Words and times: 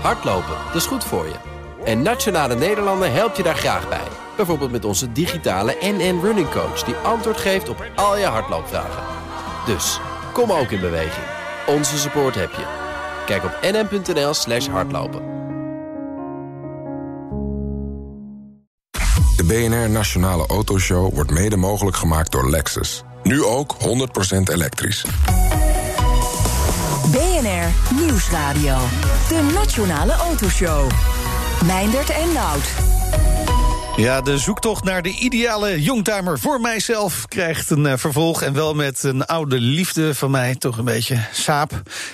Hardlopen, 0.00 0.56
dat 0.66 0.74
is 0.74 0.86
goed 0.86 1.04
voor 1.04 1.24
je. 1.26 1.34
En 1.84 2.02
Nationale 2.02 2.54
Nederlanden 2.54 3.12
helpt 3.12 3.36
je 3.36 3.42
daar 3.42 3.56
graag 3.56 3.88
bij. 3.88 4.08
Bijvoorbeeld 4.36 4.70
met 4.70 4.84
onze 4.84 5.12
digitale 5.12 5.76
NN 5.80 6.20
Running 6.22 6.50
Coach... 6.50 6.82
die 6.82 6.94
antwoord 6.94 7.36
geeft 7.36 7.68
op 7.68 7.84
al 7.94 8.18
je 8.18 8.24
hardloopvragen. 8.24 9.02
Dus, 9.66 10.00
kom 10.32 10.52
ook 10.52 10.70
in 10.70 10.80
beweging. 10.80 11.26
Onze 11.66 11.98
support 11.98 12.34
heb 12.34 12.50
je. 12.50 12.64
Kijk 13.26 13.44
op 13.44 13.58
nn.nl 13.62 14.34
slash 14.34 14.66
hardlopen. 14.66 15.22
De 19.36 19.44
BNR 19.44 19.90
Nationale 19.90 20.46
Autoshow 20.46 21.14
wordt 21.14 21.30
mede 21.30 21.56
mogelijk 21.56 21.96
gemaakt 21.96 22.32
door 22.32 22.50
Lexus. 22.50 23.02
Nu 23.22 23.44
ook 23.44 23.74
100% 23.74 24.52
elektrisch. 24.52 25.04
BNR 27.36 27.96
Nieuwsradio. 28.00 28.76
De 29.28 29.52
Nationale 29.54 30.12
Autoshow. 30.12 30.90
Meindert 31.66 32.10
en 32.10 32.32
Nout. 32.32 32.95
Ja, 33.96 34.20
de 34.20 34.38
zoektocht 34.38 34.84
naar 34.84 35.02
de 35.02 35.18
ideale 35.18 35.82
youngtimer 35.82 36.38
voor 36.38 36.60
mijzelf 36.60 37.26
krijgt 37.28 37.70
een 37.70 37.84
uh, 37.84 37.92
vervolg. 37.96 38.42
En 38.42 38.52
wel 38.52 38.74
met 38.74 39.02
een 39.02 39.24
oude 39.26 39.60
liefde 39.60 40.14
van 40.14 40.30
mij, 40.30 40.54
toch 40.54 40.78
een 40.78 40.84
beetje 40.84 41.20
saap. 41.32 41.70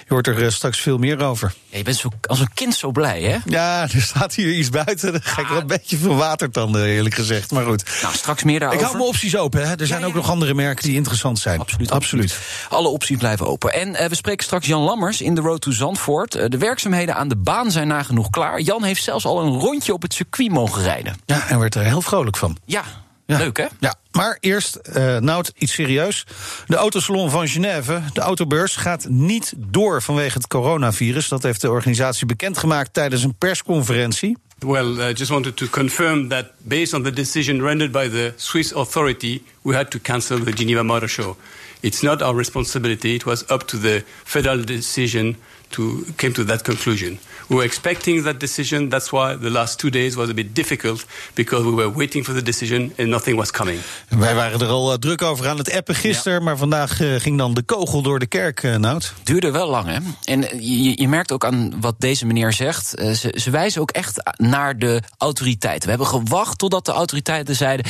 Je 0.06 0.14
hoort 0.14 0.26
er 0.26 0.42
uh, 0.42 0.48
straks 0.48 0.80
veel 0.80 0.98
meer 0.98 1.20
over. 1.20 1.54
Ja, 1.68 1.78
je 1.78 1.84
bent 1.84 1.96
zo, 1.96 2.08
als 2.26 2.40
een 2.40 2.52
kind 2.54 2.74
zo 2.74 2.90
blij, 2.90 3.22
hè? 3.22 3.38
Ja, 3.44 3.82
er 3.82 4.02
staat 4.02 4.34
hier 4.34 4.52
iets 4.52 4.70
buiten. 4.70 5.12
Dan 5.12 5.22
ga 5.22 5.40
ik 5.40 5.46
wel 5.46 5.60
een 5.60 5.66
beetje 5.66 5.96
verwatertanden, 5.96 6.84
eerlijk 6.84 7.14
gezegd. 7.14 7.50
Maar 7.50 7.64
goed. 7.64 7.84
Nou, 8.02 8.14
straks 8.14 8.42
meer 8.42 8.58
daarover. 8.58 8.80
Ik 8.80 8.86
hou 8.86 8.98
mijn 8.98 9.08
opties 9.08 9.36
open, 9.36 9.68
hè. 9.68 9.74
Er 9.74 9.86
zijn 9.86 10.00
ja, 10.00 10.06
ook 10.06 10.14
nog 10.14 10.30
andere 10.30 10.54
merken 10.54 10.84
die 10.84 10.96
interessant 10.96 11.38
zijn. 11.38 11.60
Absoluut. 11.60 11.90
absoluut. 11.90 12.38
Alle 12.68 12.88
opties 12.88 13.16
blijven 13.16 13.46
open. 13.46 13.72
En 13.72 13.88
uh, 13.88 14.04
we 14.04 14.14
spreken 14.14 14.44
straks 14.44 14.66
Jan 14.66 14.82
Lammers 14.82 15.20
in 15.20 15.34
de 15.34 15.40
Road 15.40 15.60
to 15.60 15.70
Zandvoort. 15.70 16.32
de 16.32 16.58
werkzaamheden 16.58 17.14
aan 17.14 17.28
de 17.28 17.36
baan 17.36 17.70
zijn 17.70 17.88
nagenoeg 17.88 18.30
klaar. 18.30 18.60
Jan 18.60 18.84
heeft 18.84 19.02
zelfs 19.02 19.24
al 19.24 19.40
een 19.40 19.58
rondje 19.58 19.92
op 19.92 20.02
het 20.02 20.14
circuit 20.14 20.50
mogen 20.50 20.82
rijden. 20.82 21.16
Ja, 21.26 21.48
en 21.48 21.58
werd 21.58 21.71
er 21.74 21.82
heel 21.82 22.02
vrolijk 22.02 22.36
van. 22.36 22.56
Ja, 22.64 22.84
ja. 23.26 23.38
leuk 23.38 23.56
hè? 23.56 23.66
Ja, 23.80 23.94
maar 24.10 24.36
eerst, 24.40 24.78
uh, 24.96 25.16
Nout, 25.18 25.52
iets 25.58 25.72
serieus. 25.72 26.26
De 26.66 26.76
autosalon 26.76 27.30
van 27.30 27.48
Genève, 27.48 28.02
de 28.12 28.20
autobeurs, 28.20 28.76
gaat 28.76 29.06
niet 29.08 29.52
door 29.56 30.02
vanwege 30.02 30.36
het 30.36 30.46
coronavirus. 30.46 31.28
Dat 31.28 31.42
heeft 31.42 31.60
de 31.60 31.70
organisatie 31.70 32.26
bekendgemaakt 32.26 32.92
tijdens 32.92 33.22
een 33.22 33.34
persconferentie. 33.38 34.36
Well, 34.58 35.10
I 35.10 35.12
just 35.12 35.30
wanted 35.30 35.56
to 35.56 35.66
confirm 35.66 36.28
that 36.28 36.46
based 36.58 36.94
on 36.94 37.02
the 37.02 37.10
decision 37.10 37.60
rendered 37.62 37.92
by 37.92 38.08
the 38.08 38.32
Swiss 38.36 38.72
authority, 38.72 39.42
we 39.62 39.74
had 39.74 39.90
to 39.90 39.98
cancel 40.02 40.44
the 40.44 40.52
Geneva 40.56 40.82
Motor 40.82 41.08
Show. 41.08 41.36
It's 41.80 42.00
not 42.00 42.22
our 42.22 42.36
responsibility. 42.36 43.14
It 43.14 43.24
was 43.24 43.44
up 43.50 43.66
to 43.66 43.78
the 43.78 44.04
federal 44.24 44.64
decision 44.64 45.36
to 45.72 46.04
came 46.16 46.32
to 46.32 46.44
that 46.44 46.62
conclusion. 46.62 47.18
We 47.48 47.54
were 47.54 47.64
expecting 47.64 48.24
that 48.24 48.40
decision. 48.40 48.88
That's 48.88 49.10
why 49.10 49.36
the 49.36 49.50
last 49.50 49.78
two 49.78 49.90
days 49.90 50.14
was 50.14 50.28
a 50.28 50.34
bit 50.34 50.54
difficult 50.54 51.04
because 51.34 51.64
we 51.64 51.70
were 51.70 51.92
waiting 51.92 52.24
for 52.24 52.34
the 52.34 52.42
decision 52.42 52.92
and 52.98 53.08
nothing 53.08 53.36
was 53.36 53.50
coming. 53.50 53.80
Wij 54.08 54.34
waren 54.34 54.60
er 54.60 54.66
al 54.66 54.92
uh, 54.92 54.98
druk 54.98 55.22
over 55.22 55.48
aan 55.48 55.58
het 55.58 55.72
appen 55.72 55.94
gisteren, 55.94 56.38
ja. 56.38 56.44
maar 56.44 56.56
vandaag 56.56 57.00
uh, 57.00 57.20
ging 57.20 57.38
dan 57.38 57.54
de 57.54 57.62
kogel 57.62 58.02
door 58.02 58.18
de 58.18 58.26
kerk, 58.26 58.62
uh, 58.62 58.76
Nout. 58.76 59.12
Duurde 59.22 59.50
wel 59.50 59.68
lang, 59.68 59.86
hè? 59.86 59.98
En 60.24 60.40
je, 60.60 61.00
je, 61.00 61.08
merkt 61.08 61.32
ook 61.32 61.44
aan 61.44 61.80
wat 61.80 61.94
deze 61.98 62.26
meneer 62.26 62.52
zegt. 62.52 62.88
Ze, 62.88 63.34
ze 63.34 63.50
wijzen 63.50 63.80
ook 63.80 63.90
echt 63.90 64.32
naar 64.36 64.78
de 64.78 65.02
autoriteiten. 65.18 65.82
We 65.82 65.88
hebben 65.88 66.06
gewacht 66.06 66.58
totdat 66.58 66.86
de 66.86 66.92
autoriteiten 66.92 67.56
zeiden 67.56 67.86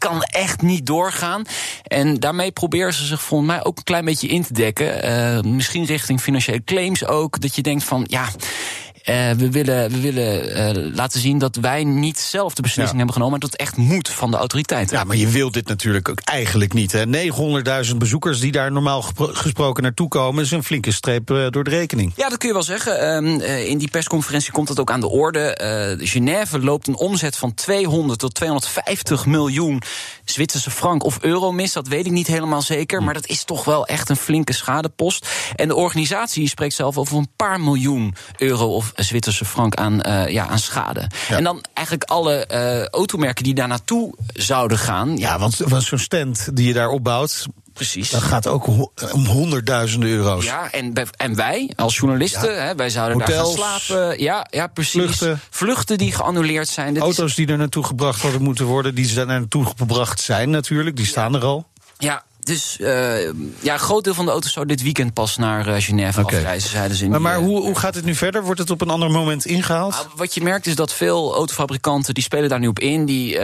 kan 0.00 0.22
echt 0.22 0.62
niet 0.62 0.86
doorgaan. 0.86 1.42
En 1.82 2.20
daarmee 2.20 2.50
proberen 2.50 2.94
ze 2.94 3.04
zich 3.04 3.22
volgens 3.22 3.50
mij 3.50 3.64
ook 3.64 3.78
een 3.78 3.84
klein 3.84 4.04
beetje 4.04 4.28
in 4.28 4.42
te 4.42 4.52
dekken. 4.52 5.08
Uh, 5.08 5.52
misschien 5.52 5.84
richting 5.84 6.20
financiële 6.20 6.64
claims 6.64 7.06
ook. 7.06 7.40
Dat 7.40 7.54
je 7.54 7.62
denkt 7.62 7.84
van 7.84 8.04
ja. 8.08 8.28
Uh, 9.04 9.30
we 9.30 9.50
willen, 9.50 9.90
we 9.90 10.00
willen 10.00 10.76
uh, 10.76 10.94
laten 10.94 11.20
zien 11.20 11.38
dat 11.38 11.56
wij 11.56 11.84
niet 11.84 12.18
zelf 12.18 12.54
de 12.54 12.62
beslissing 12.62 12.90
ja. 12.90 12.96
hebben 12.96 13.14
genomen, 13.14 13.30
maar 13.30 13.48
dat 13.48 13.52
het 13.52 13.60
echt 13.60 13.76
moet 13.76 14.08
van 14.08 14.30
de 14.30 14.36
autoriteiten. 14.36 14.96
Ja, 14.96 15.04
maar 15.04 15.16
je 15.16 15.28
wilt 15.28 15.52
dit 15.52 15.68
natuurlijk 15.68 16.08
ook 16.08 16.20
eigenlijk 16.20 16.72
niet. 16.72 16.96
900.000 17.90 17.96
bezoekers 17.96 18.40
die 18.40 18.52
daar 18.52 18.72
normaal 18.72 19.04
gesproken 19.16 19.82
naartoe 19.82 20.08
komen, 20.08 20.44
is 20.44 20.50
een 20.50 20.64
flinke 20.64 20.92
streep 20.92 21.30
uh, 21.30 21.46
door 21.50 21.64
de 21.64 21.70
rekening. 21.70 22.12
Ja, 22.16 22.28
dat 22.28 22.38
kun 22.38 22.48
je 22.48 22.54
wel 22.54 22.62
zeggen. 22.62 23.16
Um, 23.16 23.40
in 23.40 23.78
die 23.78 23.90
persconferentie 23.90 24.52
komt 24.52 24.68
dat 24.68 24.80
ook 24.80 24.90
aan 24.90 25.00
de 25.00 25.08
orde. 25.08 25.98
Genève 25.98 26.60
loopt 26.60 26.86
een 26.86 26.96
omzet 26.96 27.36
van 27.36 27.54
200 27.54 28.18
tot 28.18 28.34
250 28.34 29.26
miljoen 29.26 29.82
Zwitserse 30.24 30.70
frank 30.70 31.04
of 31.04 31.18
euro 31.20 31.52
mis. 31.52 31.72
Dat 31.72 31.88
weet 31.88 32.06
ik 32.06 32.12
niet 32.12 32.26
helemaal 32.26 32.62
zeker, 32.62 33.02
maar 33.02 33.14
dat 33.14 33.26
is 33.26 33.44
toch 33.44 33.64
wel 33.64 33.86
echt 33.86 34.08
een 34.08 34.16
flinke 34.16 34.52
schadepost. 34.52 35.28
En 35.56 35.68
de 35.68 35.74
organisatie 35.74 36.48
spreekt 36.48 36.74
zelf 36.74 36.98
over 36.98 37.16
een 37.16 37.30
paar 37.36 37.60
miljoen 37.60 38.14
euro 38.36 38.74
of 38.74 38.89
Zwitserse 38.94 39.44
frank 39.44 39.74
aan, 39.74 40.00
uh, 40.06 40.28
ja, 40.28 40.46
aan 40.46 40.58
schade. 40.58 41.06
Ja. 41.28 41.36
En 41.36 41.44
dan 41.44 41.64
eigenlijk 41.72 42.10
alle 42.10 42.48
uh, 42.52 42.86
automerken 42.86 43.44
die 43.44 43.54
daar 43.54 43.68
naartoe 43.68 44.14
zouden 44.32 44.78
gaan. 44.78 45.16
Ja, 45.16 45.38
want, 45.38 45.56
want 45.56 45.82
zo'n 45.82 45.98
stand 45.98 46.56
die 46.56 46.66
je 46.66 46.72
daar 46.72 46.88
opbouwt. 46.88 47.46
Precies. 47.72 48.10
Dat 48.10 48.22
gaat 48.22 48.46
ook 48.46 48.66
om 49.12 49.26
honderdduizenden 49.26 50.08
euro's. 50.08 50.44
Ja, 50.44 50.70
en, 50.70 50.92
en 51.16 51.34
wij 51.34 51.70
als 51.76 51.96
journalisten, 51.96 52.50
ja. 52.50 52.56
hè, 52.56 52.74
wij 52.74 52.90
zouden 52.90 53.18
Hotels, 53.18 53.56
daar 53.56 53.66
gaan 53.66 53.80
slapen. 53.80 54.22
Ja, 54.22 54.46
ja 54.50 54.66
precies. 54.66 55.02
Vluchten. 55.02 55.40
vluchten 55.50 55.98
die 55.98 56.12
geannuleerd 56.12 56.68
zijn. 56.68 56.98
Auto's 56.98 57.30
is... 57.30 57.34
die 57.34 57.46
er 57.46 57.56
naartoe 57.56 57.84
gebracht 57.84 58.22
hadden 58.22 58.42
moeten 58.42 58.64
worden, 58.64 58.94
die 58.94 59.20
er 59.20 59.26
naartoe 59.26 59.66
gebracht 59.76 60.20
zijn 60.20 60.50
natuurlijk, 60.50 60.96
die 60.96 61.06
staan 61.06 61.34
er 61.34 61.44
al. 61.44 61.66
Ja, 61.98 62.22
dus 62.42 62.76
uh, 62.80 63.24
ja, 63.60 63.72
een 63.72 63.78
groot 63.78 64.04
deel 64.04 64.14
van 64.14 64.24
de 64.24 64.30
auto's 64.30 64.52
zou 64.52 64.66
dit 64.66 64.82
weekend 64.82 65.12
pas 65.14 65.36
naar 65.36 65.68
uh, 65.68 65.74
Genève 65.78 66.20
okay. 66.20 66.38
afreizen, 66.38 66.70
zeiden 66.70 66.96
ze. 66.96 67.04
In 67.04 67.10
maar, 67.10 67.20
maar 67.20 67.38
die, 67.38 67.46
uh, 67.46 67.50
hoe, 67.50 67.62
hoe 67.62 67.78
gaat 67.78 67.94
het 67.94 68.04
nu 68.04 68.14
verder? 68.14 68.44
Wordt 68.44 68.60
het 68.60 68.70
op 68.70 68.80
een 68.80 68.90
ander 68.90 69.10
moment 69.10 69.46
ingehaald? 69.46 69.92
Nou, 69.92 70.06
wat 70.16 70.34
je 70.34 70.42
merkt 70.42 70.66
is 70.66 70.74
dat 70.74 70.92
veel 70.92 71.34
autofabrikanten 71.34 72.14
die 72.14 72.22
spelen 72.22 72.48
daar 72.48 72.58
nu 72.58 72.66
op 72.66 72.78
in. 72.78 73.04
Die 73.04 73.38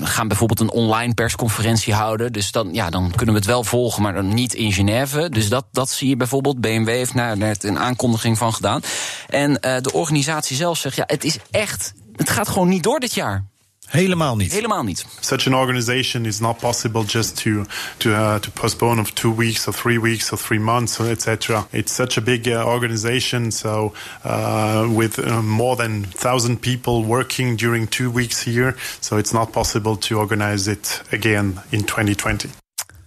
gaan 0.00 0.28
bijvoorbeeld 0.28 0.60
een 0.60 0.70
online 0.70 1.14
persconferentie 1.14 1.94
houden. 1.94 2.32
Dus 2.32 2.52
dan, 2.52 2.68
ja, 2.72 2.90
dan 2.90 3.10
kunnen 3.10 3.34
we 3.34 3.40
het 3.40 3.50
wel 3.50 3.64
volgen, 3.64 4.02
maar 4.02 4.14
dan 4.14 4.34
niet 4.34 4.54
in 4.54 4.72
Genève. 4.72 5.28
Dus 5.28 5.48
dat, 5.48 5.64
dat 5.72 5.90
zie 5.90 6.08
je 6.08 6.16
bijvoorbeeld. 6.16 6.60
BMW 6.60 6.88
heeft 6.88 7.16
daar 7.16 7.36
net 7.36 7.64
een 7.64 7.78
aankondiging 7.78 8.38
van 8.38 8.54
gedaan. 8.54 8.82
En 9.28 9.52
de 9.52 9.92
organisatie 9.92 10.56
zelf 10.56 10.78
zegt, 10.78 10.96
ja, 10.96 11.04
het 11.06 11.24
is 11.24 11.38
echt... 11.50 11.92
Het 12.16 12.30
gaat 12.30 12.48
gewoon 12.48 12.68
niet 12.68 12.82
door 12.82 13.00
dit 13.00 13.14
jaar. 13.14 13.44
Helemaal 13.88 14.36
niet. 14.36 14.52
Helemaal 14.52 14.82
niet. 14.82 15.06
Such 15.20 15.46
an 15.46 15.54
organization 15.54 16.24
is 16.24 16.38
not 16.38 16.58
possible 16.58 17.04
just 17.04 17.42
to 17.42 17.64
to 17.96 18.10
uh, 18.10 18.34
to 18.34 18.50
postpone 18.50 19.00
of 19.00 19.10
two 19.10 19.34
weeks 19.34 19.66
or 19.66 19.74
three 19.74 20.00
weeks 20.00 20.32
or 20.32 20.38
three 20.38 20.60
months, 20.60 20.98
etc. 20.98 21.66
It's 21.70 21.94
such 21.94 22.18
a 22.18 22.20
big 22.20 22.46
uh, 22.46 22.66
organization, 22.66 23.52
so 23.52 23.92
uh, 24.24 24.96
with 24.96 25.18
more 25.42 25.76
than 25.76 26.04
thousand 26.16 26.60
people 26.60 27.04
working 27.04 27.58
during 27.58 27.88
two 27.88 28.12
weeks 28.12 28.44
here, 28.44 28.74
so 29.00 29.18
it's 29.18 29.32
not 29.32 29.52
possible 29.52 29.96
to 29.96 30.18
organize 30.18 30.70
it 30.70 31.02
again 31.12 31.60
in 31.68 31.84
2020. 31.84 32.48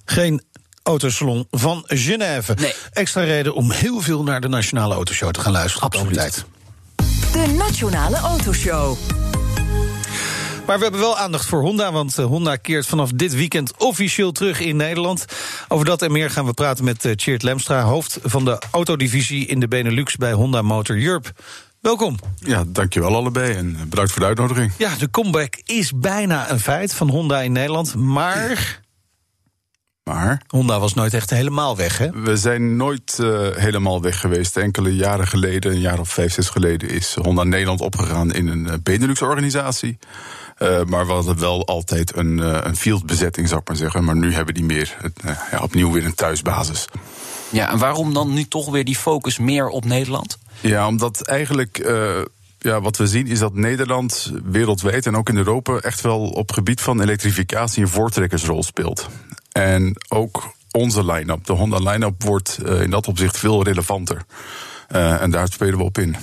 Geen 0.05 0.41
autosalon 0.83 1.47
van 1.51 1.83
Genève. 1.87 2.53
Nee. 2.53 2.73
Extra 2.91 3.23
reden 3.23 3.53
om 3.53 3.71
heel 3.71 4.01
veel 4.01 4.23
naar 4.23 4.41
de 4.41 4.47
Nationale 4.47 4.93
Autoshow 4.93 5.31
te 5.31 5.39
gaan 5.39 5.51
luisteren. 5.51 5.89
Absoluut. 5.89 6.13
Tijd. 6.13 6.45
De 7.31 7.53
Nationale 7.57 8.17
Autoshow. 8.17 8.97
Maar 10.71 10.79
we 10.79 10.85
hebben 10.85 11.05
wel 11.05 11.17
aandacht 11.17 11.45
voor 11.45 11.61
Honda, 11.61 11.91
want 11.91 12.15
Honda 12.15 12.55
keert 12.55 12.85
vanaf 12.85 13.11
dit 13.11 13.33
weekend 13.33 13.77
officieel 13.77 14.31
terug 14.31 14.59
in 14.59 14.75
Nederland. 14.75 15.25
Over 15.67 15.85
dat 15.85 16.01
en 16.01 16.11
meer 16.11 16.29
gaan 16.29 16.45
we 16.45 16.53
praten 16.53 16.83
met 16.83 17.13
Cheert 17.15 17.43
Lemstra, 17.43 17.81
hoofd 17.81 18.19
van 18.23 18.45
de 18.45 18.61
autodivisie 18.71 19.45
in 19.45 19.59
de 19.59 19.67
Benelux 19.67 20.15
bij 20.15 20.31
Honda 20.33 20.61
Motor 20.61 21.03
Europe. 21.03 21.33
Welkom. 21.79 22.19
Ja, 22.35 22.63
dankjewel 22.67 23.15
allebei 23.15 23.53
en 23.53 23.77
bedankt 23.89 24.11
voor 24.11 24.21
de 24.21 24.27
uitnodiging. 24.27 24.71
Ja, 24.77 24.95
de 24.95 25.09
comeback 25.09 25.55
is 25.65 25.91
bijna 25.95 26.51
een 26.51 26.59
feit 26.59 26.93
van 26.93 27.09
Honda 27.09 27.41
in 27.41 27.51
Nederland, 27.51 27.95
maar... 27.95 28.81
Maar? 30.03 30.41
Honda 30.47 30.79
was 30.79 30.93
nooit 30.93 31.13
echt 31.13 31.29
helemaal 31.29 31.77
weg, 31.77 31.97
hè? 31.97 32.09
We 32.11 32.37
zijn 32.37 32.75
nooit 32.75 33.17
uh, 33.21 33.47
helemaal 33.55 34.01
weg 34.01 34.19
geweest. 34.19 34.57
Enkele 34.57 34.95
jaren 34.95 35.27
geleden, 35.27 35.71
een 35.71 35.79
jaar 35.79 35.99
of 35.99 36.09
vijf, 36.09 36.33
zes 36.33 36.49
geleden... 36.49 36.89
is 36.89 37.15
Honda 37.21 37.43
Nederland 37.43 37.81
opgegaan 37.81 38.33
in 38.33 38.47
een 38.47 38.79
Benelux-organisatie. 38.83 39.97
Uh, 40.61 40.83
maar 40.83 41.07
we 41.07 41.13
hadden 41.13 41.39
wel 41.39 41.65
altijd 41.65 42.15
een, 42.15 42.37
uh, 42.37 42.57
een 42.63 42.75
fieldbezetting, 42.75 43.47
zou 43.47 43.61
ik 43.61 43.67
maar 43.67 43.77
zeggen. 43.77 44.03
Maar 44.03 44.15
nu 44.15 44.33
hebben 44.33 44.53
die 44.53 44.63
meer 44.63 44.97
uh, 45.25 45.31
ja, 45.51 45.59
opnieuw 45.59 45.91
weer 45.91 46.05
een 46.05 46.15
thuisbasis. 46.15 46.85
Ja, 47.49 47.71
en 47.71 47.77
waarom 47.77 48.13
dan 48.13 48.33
nu 48.33 48.43
toch 48.43 48.69
weer 48.69 48.85
die 48.85 48.95
focus 48.95 49.39
meer 49.39 49.67
op 49.67 49.85
Nederland? 49.85 50.37
Ja, 50.59 50.87
omdat 50.87 51.21
eigenlijk. 51.21 51.91
Ja, 52.59 52.81
wat 52.81 52.97
we 52.97 53.07
zien 53.07 53.27
is 53.27 53.39
dat 53.39 53.53
Nederland 53.53 54.31
wereldwijd 54.43 55.05
en 55.05 55.15
ook 55.15 55.29
in 55.29 55.37
Europa 55.37 55.77
echt 55.77 56.01
wel 56.01 56.19
op 56.19 56.51
gebied 56.51 56.81
van 56.81 57.01
elektrificatie 57.01 57.81
een 57.81 57.89
voortrekkersrol 57.89 58.63
speelt. 58.63 59.07
En 59.51 59.95
ook 60.09 60.53
onze 60.71 61.05
line-up, 61.05 61.45
de 61.45 61.53
Honda 61.53 61.91
line-up, 61.91 62.23
wordt 62.23 62.59
in 62.81 62.89
dat 62.89 63.07
opzicht 63.07 63.37
veel 63.37 63.63
relevanter. 63.63 64.21
en 64.87 65.31
daar 65.31 65.47
spelen 65.47 65.77
we 65.77 65.83
op 65.83 65.97
in. 65.97 66.15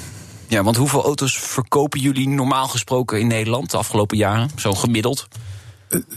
Ja, 0.49 0.63
want 0.63 0.77
hoeveel 0.77 1.05
auto's 1.05 1.39
verkopen 1.39 2.01
jullie 2.01 2.29
normaal 2.29 2.69
gesproken 2.69 3.21
in 3.21 3.27
Nederland 3.27 3.71
de 3.71 3.77
afgelopen 3.77 4.17
jaren? 4.17 4.51
Zo 4.57 4.73
gemiddeld? 4.73 5.29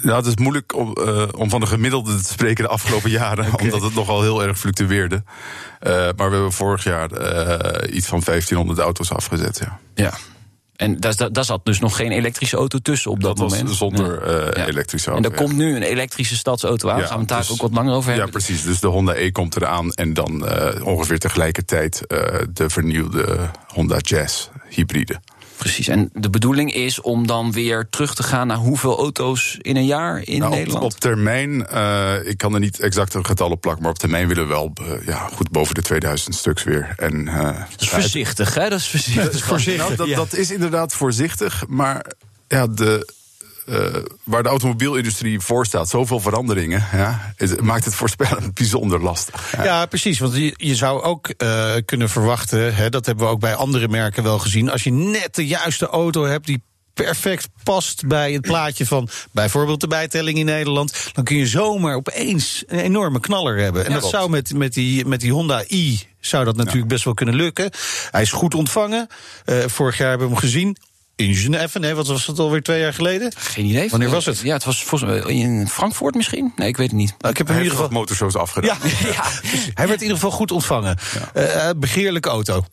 Nou, 0.01 0.17
het 0.17 0.25
is 0.25 0.35
moeilijk 0.35 0.75
om, 0.75 0.97
uh, 0.99 1.23
om 1.37 1.49
van 1.49 1.59
de 1.59 1.65
gemiddelde 1.65 2.15
te 2.15 2.23
spreken 2.23 2.63
de 2.63 2.69
afgelopen 2.69 3.09
jaren, 3.21 3.53
okay. 3.53 3.65
omdat 3.65 3.81
het 3.81 3.95
nogal 3.95 4.21
heel 4.21 4.43
erg 4.43 4.59
fluctueerde. 4.59 5.23
Uh, 5.81 5.91
maar 5.91 6.29
we 6.29 6.33
hebben 6.35 6.51
vorig 6.51 6.83
jaar 6.83 7.11
uh, 7.11 7.95
iets 7.95 8.07
van 8.07 8.21
1500 8.25 8.79
auto's 8.79 9.11
afgezet. 9.11 9.59
Ja. 9.63 9.79
Ja. 9.95 10.13
En 10.81 10.99
daar, 11.31 11.45
zat 11.45 11.65
dus 11.65 11.79
nog 11.79 11.95
geen 11.95 12.11
elektrische 12.11 12.57
auto 12.57 12.79
tussen 12.79 13.11
op 13.11 13.21
dat, 13.21 13.37
Dat 13.37 13.49
was 13.49 13.57
moment. 13.59 13.77
zonder 13.77 14.29
Ja. 14.31 14.49
eh, 14.49 14.55
Ja. 14.55 14.67
elektrische 14.67 15.07
En 15.07 15.13
auto. 15.13 15.29
er 15.29 15.35
ja. 15.35 15.43
komt 15.45 15.57
nu 15.57 15.75
een 15.75 15.81
elektrische 15.83 16.35
stadsauto 16.35 16.89
aan. 16.89 16.99
Ja, 16.99 17.05
gaan 17.05 17.13
we 17.13 17.19
het 17.19 17.29
daar 17.29 17.39
dus- 17.39 17.51
ook 17.51 17.61
wat 17.61 17.73
langer 17.73 17.93
over 17.93 18.09
Ja, 18.11 18.15
hebben. 18.15 18.33
precies. 18.33 18.63
Dus 18.63 18.79
de 18.79 18.87
Honda 18.87 19.13
E 19.15 19.31
komt 19.31 19.55
eraan. 19.55 19.91
En 19.93 20.13
dan 20.13 20.47
eh, 20.47 20.85
ongeveer 20.85 21.19
tegelijkertijd 21.19 22.05
eh, 22.07 22.17
de 22.53 22.69
vernieuwde 22.69 23.37
Honda 23.67 23.97
Jazz 23.97 24.47
hybride. 24.69 25.19
Precies. 25.61 25.87
En 25.87 26.09
de 26.13 26.29
bedoeling 26.29 26.73
is 26.73 27.01
om 27.01 27.27
dan 27.27 27.51
weer 27.51 27.87
terug 27.89 28.15
te 28.15 28.23
gaan 28.23 28.47
naar 28.47 28.57
hoeveel 28.57 28.97
auto's 28.97 29.57
in 29.61 29.75
een 29.75 29.85
jaar 29.85 30.21
in 30.27 30.39
Nou, 30.39 30.51
Nederland? 30.55 30.83
op 30.83 30.99
termijn, 30.99 31.67
eh, 31.67 32.13
ik 32.23 32.37
kan 32.37 32.53
er 32.53 32.59
niet 32.59 32.79
exact 32.79 33.13
een 33.13 33.25
getal 33.25 33.49
op 33.49 33.61
plakken, 33.61 33.81
maar 33.83 33.91
op 33.91 33.97
termijn 33.99 34.27
willen 34.27 34.43
we 34.43 34.49
wel 34.49 34.71
eh, 34.81 35.05
ja, 35.07 35.29
goed 35.33 35.49
boven 35.51 35.75
de 35.75 35.81
2000 35.81 36.35
stuks 36.35 36.63
weer. 36.63 36.93
En, 36.97 37.27
eh, 37.27 37.43
dat 37.71 37.81
is 37.81 37.89
voorzichtig, 37.89 38.53
hè? 38.53 38.69
Dat 38.69 38.79
is 38.79 38.87
voorzichtig. 38.87 39.77
Nou, 39.77 39.95
dat, 39.95 40.07
Ja. 40.07 40.15
dat 40.15 40.33
is 40.33 40.51
inderdaad 40.51 40.93
voorzichtig, 40.93 41.63
maar 41.67 42.05
ja, 42.47 42.67
de, 42.67 43.13
eh, 43.65 43.95
waar 44.23 44.43
de 44.43 44.49
automobielindustrie 44.49 45.39
voor 45.39 45.65
staat, 45.65 45.89
zoveel 45.89 46.19
veranderingen, 46.19 46.87
ja, 46.91 47.33
het 47.35 47.61
maakt 47.61 47.85
het 47.85 47.95
voorspellen 47.95 48.53
bijzonder 48.61 49.01
lastig. 49.01 49.51
Ja. 49.55 49.63
Ja, 49.63 49.85
precies. 49.85 50.19
Want 50.19 50.35
je, 50.35 50.53
je 50.57 50.75
zou 50.75 51.01
ook 51.01 51.27
eh, 51.27 51.73
kunnen 51.85 52.09
verwachten, 52.09 52.75
hè, 52.75 52.89
dat 52.89 53.05
hebben 53.05 53.25
we 53.25 53.31
ook 53.31 53.39
bij 53.39 53.55
andere 53.55 53.87
merken 53.87 54.23
wel 54.23 54.39
gezien. 54.39 54.69
Als 54.69 54.83
je 54.83 54.91
net 54.91 55.35
de 55.35 55.47
juiste 55.47 55.87
auto 55.87 56.25
hebt 56.25 56.45
die 56.45 56.61
perfect 56.93 57.47
past 57.63 58.07
bij 58.07 58.33
het 58.33 58.41
plaatje 58.41 58.85
van 58.85 59.09
bijvoorbeeld 59.31 59.81
de 59.81 59.87
bijtelling 59.87 60.37
in 60.37 60.45
Nederland, 60.45 61.09
dan 61.13 61.23
kun 61.23 61.37
je 61.37 61.47
zomaar 61.47 61.95
opeens 61.95 62.63
een 62.67 62.79
enorme 62.79 63.19
knaller 63.19 63.57
hebben. 63.57 63.81
En 63.85 63.87
Ja, 63.87 63.93
dat 63.93 64.01
klopt. 64.01 64.15
zou 64.15 64.29
met, 64.29 64.53
met, 64.53 64.73
die, 64.73 65.05
met 65.05 65.19
die 65.19 65.31
Honda 65.31 65.63
i 65.69 65.99
zou 66.19 66.45
dat 66.45 66.55
natuurlijk 66.55 66.87
best 66.87 67.03
wel 67.03 67.13
kunnen 67.13 67.35
lukken. 67.35 67.71
Hij 68.11 68.21
is 68.21 68.31
goed 68.31 68.55
ontvangen. 68.55 69.07
Eh, 69.45 69.57
vorig 69.65 69.97
jaar 69.97 70.09
hebben 70.09 70.27
we 70.27 70.33
hem 70.33 70.41
gezien. 70.43 70.77
In 71.27 71.35
Genève, 71.35 71.79
nee, 71.79 71.93
wat 71.93 72.07
was 72.07 72.25
het 72.27 72.39
alweer 72.39 72.61
twee 72.61 72.79
jaar 72.79 72.93
geleden? 72.93 73.31
Geen 73.37 73.65
idee. 73.65 73.89
Wanneer 73.89 74.09
was 74.09 74.25
het? 74.25 74.39
Ja, 74.39 74.53
het 74.53 74.63
was 74.63 74.83
volgens 74.83 75.11
mij 75.23 75.33
in 75.33 75.67
Frankfurt 75.67 76.15
misschien? 76.15 76.53
Nee, 76.55 76.67
ik 76.67 76.77
weet 76.77 76.87
het 76.87 76.95
niet. 76.97 77.15
Nou, 77.17 77.31
ik 77.31 77.37
heb 77.37 77.47
hem 77.47 77.55
in 77.57 77.63
ieder 77.63 77.77
geval. 77.77 77.89
wat 77.91 77.99
motorshows 77.99 78.35
afgedaan. 78.35 78.77
Ja, 78.83 78.89
ja. 79.11 79.23
hij 79.79 79.87
werd 79.87 80.01
in 80.01 80.01
ieder 80.01 80.15
geval 80.15 80.31
goed 80.31 80.51
ontvangen. 80.51 80.97
Eh, 81.33 81.69
eh, 81.69 81.75
begeerlijke 81.77 82.29
auto. 82.29 82.65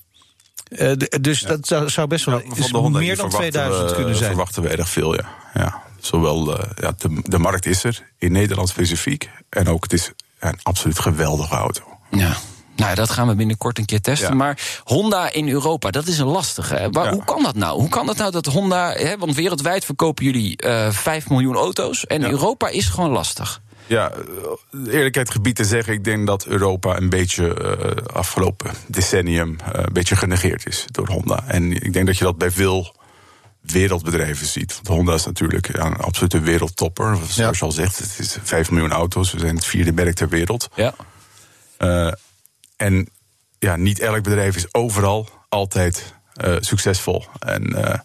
Eh, 0.68 0.92
dus 1.20 1.40
dat 1.40 1.66
zou, 1.66 1.88
zou 1.88 2.06
best 2.08 2.24
wel 2.24 2.40
Van 2.46 2.56
is 2.56 2.66
de 2.70 2.76
Honda 2.78 2.98
meer 2.98 3.16
dan 3.16 3.30
verwachten 3.30 3.50
2000 3.50 3.88
we- 3.90 3.96
kunnen 3.96 4.16
zijn. 4.16 4.28
verwachten 4.28 4.62
we 4.62 4.68
erg 4.68 4.88
veel, 4.88 5.14
ja. 5.14 5.28
ja. 5.54 5.82
Zowel 6.00 6.50
ja, 6.80 6.92
de, 6.98 7.20
de 7.22 7.38
markt 7.38 7.66
is 7.66 7.84
er, 7.84 8.02
in 8.18 8.32
Nederland 8.32 8.68
specifiek. 8.68 9.28
En 9.48 9.68
ook 9.68 9.82
het 9.82 9.92
is 9.92 10.10
een 10.38 10.58
absoluut 10.62 10.98
geweldige 10.98 11.54
auto. 11.54 11.82
Ja. 12.10 12.36
Nou, 12.78 12.94
dat 12.94 13.10
gaan 13.10 13.28
we 13.28 13.34
binnenkort 13.34 13.78
een 13.78 13.84
keer 13.84 14.00
testen. 14.00 14.28
Ja. 14.28 14.34
Maar 14.34 14.80
Honda 14.84 15.32
in 15.32 15.48
Europa, 15.48 15.90
dat 15.90 16.06
is 16.06 16.18
een 16.18 16.26
lastige. 16.26 16.88
Ja. 16.92 17.10
Hoe 17.12 17.24
kan 17.24 17.42
dat 17.42 17.54
nou? 17.54 17.80
Hoe 17.80 17.88
kan 17.88 18.06
dat 18.06 18.16
nou 18.16 18.30
dat 18.30 18.46
Honda... 18.46 18.92
Hè, 18.92 19.18
want 19.18 19.34
wereldwijd 19.34 19.84
verkopen 19.84 20.24
jullie 20.24 20.56
eh 20.56 20.90
5 20.90 21.28
miljoen 21.28 21.54
auto's... 21.56 22.06
en 22.06 22.20
Ja. 22.20 22.28
Europa 22.28 22.68
is 22.68 22.86
gewoon 22.88 23.10
lastig. 23.10 23.60
Ja, 23.86 24.10
eh, 24.10 24.94
eerlijkheid 24.94 25.30
gebied 25.30 25.56
te 25.56 25.64
zeggen, 25.64 25.92
ik 25.92 26.04
denk 26.04 26.26
dat 26.26 26.44
Europa 26.46 26.96
een 26.96 27.08
beetje 27.08 27.54
eh, 27.54 28.16
afgelopen 28.16 28.70
decennium 28.86 29.56
een 29.72 29.92
beetje 29.92 30.16
genegeerd 30.16 30.66
is 30.66 30.84
door 30.90 31.08
Honda. 31.08 31.44
En 31.46 31.72
ik 31.72 31.92
denk 31.92 32.06
dat 32.06 32.18
je 32.18 32.24
dat 32.24 32.38
bij 32.38 32.50
veel 32.50 32.94
wereldbedrijven 33.60 34.46
ziet. 34.46 34.74
Want 34.74 34.88
Honda 34.88 35.14
is 35.14 35.24
natuurlijk 35.26 35.68
een 35.72 35.96
absolute 35.96 36.40
wereldtopper. 36.40 37.16
Zoals 37.16 37.34
Ja. 37.36 37.50
je 37.52 37.60
al 37.64 37.72
zegt, 37.72 37.98
het 37.98 38.14
is 38.18 38.36
5 38.42 38.70
miljoen 38.70 38.92
auto's. 38.92 39.32
We 39.32 39.38
zijn 39.38 39.54
het 39.54 39.64
vierde 39.64 39.92
merk 39.92 40.14
ter 40.14 40.28
wereld. 40.28 40.68
Ja. 40.74 40.94
En 42.78 43.08
ja, 43.58 43.76
niet 43.76 43.98
elk 44.00 44.22
bedrijf 44.22 44.56
is 44.56 44.74
overal 44.74 45.28
altijd 45.48 46.14
eh, 46.34 46.56
succesvol. 46.60 47.24
En 47.38 47.84
eh, 47.84 47.98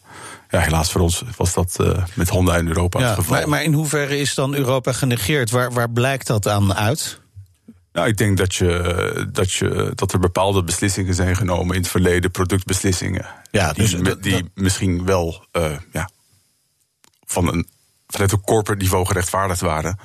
ja, 0.50 0.60
helaas 0.60 0.92
voor 0.92 1.02
ons 1.02 1.24
was 1.38 1.54
dat 1.54 1.76
eh, 1.80 2.04
met 2.14 2.30
Honda 2.30 2.58
in 2.58 2.68
Europa 2.68 3.00
Ja, 3.00 3.06
het 3.06 3.16
geval. 3.16 3.34
maar, 3.38 3.50
maar 3.50 3.64
in 3.64 3.74
hoeverre 3.74 4.18
is 4.18 4.34
dan 4.34 4.54
Europa 4.56 4.92
genegeerd? 4.94 5.50
Waar, 5.52 5.72
waar 5.74 5.90
blijkt 5.90 6.28
dat 6.28 6.48
aan 6.48 6.74
uit? 6.74 7.22
Nou, 7.92 8.08
ik 8.08 8.18
denk 8.18 8.38
dat, 8.38 8.56
je, 8.56 9.30
dat, 9.32 9.52
je, 9.52 9.92
dat 9.96 10.14
er 10.14 10.20
bepaalde 10.20 10.64
beslissingen 10.64 11.14
zijn 11.14 11.36
genomen 11.36 11.76
in 11.76 11.82
het 11.82 11.92
verleden, 11.92 12.32
productbeslissingen. 12.32 13.26
Ja, 13.52 13.74
die, 13.74 13.84
dus 13.84 14.02
dat- 14.02 14.24
die 14.24 14.32
dat- 14.34 14.50
misschien 14.54 15.06
wel 15.06 15.46
ja, 15.92 16.10
van 17.26 17.48
een, 17.54 17.68
vanuit 18.08 18.32
een 18.32 18.42
corporate 18.42 18.82
niveau 18.82 19.06
gerechtvaardigd 19.06 19.62
waren. 19.62 20.00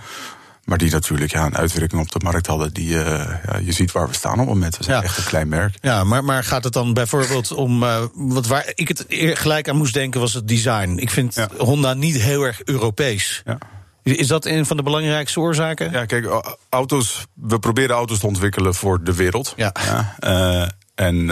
Maar 0.68 0.78
die 0.78 0.90
natuurlijk 0.90 1.32
ja, 1.32 1.44
een 1.46 1.56
uitwerking 1.56 2.00
op 2.00 2.10
de 2.12 2.20
markt 2.22 2.46
hadden. 2.46 2.72
Die, 2.72 3.02
eh, 3.02 3.34
ja, 3.46 3.58
je 3.58 3.72
ziet 3.72 3.92
waar 3.92 4.08
we 4.08 4.14
staan 4.14 4.32
op 4.32 4.38
het 4.38 4.48
moment. 4.48 4.76
We 4.76 4.84
zijn 4.84 4.96
Ja. 4.96 5.02
echt 5.02 5.18
een 5.18 5.24
klein 5.24 5.48
merk. 5.48 5.74
Ja, 5.80 6.04
maar, 6.04 6.24
maar 6.24 6.44
gaat 6.44 6.64
het 6.64 6.72
dan 6.72 6.94
bijvoorbeeld 6.94 7.52
om. 7.52 7.82
eh, 7.82 8.02
wat 8.14 8.46
waar 8.46 8.72
ik 8.74 8.88
het 8.88 9.04
gelijk 9.38 9.68
aan 9.68 9.76
moest 9.76 9.94
denken 9.94 10.20
was 10.20 10.32
het 10.34 10.48
design. 10.48 10.96
Ik 10.96 11.10
vind 11.10 11.34
Ja. 11.34 11.48
Honda 11.58 11.94
niet 11.94 12.16
heel 12.20 12.42
erg 12.42 12.60
Europees. 12.64 13.42
Ja. 13.44 13.58
Is 14.02 14.26
dat 14.26 14.44
een 14.46 14.66
van 14.66 14.76
de 14.76 14.82
belangrijkste 14.82 15.40
oorzaken? 15.40 15.90
Ja, 15.92 16.04
kijk, 16.04 16.42
auto's, 16.68 17.26
we 17.34 17.58
proberen 17.58 17.96
auto's 17.96 18.18
te 18.18 18.26
ontwikkelen 18.26 18.74
voor 18.74 19.04
de 19.04 19.14
wereld. 19.14 19.52
Ja. 19.56 19.72
eh, 20.18 20.68
en, 20.94 21.30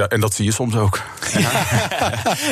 ja, 0.00 0.08
en 0.08 0.20
dat 0.20 0.34
zie 0.34 0.44
je 0.44 0.52
soms 0.52 0.74
ook. 0.76 1.00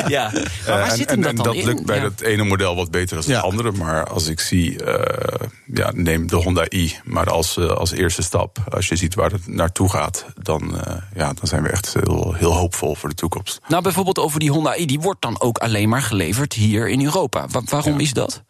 ja. 0.07 0.31
Maar 0.31 0.49
waar 0.65 0.79
Eh, 0.81 0.89
en, 0.91 0.97
zit 0.97 1.09
hem 1.09 1.21
dat 1.21 1.29
en 1.29 1.35
dan 1.35 1.45
dat 1.45 1.55
in? 1.55 1.65
lukt 1.65 1.85
bij 1.85 1.97
Ja. 1.97 2.03
het 2.03 2.21
ene 2.21 2.43
model 2.43 2.75
wat 2.75 2.91
beter 2.91 3.15
dan 3.15 3.25
Ja. 3.27 3.35
het 3.35 3.43
andere. 3.43 3.71
Maar 3.71 4.07
als 4.09 4.27
ik 4.27 4.39
zie, 4.39 4.83
eh, 4.83 5.47
ja, 5.73 5.91
neem 5.95 6.27
de 6.27 6.35
Honda 6.35 6.65
i. 6.73 6.95
Maar 7.03 7.29
als, 7.29 7.57
eh, 7.57 7.69
als 7.69 7.91
eerste 7.91 8.21
stap, 8.21 8.57
als 8.69 8.87
je 8.87 8.95
ziet 8.95 9.15
waar 9.15 9.31
het 9.31 9.47
naartoe 9.47 9.89
gaat, 9.89 10.25
dan, 10.41 10.79
eh, 10.85 10.93
ja, 11.15 11.25
dan 11.33 11.47
zijn 11.47 11.63
we 11.63 11.69
echt 11.69 11.93
heel, 11.93 12.33
heel 12.37 12.53
hoopvol 12.53 12.95
voor 12.95 13.09
de 13.09 13.15
toekomst. 13.15 13.59
Nou, 13.67 13.81
bijvoorbeeld 13.83 14.19
over 14.19 14.39
die 14.39 14.51
Honda 14.51 14.77
i, 14.77 14.85
die 14.85 14.99
wordt 14.99 15.21
dan 15.21 15.41
ook 15.41 15.57
alleen 15.57 15.89
maar 15.89 16.01
geleverd 16.01 16.53
hier 16.53 16.89
in 16.89 17.03
Europa. 17.03 17.47
Wa- 17.51 17.61
waarom 17.65 17.99
is 17.99 18.13
dat? 18.13 18.43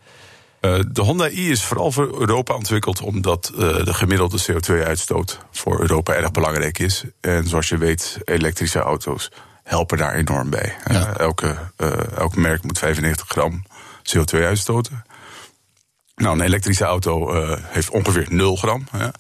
Eh, 0.60 0.80
de 0.92 1.02
Honda 1.02 1.30
i 1.30 1.50
is 1.50 1.64
vooral 1.64 1.92
voor 1.92 2.20
Europa 2.20 2.54
ontwikkeld 2.54 3.02
omdat 3.02 3.52
eh, 3.54 3.60
de 3.86 3.94
gemiddelde 3.94 4.40
CO2-uitstoot 4.42 5.40
voor 5.52 5.80
Europa 5.80 6.14
erg 6.14 6.32
belangrijk 6.32 6.80
is. 6.80 7.04
En 7.22 7.48
zoals 7.48 7.70
je 7.70 7.78
weet, 7.78 8.18
elektrische 8.24 8.80
auto's 8.80 9.32
helpen 9.64 9.98
daar 9.98 10.14
enorm 10.14 10.50
bij. 10.50 10.76
Eh, 10.84 11.18
elke, 11.18 11.58
elk 12.18 12.36
merk 12.36 12.64
moet 12.64 12.78
95 12.78 13.28
gram 13.28 13.64
CO2 14.04 14.44
uitstoten. 14.44 15.04
Nou, 16.16 16.40
een 16.40 16.46
elektrische 16.46 16.86
auto 16.86 17.34
heeft 17.64 17.90
ongeveer 17.90 18.26
0 18.30 18.56
gram. 18.56 18.88
Ja. 18.92 19.12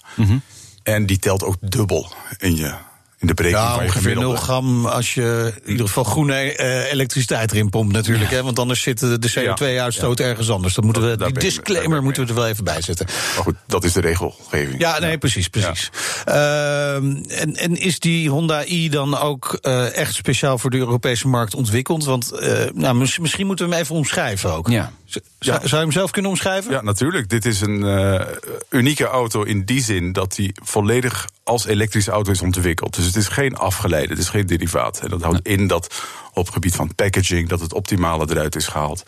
En 0.83 1.05
die 1.05 1.19
telt 1.19 1.43
ook 1.43 1.55
dubbel 1.59 2.11
in, 2.37 2.55
je, 2.55 2.73
in 3.19 3.27
de 3.27 3.33
berekening 3.33 3.67
Ja, 3.69 3.75
van 3.75 3.83
ongeveer 3.85 4.01
0 4.03 4.11
gemiddelde. 4.13 4.37
gram 4.41 4.85
als 4.85 5.13
je 5.13 5.53
in 5.63 5.71
ieder 5.71 5.87
geval 5.87 6.03
groene 6.03 6.33
eh, 6.55 6.91
elektriciteit 6.91 7.51
erin 7.51 7.69
pompt 7.69 7.93
natuurlijk. 7.93 8.29
Hè, 8.31 8.43
want 8.43 8.59
anders 8.59 8.81
zit 8.81 8.99
de 8.99 9.31
CO2-uitstoot 9.39 10.19
ergens 10.19 10.49
anders. 10.49 10.73
Dan 10.73 10.85
moeten 10.85 11.09
we, 11.09 11.17
Daar 11.17 11.31
die 11.31 11.39
disclaimer 11.39 12.03
moeten 12.03 12.23
we 12.23 12.29
er 12.29 12.35
wel 12.35 12.47
even 12.47 12.63
bij 12.63 12.81
zetten. 12.81 13.05
Maar 13.35 13.43
goed, 13.43 13.55
dat 13.67 13.83
is 13.83 13.93
de 13.93 14.01
regelgeving. 14.01 14.79
Ja, 14.79 14.99
nee, 14.99 15.17
precies, 15.17 15.47
precies. 15.47 15.89
Ehm, 16.25 17.15
en, 17.27 17.55
en 17.55 17.75
is 17.77 17.99
die 17.99 18.29
Honda 18.29 18.65
i 18.65 18.89
dan 18.89 19.17
ook 19.17 19.57
eh, 19.61 19.95
echt 19.95 20.13
speciaal 20.13 20.57
voor 20.57 20.69
de 20.69 20.77
Europese 20.77 21.27
markt 21.27 21.55
ontwikkeld? 21.55 22.05
Want 22.05 22.31
eh, 22.31 22.65
nou, 22.73 22.95
mis- 22.95 23.19
misschien 23.19 23.45
moeten 23.45 23.65
we 23.67 23.71
hem 23.73 23.81
even 23.83 23.95
omschrijven 23.95 24.53
ook. 24.53 24.69
Ja. 24.69 24.91
Z- 25.05 25.17
Zou, 25.39 25.57
zou 25.59 25.75
je 25.75 25.77
hem 25.77 25.91
zelf 25.91 26.11
kunnen 26.11 26.31
omschrijven? 26.31 26.71
Ja, 26.71 26.81
natuurlijk. 26.81 27.29
Dit 27.29 27.45
is 27.45 27.61
een 27.61 27.83
eh, 27.83 28.21
unieke 28.69 29.05
auto 29.05 29.43
in 29.43 29.65
die 29.65 29.83
zin 29.83 30.11
dat 30.13 30.35
die 30.35 30.51
volledig 30.63 31.27
als 31.49 31.65
elektrische 31.65 32.11
auto 32.11 32.31
is 32.31 32.41
ontwikkeld. 32.41 32.95
Dus 32.95 33.05
het 33.05 33.15
is 33.15 33.27
geen 33.27 33.55
afgeleide, 33.55 34.09
het 34.09 34.21
is 34.21 34.29
geen 34.29 34.45
derivaat. 34.45 34.99
En 34.99 35.09
dat 35.09 35.21
houdt 35.21 35.47
in 35.47 35.67
dat 35.67 36.03
op 36.33 36.45
het 36.45 36.53
gebied 36.53 36.75
van 36.75 36.95
packaging 36.95 37.49
dat 37.49 37.59
het 37.59 37.73
optimale 37.73 38.25
eruit 38.29 38.55
is 38.55 38.67
gehaald. 38.67 39.03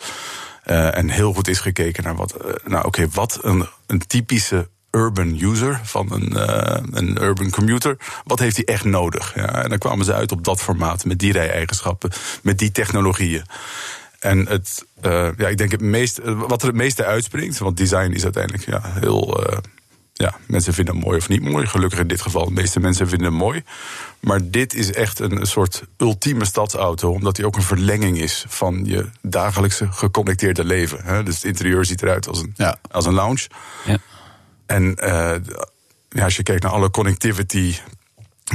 Eh, 0.62 0.96
en 0.96 1.08
heel 1.08 1.32
goed 1.32 1.48
is 1.48 1.58
gekeken 1.58 2.02
naar 2.02 2.16
wat, 2.16 2.32
eh, 2.32 2.52
nou 2.64 2.86
oké, 2.86 3.08
wat 3.12 3.38
een, 3.42 3.66
een 3.86 4.06
typische 4.06 4.68
urban 4.90 5.38
user 5.40 5.80
van 5.82 6.12
een, 6.12 6.36
eh, 6.36 6.82
een 6.90 7.22
urban 7.22 7.50
commuter, 7.50 7.96
wat 8.24 8.38
heeft 8.38 8.56
hij 8.56 8.64
echt 8.64 8.84
nodig? 8.84 9.34
Ja, 9.34 9.62
en 9.62 9.68
dan 9.68 9.78
kwamen 9.78 10.04
ze 10.04 10.14
uit 10.14 10.32
op 10.32 10.44
dat 10.44 10.60
formaat, 10.60 11.04
met 11.04 11.18
die 11.18 11.32
rij-eigenschappen, 11.32 12.10
met 12.42 12.58
die 12.58 12.72
technologieën. 12.72 13.44
En 14.18 14.46
het, 14.46 14.84
ja, 15.36 15.48
ik 15.48 15.58
denk 15.58 15.70
het 15.70 15.80
meest, 15.80 16.20
wat 16.24 16.62
er 16.62 16.68
het 16.68 16.76
meeste 16.76 17.04
uitspringt, 17.04 17.58
want 17.58 17.76
design 17.76 18.12
is 18.12 18.24
uiteindelijk 18.24 18.66
ja, 18.66 18.80
heel. 18.84 19.40
Ja, 20.12 20.34
mensen 20.46 20.74
vinden 20.74 20.94
het 20.96 21.04
mooi 21.04 21.18
of 21.18 21.28
niet 21.28 21.42
mooi. 21.42 21.66
Gelukkig 21.66 21.98
in 21.98 22.06
dit 22.06 22.20
geval, 22.20 22.44
de 22.44 22.50
meeste 22.50 22.80
mensen 22.80 23.08
vinden 23.08 23.26
het 23.26 23.36
mooi. 23.36 23.62
Maar 24.20 24.50
dit 24.50 24.74
is 24.74 24.92
echt 24.92 25.18
een 25.18 25.46
soort 25.46 25.82
ultieme 25.96 26.44
stadsauto, 26.44 27.10
omdat 27.12 27.36
hij 27.36 27.46
ook 27.46 27.56
een 27.56 27.62
verlenging 27.62 28.18
is 28.18 28.44
van 28.48 28.84
je 28.84 29.08
dagelijkse 29.22 29.92
geconnecteerde 29.92 30.64
leven. 30.64 31.04
Hè. 31.04 31.22
Dus 31.22 31.34
het 31.34 31.44
interieur 31.44 31.84
ziet 31.84 32.02
eruit 32.02 32.28
als 32.28 32.38
een, 32.38 32.52
Ja. 32.56 32.78
als 32.90 33.06
een 33.06 33.14
lounge. 33.14 33.48
Ja. 33.84 33.98
En 34.66 34.96
eh, 34.96 35.34
ja, 36.08 36.24
als 36.24 36.36
je 36.36 36.42
kijkt 36.42 36.62
naar 36.62 36.72
alle 36.72 36.90
connectivity 36.90 37.74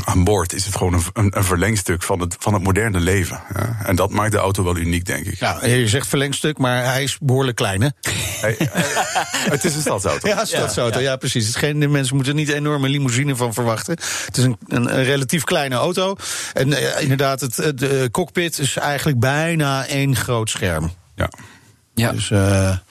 aan 0.06 0.24
boord 0.24 0.54
is 0.54 0.66
het 0.66 0.76
gewoon 0.76 0.94
een, 0.94 1.04
een, 1.14 1.38
een 1.38 1.44
verlengstuk 1.44 2.04
van 2.04 2.20
het, 2.20 2.36
van 2.40 2.54
het 2.54 2.64
moderne 2.64 3.00
leven. 3.00 3.42
Ja. 3.56 3.78
En 3.86 3.96
dat 3.96 4.10
maakt 4.10 4.32
de 4.32 4.38
auto 4.38 4.64
wel 4.64 4.78
uniek, 4.78 5.06
denk 5.06 5.26
ik. 5.26 5.40
Ja, 5.40 5.66
je 5.66 5.88
zegt 5.88 6.08
verlengstuk, 6.08 6.58
maar 6.58 6.84
hij 6.84 7.04
is 7.04 7.18
behoorlijk 7.22 7.56
klein, 7.56 7.82
hè? 7.82 7.90
Hey, 8.42 8.56
het 9.54 9.64
is 9.64 9.76
een 9.76 9.82
stadsauto. 9.82 10.28
Ja, 10.28 10.40
een 10.40 10.48
stadsauto, 10.48 11.00
ja, 11.00 11.16
precies. 11.16 11.46
Het 11.46 11.56
is 11.56 11.62
geen, 11.62 11.80
de 11.80 11.88
mensen 11.88 12.16
moeten 12.16 12.34
er 12.34 12.40
niet 12.40 12.50
een 12.50 12.56
enorme 12.56 12.90
limousine 12.90 13.36
van 13.36 13.54
verwachten. 13.54 13.98
Het 14.26 14.38
is 14.38 14.44
een, 14.44 14.58
een, 14.68 14.98
een 14.98 15.04
relatief 15.04 15.44
kleine 15.44 15.76
auto. 15.76 16.16
En 16.54 16.68
uh, 16.68 17.02
inderdaad, 17.02 17.42
het 17.42 17.56
de 17.56 18.10
cockpit 18.12 18.60
is 18.60 18.78
eigenlijk 18.78 19.20
bijna 19.20 19.86
één 19.86 20.16
groot 20.16 20.50
scherm. 20.50 20.92
Ja. 21.16 21.30
Ja. 21.94 22.12
Dus 22.12 22.30
uh, 22.30 22.40
daar 22.40 22.82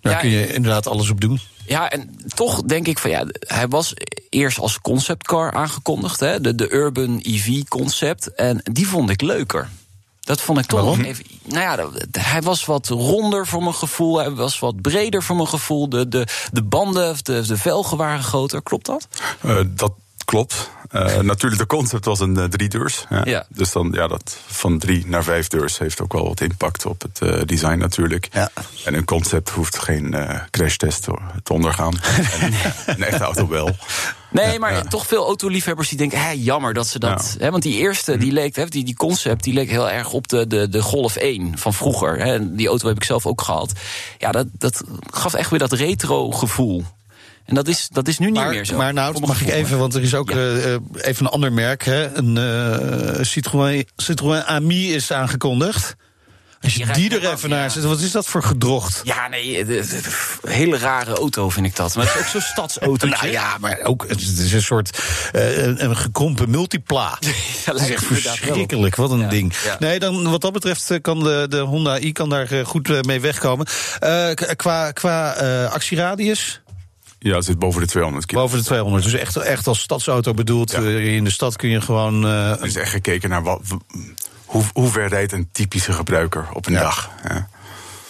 Ja, 0.00 0.14
kun 0.14 0.28
je 0.28 0.52
inderdaad 0.52 0.86
alles 0.86 1.10
op 1.10 1.20
doen. 1.20 1.40
Ja, 1.66 1.90
en 1.90 2.16
toch 2.34 2.62
denk 2.62 2.86
ik 2.86 2.98
van 2.98 3.10
ja, 3.10 3.26
hij 3.38 3.68
was 3.68 3.94
eerst 4.28 4.58
als 4.58 4.80
conceptcar 4.80 5.52
aangekondigd, 5.52 6.20
hè, 6.20 6.40
de, 6.40 6.54
de 6.54 6.72
Urban 6.72 7.20
EV 7.22 7.62
concept. 7.68 8.34
En 8.34 8.60
die 8.72 8.88
vond 8.88 9.10
ik 9.10 9.20
leuker. 9.20 9.68
Dat 10.20 10.40
vond 10.40 10.58
ik 10.58 10.66
toch 10.66 10.80
Waarom? 10.80 11.00
even. 11.00 11.24
Nou 11.44 11.60
ja, 11.60 11.90
hij 12.20 12.42
was 12.42 12.64
wat 12.64 12.88
ronder 12.88 13.46
voor 13.46 13.62
mijn 13.62 13.74
gevoel. 13.74 14.18
Hij 14.18 14.30
was 14.30 14.58
wat 14.58 14.80
breder 14.80 15.22
voor 15.22 15.36
mijn 15.36 15.48
gevoel. 15.48 15.88
De, 15.88 16.08
de, 16.08 16.26
de 16.52 16.62
banden, 16.62 17.16
de, 17.22 17.46
de 17.46 17.56
velgen 17.56 17.96
waren 17.96 18.22
groter. 18.22 18.62
Klopt 18.62 18.86
dat? 18.86 19.08
Uh, 19.42 19.60
dat 19.68 19.92
klopt. 20.24 20.70
Uh, 20.94 21.18
natuurlijk, 21.18 21.60
de 21.60 21.66
concept 21.66 22.04
was 22.04 22.20
een 22.20 22.38
uh, 22.38 22.44
driedeurs. 22.44 23.04
Ja. 23.10 23.20
Ja. 23.24 23.46
Dus 23.48 23.72
dan, 23.72 23.90
ja, 23.92 24.08
dat 24.08 24.36
van 24.46 24.78
drie 24.78 25.06
naar 25.06 25.24
vijf 25.24 25.48
deurs 25.48 25.78
heeft 25.78 26.00
ook 26.00 26.12
wel 26.12 26.28
wat 26.28 26.40
impact 26.40 26.86
op 26.86 27.02
het 27.02 27.20
uh, 27.22 27.40
design 27.44 27.78
natuurlijk. 27.78 28.28
Ja. 28.32 28.50
En 28.84 28.94
een 28.94 29.04
concept 29.04 29.50
hoeft 29.50 29.78
geen 29.78 30.14
uh, 30.14 30.40
crashtest 30.50 31.02
te, 31.02 31.18
te 31.42 31.52
ondergaan. 31.52 31.94
En 32.40 32.52
een 32.86 33.02
echte 33.02 33.24
auto 33.24 33.48
wel. 33.48 33.70
Nee, 34.30 34.58
maar 34.58 34.88
toch 34.88 35.06
veel 35.06 35.26
autoliefhebbers 35.26 35.88
die 35.88 35.98
denken, 35.98 36.20
hé, 36.20 36.30
jammer 36.30 36.74
dat 36.74 36.86
ze 36.86 36.98
dat. 36.98 37.36
Hè, 37.38 37.50
want 37.50 37.62
die 37.62 37.76
eerste, 37.76 38.16
die 38.16 38.32
leek, 38.32 38.56
hè, 38.56 38.66
die, 38.66 38.84
die 38.84 38.96
concept, 38.96 39.44
die 39.44 39.54
leek 39.54 39.70
heel 39.70 39.90
erg 39.90 40.12
op 40.12 40.28
de, 40.28 40.46
de, 40.46 40.68
de 40.68 40.82
Golf 40.82 41.16
1 41.16 41.58
van 41.58 41.74
vroeger. 41.74 42.18
Hè. 42.18 42.32
En 42.32 42.56
Die 42.56 42.68
auto 42.68 42.88
heb 42.88 42.96
ik 42.96 43.04
zelf 43.04 43.26
ook 43.26 43.40
gehad. 43.40 43.72
Ja, 44.18 44.30
dat, 44.30 44.46
dat 44.52 44.82
gaf 45.10 45.34
echt 45.34 45.50
weer 45.50 45.58
dat 45.58 45.72
retro 45.72 46.30
gevoel. 46.30 46.84
En 47.44 47.54
dat 47.54 47.68
is, 47.68 47.88
dat 47.92 48.08
is 48.08 48.18
nu 48.18 48.26
niet 48.26 48.34
maar, 48.34 48.48
meer 48.48 48.64
zo. 48.64 48.76
Maar 48.76 48.92
nou, 48.92 49.20
mag 49.20 49.40
ik 49.40 49.48
even, 49.48 49.78
want 49.78 49.94
er 49.94 50.02
is 50.02 50.14
ook 50.14 50.30
Ja. 50.30 50.36
uh, 50.36 50.74
even 51.00 51.24
een 51.26 51.30
ander 51.32 51.52
merk. 51.52 51.84
Hè? 51.84 52.16
Een 52.16 52.36
uh, 52.36 53.24
Citroën, 53.24 53.86
Citroën 53.96 54.44
Ami 54.44 54.94
is 54.94 55.12
aangekondigd. 55.12 55.96
Als 56.60 56.74
je 56.74 56.86
Die 56.92 57.18
er 57.20 57.32
even 57.32 57.48
naar 57.50 57.70
zet, 57.70 57.84
wat 57.84 58.00
is 58.00 58.10
dat 58.10 58.26
voor 58.26 58.42
gedrocht? 58.42 59.00
Ja, 59.04 59.28
nee, 59.28 59.64
de, 59.64 59.86
de- 59.86 60.00
de- 60.42 60.50
hele 60.50 60.78
rare 60.78 61.14
auto 61.14 61.48
vind 61.50 61.66
ik 61.66 61.76
dat. 61.76 61.94
Maar 61.96 62.04
het 62.06 62.14
is 62.14 62.20
ook 62.20 62.26
zo'n 62.28 62.40
stadsauto. 62.52 63.06
Nou 63.06 63.28
ja, 63.28 63.56
maar 63.60 63.80
ook, 63.82 64.04
het 64.08 64.20
is 64.20 64.52
een 64.52 64.62
soort 64.62 65.02
uh, 65.34 65.64
een, 65.66 65.84
een 65.84 65.96
gekrompen 65.96 66.50
multipla. 66.50 67.18
dat 67.64 67.80
is 67.80 67.90
echt 67.90 68.04
verschrikkelijk, 68.04 68.96
wat 68.96 69.10
een 69.10 69.18
Ja, 69.18 69.28
ding. 69.28 69.54
ja. 69.64 69.76
Nee, 69.78 69.98
dan, 69.98 70.30
wat 70.30 70.40
dat 70.40 70.52
betreft 70.52 70.90
eh, 70.90 71.00
kan 71.00 71.18
de, 71.24 71.46
de 71.48 71.58
Honda 71.58 72.00
i 72.00 72.12
kan 72.12 72.28
daar 72.28 72.66
goed 72.66 73.04
mee 73.06 73.20
wegkomen. 73.20 73.66
Uh, 74.04 74.30
qua 74.56 74.90
qua 74.92 75.42
uh, 75.42 75.72
actieradius, 75.72 76.62
Ja, 77.30 77.34
het 77.36 77.44
zit 77.44 77.58
boven 77.58 77.80
de 77.80 77.86
200 77.86 78.26
kilo. 78.26 78.40
boven 78.40 78.58
de 78.58 78.64
200. 78.64 79.04
Dus 79.04 79.12
echt, 79.12 79.36
echt 79.36 79.66
als 79.66 79.80
stadsauto 79.80 80.32
bedoeld. 80.34 80.70
Ja. 80.70 80.80
Uh, 80.80 81.14
in 81.16 81.24
de 81.24 81.30
stad 81.30 81.56
kun 81.56 81.68
je 81.68 81.80
gewoon... 81.80 82.24
Uh, 82.24 82.50
Er 82.50 82.64
is 82.64 82.76
echt 82.76 82.90
gekeken 82.90 83.28
naar 83.28 83.42
wat, 83.42 83.60
hoe, 84.44 84.62
hoe 84.72 84.88
ver 84.90 85.08
rijdt 85.08 85.32
een 85.32 85.48
typische 85.52 85.92
gebruiker 85.92 86.48
op 86.52 86.66
een 86.66 86.72
Ja. 86.72 86.80
dag. 86.80 87.10
Ja. 87.28 87.48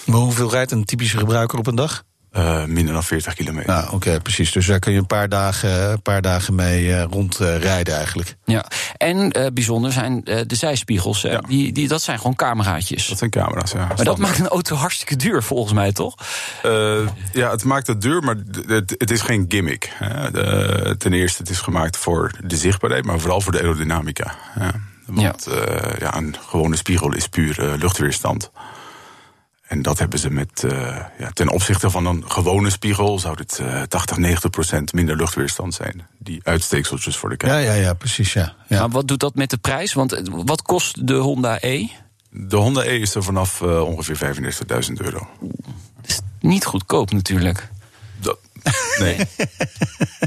Maar 0.07 0.19
hoeveel 0.21 0.51
rijdt 0.51 0.71
een 0.73 0.85
typische 0.85 1.19
gebruiker 1.19 1.59
op 1.59 1.67
een 1.67 1.75
dag? 1.75 2.05
Uh, 2.37 2.65
minder 2.65 2.95
dan 2.95 3.05
40 3.05 3.35
kilometer. 3.35 3.71
Nou, 3.71 3.85
oké, 3.85 3.95
okay, 3.95 4.21
precies. 4.21 4.53
Dus 4.53 4.67
daar 4.67 4.79
kun 4.79 4.93
je 4.93 4.99
een 4.99 5.07
paar 5.07 5.29
dagen, 5.29 5.91
een 5.91 6.03
paar 6.03 6.23
dagen 6.23 6.55
mee 6.55 6.85
uh, 6.85 7.03
rondrijden 7.03 7.95
eigenlijk. 7.95 8.37
Ja, 8.45 8.65
en 8.97 9.39
uh, 9.39 9.47
bijzonder 9.53 9.93
zijn 9.93 10.21
de 10.25 10.55
zijspiegels. 10.55 11.21
Ja. 11.21 11.41
Die, 11.41 11.73
die, 11.73 11.89
dat 11.89 12.03
zijn 12.03 12.19
gewoon 12.19 12.37
cameraatjes. 12.37 13.09
Dat 13.09 13.19
zijn 13.19 13.31
camera's, 13.31 13.73
ja. 13.73 13.79
Maar 13.79 13.87
Standaard. 13.87 14.19
dat 14.19 14.27
maakt 14.27 14.39
een 14.39 14.49
auto 14.49 14.77
hartstikke 14.77 15.17
duur, 15.17 15.43
volgens 15.43 15.73
mij, 15.73 15.93
toch? 15.93 16.15
Uh, 16.67 17.09
ja, 17.33 17.51
het 17.51 17.65
maakt 17.65 17.87
het 17.87 18.01
duur, 18.01 18.23
maar 18.23 18.37
het, 18.67 18.95
het 18.99 19.11
is 19.11 19.21
geen 19.21 19.45
gimmick. 19.49 19.93
Hè. 19.95 20.31
De, 20.31 20.95
ten 20.99 21.13
eerste, 21.13 21.43
het 21.43 21.51
is 21.51 21.61
gemaakt 21.61 21.97
voor 21.97 22.31
de 22.45 22.57
zichtbaarheid, 22.57 23.05
maar 23.05 23.21
vooral 23.21 23.41
voor 23.41 23.53
de 23.53 23.59
aerodynamica. 23.59 24.35
Ja. 24.59 24.71
Want 25.07 25.47
ja. 25.51 25.53
Uh, 25.53 25.99
ja, 25.99 26.17
een 26.17 26.37
gewone 26.49 26.77
spiegel 26.77 27.13
is 27.13 27.29
puur 27.29 27.65
uh, 27.65 27.73
luchtweerstand. 27.79 28.51
En 29.75 29.83
dat 29.83 29.99
hebben 29.99 30.19
ze 30.19 30.31
met, 30.31 30.63
uh, 30.65 30.97
ja, 31.19 31.31
ten 31.33 31.49
opzichte 31.49 31.91
van 31.91 32.07
een 32.07 32.25
gewone 32.31 32.71
spiegel, 32.71 33.19
zou 33.19 33.37
dit 33.37 33.59
uh, 33.63 33.83
80, 33.83 34.17
90 34.17 34.51
procent 34.51 34.93
minder 34.93 35.17
luchtweerstand 35.17 35.75
zijn. 35.75 36.07
Die 36.19 36.41
uitsteekseltjes 36.43 37.17
voor 37.17 37.29
de 37.29 37.37
kijker. 37.37 37.61
Ja, 37.61 37.75
ja, 37.75 37.81
ja, 37.81 37.95
precies. 37.95 38.33
Ja. 38.33 38.55
ja. 38.69 38.79
Maar 38.79 38.89
wat 38.89 39.09
doet 39.09 39.21
dat 39.21 39.35
met 39.35 39.51
de 39.51 39.57
prijs? 39.57 39.93
Want 39.93 40.13
eh, 40.13 40.23
wat 40.45 40.63
kost 40.63 41.07
de 41.07 41.15
Honda 41.15 41.59
E? 41.61 41.89
De 42.31 42.57
Honda 42.57 42.83
E 42.83 42.99
is 42.99 43.15
er 43.15 43.23
vanaf 43.23 43.61
uh, 43.61 43.83
ongeveer 43.83 44.35
35.000 44.87 44.93
euro. 44.95 45.29
Dat 45.41 46.11
is 46.11 46.21
niet 46.41 46.65
goedkoop 46.65 47.13
natuurlijk. 47.13 47.69
Dat, 48.21 48.39
nee. 48.99 49.17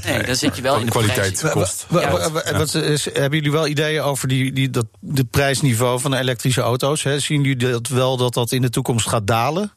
nee, 0.03 0.23
dan 0.23 0.35
zit 0.35 0.55
je 0.55 0.61
wel 0.61 0.79
in 0.79 0.85
de 0.85 0.91
kwaliteit 0.91 1.49
kost. 1.51 1.85
Hebben 1.89 3.37
jullie 3.37 3.51
wel 3.51 3.67
ideeën 3.67 4.01
over 4.01 4.27
die, 4.27 4.53
die, 4.53 4.69
dat, 4.69 4.85
de 4.99 5.23
prijsniveau 5.23 5.99
van 5.99 6.11
de 6.11 6.17
elektrische 6.17 6.61
auto's? 6.61 7.03
Hè? 7.03 7.19
Zien 7.19 7.43
jullie 7.43 7.71
dat 7.71 7.87
wel 7.87 8.17
dat 8.17 8.33
dat 8.33 8.51
in 8.51 8.61
de 8.61 8.69
toekomst 8.69 9.07
gaat 9.07 9.27
dalen? 9.27 9.71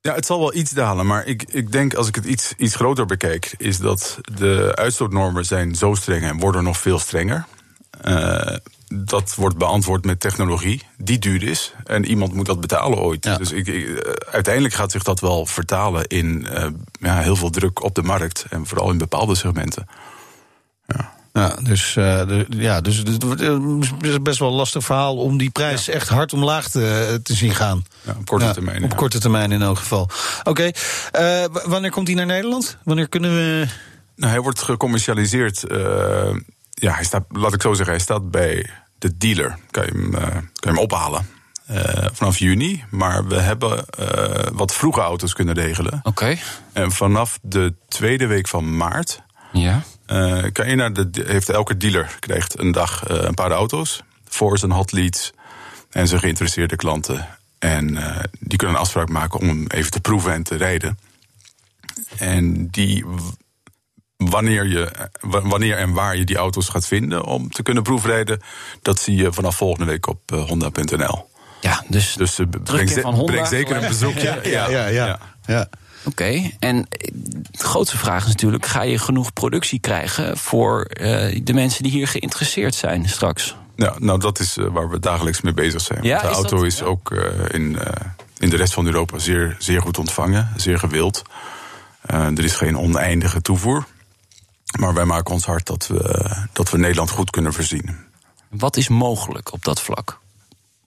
Ja, 0.00 0.14
het 0.14 0.26
zal 0.26 0.38
wel 0.38 0.54
iets 0.54 0.70
dalen, 0.70 1.06
maar 1.06 1.26
ik, 1.26 1.42
ik 1.42 1.72
denk 1.72 1.94
als 1.94 2.08
ik 2.08 2.14
het 2.14 2.24
iets, 2.24 2.52
iets 2.56 2.74
groter 2.74 3.06
bekijk, 3.06 3.54
is 3.58 3.78
dat 3.78 4.18
de 4.34 4.72
uitstootnormen 4.74 5.44
zijn 5.44 5.74
zo 5.74 5.94
streng 5.94 6.22
en 6.22 6.38
worden 6.38 6.64
nog 6.64 6.78
veel 6.78 6.98
strenger. 6.98 7.46
Uh, 8.04 8.56
dat 8.86 9.34
wordt 9.34 9.56
beantwoord 9.56 10.04
met 10.04 10.20
technologie 10.20 10.82
die 10.98 11.18
duur 11.18 11.42
is. 11.42 11.74
En 11.84 12.04
iemand 12.04 12.34
moet 12.34 12.46
dat 12.46 12.60
betalen 12.60 12.98
ooit. 12.98 13.24
Ja. 13.24 13.36
Dus 13.36 13.52
ik, 13.52 13.66
ik, 13.66 14.16
uiteindelijk 14.30 14.74
gaat 14.74 14.90
zich 14.90 15.02
dat 15.02 15.20
wel 15.20 15.46
vertalen 15.46 16.06
in 16.06 16.46
uh, 16.52 16.66
ja, 17.00 17.20
heel 17.20 17.36
veel 17.36 17.50
druk 17.50 17.82
op 17.82 17.94
de 17.94 18.02
markt. 18.02 18.44
En 18.50 18.66
vooral 18.66 18.90
in 18.90 18.98
bepaalde 18.98 19.34
segmenten. 19.34 19.88
Ja. 20.86 21.14
Ja, 21.32 21.56
dus, 21.62 21.96
uh, 21.96 22.26
de, 22.26 22.46
ja, 22.48 22.80
dus 22.80 22.96
het 22.96 23.40
is 24.00 24.22
best 24.22 24.38
wel 24.38 24.48
een 24.48 24.54
lastig 24.54 24.84
verhaal 24.84 25.16
om 25.16 25.38
die 25.38 25.50
prijs 25.50 25.84
ja. 25.84 25.92
echt 25.92 26.08
hard 26.08 26.32
omlaag 26.32 26.68
te, 26.68 27.20
te 27.22 27.34
zien 27.34 27.54
gaan. 27.54 27.84
Ja, 28.02 28.14
op 28.18 28.26
korte 28.26 28.50
termijn. 28.50 28.84
Op 28.84 28.96
korte 28.96 29.18
termijn 29.18 29.52
in 29.52 29.62
elk 29.62 29.78
geval. 29.78 30.08
Oké, 30.44 30.50
okay. 30.50 30.74
uh, 31.44 31.46
wanneer 31.64 31.90
komt 31.90 32.06
hij 32.06 32.16
naar 32.16 32.26
Nederland? 32.26 32.76
Wanneer 32.84 33.08
kunnen 33.08 33.34
we. 33.34 33.66
Nou, 34.14 34.32
hij 34.32 34.40
wordt 34.40 34.62
gecommercialiseerd 34.62 35.64
ja, 36.80 36.94
hij 36.94 37.04
staat, 37.04 37.24
laat 37.28 37.54
ik 37.54 37.62
zo 37.62 37.74
zeggen, 37.74 37.94
hij 37.94 38.02
staat 38.02 38.30
bij 38.30 38.70
de 38.98 39.16
dealer. 39.16 39.58
Kan 39.70 39.84
je 39.84 39.90
hem, 39.90 40.14
uh, 40.14 40.20
kan 40.20 40.42
je 40.60 40.68
hem 40.68 40.78
ophalen. 40.78 41.28
Uh, 41.70 42.06
vanaf 42.12 42.38
juni. 42.38 42.84
Maar 42.90 43.26
we 43.26 43.40
hebben 43.40 43.84
uh, 44.00 44.46
wat 44.52 44.74
vroege 44.74 45.00
auto's 45.00 45.32
kunnen 45.32 45.54
regelen. 45.54 45.94
Oké. 45.98 46.08
Okay. 46.08 46.40
En 46.72 46.92
vanaf 46.92 47.38
de 47.42 47.74
tweede 47.88 48.26
week 48.26 48.48
van 48.48 48.76
maart. 48.76 49.22
Ja. 49.52 49.82
kan 50.52 50.68
je 50.68 50.74
naar 50.74 50.92
de. 50.92 51.24
Heeft 51.26 51.48
elke 51.48 51.76
dealer 51.76 52.16
krijgt 52.20 52.58
een 52.58 52.72
dag 52.72 53.02
een 53.08 53.34
paar 53.34 53.50
auto's. 53.50 54.02
Voor 54.28 54.58
zijn 54.58 54.70
hot 54.70 54.92
leads. 54.92 55.32
En 55.90 56.08
zijn 56.08 56.20
geïnteresseerde 56.20 56.76
klanten. 56.76 57.28
En 57.58 57.86
die 58.40 58.58
kunnen 58.58 58.76
een 58.76 58.82
afspraak 58.82 59.08
maken 59.08 59.40
om 59.40 59.48
hem 59.48 59.66
even 59.66 59.90
te 59.90 60.00
proeven 60.00 60.32
en 60.32 60.42
te 60.42 60.56
rijden. 60.56 60.98
En 62.16 62.68
die 62.70 63.04
wanneer, 64.16 64.66
je, 64.66 64.90
wanneer 65.20 65.76
en 65.76 65.92
waar 65.92 66.16
je 66.16 66.24
die 66.24 66.36
auto's 66.36 66.68
gaat 66.68 66.86
vinden 66.86 67.24
om 67.24 67.50
te 67.50 67.62
kunnen 67.62 67.82
proefrijden, 67.82 68.40
dat 68.82 69.00
zie 69.00 69.16
je 69.16 69.32
vanaf 69.32 69.56
volgende 69.56 69.90
week 69.90 70.08
op 70.08 70.32
uh, 70.32 70.44
Honda.nl. 70.44 71.28
Ja, 71.60 71.84
dus, 71.88 72.14
dus 72.14 72.38
uh, 72.38 72.46
breng, 72.64 72.90
ze, 72.90 73.00
Honda, 73.00 73.24
breng 73.24 73.46
zeker 73.46 73.76
een 73.76 73.88
bezoekje. 73.88 74.40
ja, 74.42 74.68
ja, 74.68 75.18
ja. 75.46 75.68
Oké, 76.04 76.22
okay. 76.22 76.56
en 76.58 76.86
de 77.50 77.64
grootste 77.64 77.98
vraag 77.98 78.22
is 78.22 78.28
natuurlijk: 78.28 78.66
ga 78.66 78.82
je 78.82 78.98
genoeg 78.98 79.32
productie 79.32 79.80
krijgen 79.80 80.36
voor 80.36 80.90
uh, 81.00 81.40
de 81.42 81.52
mensen 81.52 81.82
die 81.82 81.92
hier 81.92 82.08
geïnteresseerd 82.08 82.74
zijn 82.74 83.08
straks? 83.08 83.56
Ja, 83.76 83.94
nou, 83.98 84.20
dat 84.20 84.38
is 84.38 84.56
waar 84.56 84.90
we 84.90 84.98
dagelijks 84.98 85.40
mee 85.40 85.54
bezig 85.54 85.80
zijn. 85.80 86.02
Ja, 86.02 86.20
de 86.20 86.28
is 86.28 86.34
auto 86.34 86.56
dat, 86.56 86.66
is 86.66 86.78
ja? 86.78 86.84
ook 86.84 87.10
in, 87.50 87.78
in 88.38 88.50
de 88.50 88.56
rest 88.56 88.72
van 88.72 88.86
Europa 88.86 89.18
zeer, 89.18 89.56
zeer 89.58 89.82
goed 89.82 89.98
ontvangen, 89.98 90.52
zeer 90.56 90.78
gewild. 90.78 91.22
er 92.06 92.44
is 92.44 92.54
geen 92.54 92.78
oneindige 92.78 93.42
toevoer. 93.42 93.86
Maar 94.76 94.94
wij 94.94 95.04
maken 95.04 95.34
ons 95.34 95.44
hard 95.44 95.66
dat 95.66 95.86
we, 95.86 96.30
dat 96.52 96.70
we 96.70 96.78
Nederland 96.78 97.10
goed 97.10 97.30
kunnen 97.30 97.52
voorzien. 97.52 97.96
Wat 98.50 98.76
is 98.76 98.88
mogelijk 98.88 99.52
op 99.52 99.64
dat 99.64 99.80
vlak? 99.80 100.20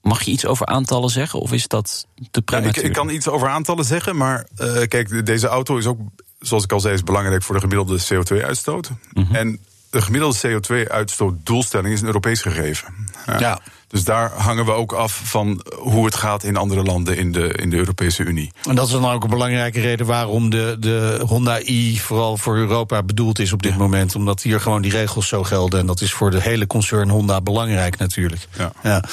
Mag 0.02 0.22
je 0.22 0.30
iets 0.30 0.46
over 0.46 0.66
aantallen 0.66 1.10
zeggen 1.10 1.40
of 1.40 1.52
is 1.52 1.68
dat 1.68 2.06
te 2.30 2.42
prematuur? 2.42 2.74
Ja, 2.74 2.80
ik, 2.80 2.86
ik, 2.86 2.92
kan 2.92 3.10
iets 3.10 3.28
over 3.28 3.48
aantallen 3.48 3.84
zeggen, 3.84 4.16
maar 4.16 4.46
uh, 4.58 4.86
kijk, 4.86 5.26
deze 5.26 5.46
auto 5.46 5.76
is 5.76 5.86
ook, 5.86 5.98
zoals 6.38 6.64
ik 6.64 6.72
al 6.72 6.80
zei, 6.80 6.94
is 6.94 7.02
belangrijk 7.02 7.42
voor 7.42 7.54
de 7.54 7.60
gemiddelde 7.60 8.00
CO2-uitstoot. 8.00 8.90
Mm 9.12 9.24
-hmm. 9.24 9.34
En 9.34 9.58
de 9.90 10.02
gemiddelde 10.02 10.38
CO2-uitstootdoelstelling 10.48 11.92
is 11.92 12.00
een 12.00 12.06
Europees 12.06 12.42
gegeven. 12.42 12.94
Ja. 13.38 13.60
Dus 13.88 14.04
daar 14.04 14.30
hangen 14.32 14.64
we 14.64 14.70
ook 14.70 14.92
af 14.92 15.20
van 15.24 15.62
hoe 15.78 16.04
het 16.04 16.14
gaat 16.14 16.42
in 16.44 16.56
andere 16.56 16.82
landen 16.82 17.16
in 17.16 17.32
de, 17.32 17.48
in 17.48 17.70
de 17.70 17.76
Europese 17.76 18.22
Unie. 18.22 18.52
En 18.68 18.74
dat 18.74 18.86
is 18.86 18.92
dan 18.92 19.10
ook 19.10 19.22
een 19.22 19.30
belangrijke 19.30 19.80
reden 19.80 20.06
waarom 20.06 20.50
de, 20.50 20.76
de 20.80 21.20
Honda 21.26 21.60
i 21.62 21.98
vooral 21.98 22.36
voor 22.36 22.56
Europa 22.56 23.02
bedoeld 23.02 23.38
is 23.38 23.52
op 23.52 23.62
dit 23.62 23.76
moment. 23.76 24.14
Omdat 24.14 24.42
hier 24.42 24.60
gewoon 24.60 24.82
die 24.82 24.90
regels 24.90 25.28
zo 25.28 25.42
gelden. 25.42 25.80
En 25.80 25.86
dat 25.86 26.00
is 26.00 26.12
voor 26.12 26.30
de 26.30 26.40
hele 26.40 26.66
concern 26.66 27.08
Honda 27.08 27.40
belangrijk 27.40 27.98
natuurlijk. 27.98 28.48
Ja. 28.58 28.72
Ja. 28.82 29.04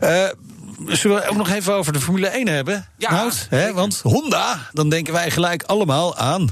Eh, 0.00 0.28
zullen 0.86 1.16
we 1.16 1.28
ook 1.28 1.36
nog 1.36 1.50
even 1.50 1.74
over 1.74 1.92
de 1.92 2.00
Formule 2.00 2.26
1 2.26 2.48
hebben? 2.48 2.86
Ja? 2.98 3.30
Hè? 3.48 3.72
Want 3.72 4.00
Honda, 4.02 4.68
dan 4.72 4.88
denken 4.88 5.12
wij 5.12 5.30
gelijk 5.30 5.62
allemaal 5.62 6.16
aan 6.16 6.48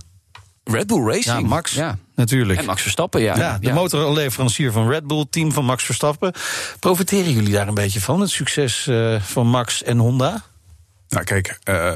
Red 0.65 0.87
Bull 0.87 1.05
Racing. 1.05 1.25
ja, 1.25 1.41
Max. 1.41 1.73
Ja. 1.73 1.99
Natuurlijk. 2.15 2.59
En 2.59 2.65
Max 2.65 2.83
Verstappen, 2.83 3.21
ja. 3.21 3.37
Ja, 3.37 3.59
de 3.59 3.67
Ja. 3.67 3.75
motorleverancier 3.75 4.73
van 4.73 4.89
Red 4.89 5.07
Bull, 5.07 5.25
team 5.31 5.53
van 5.53 5.65
Max 5.65 5.85
Verstappen. 5.85 6.33
Profiteren 6.79 7.33
jullie 7.33 7.53
daar 7.53 7.69
een 7.69 7.75
beetje 7.75 8.01
van, 8.01 8.21
het 8.21 8.31
succes 8.31 8.87
eh, 8.87 9.21
van 9.21 9.47
Max 9.47 9.83
en 9.83 9.99
Honda? 9.99 10.43
Nou, 11.09 11.25
kijk, 11.25 11.59
eh 11.65 11.95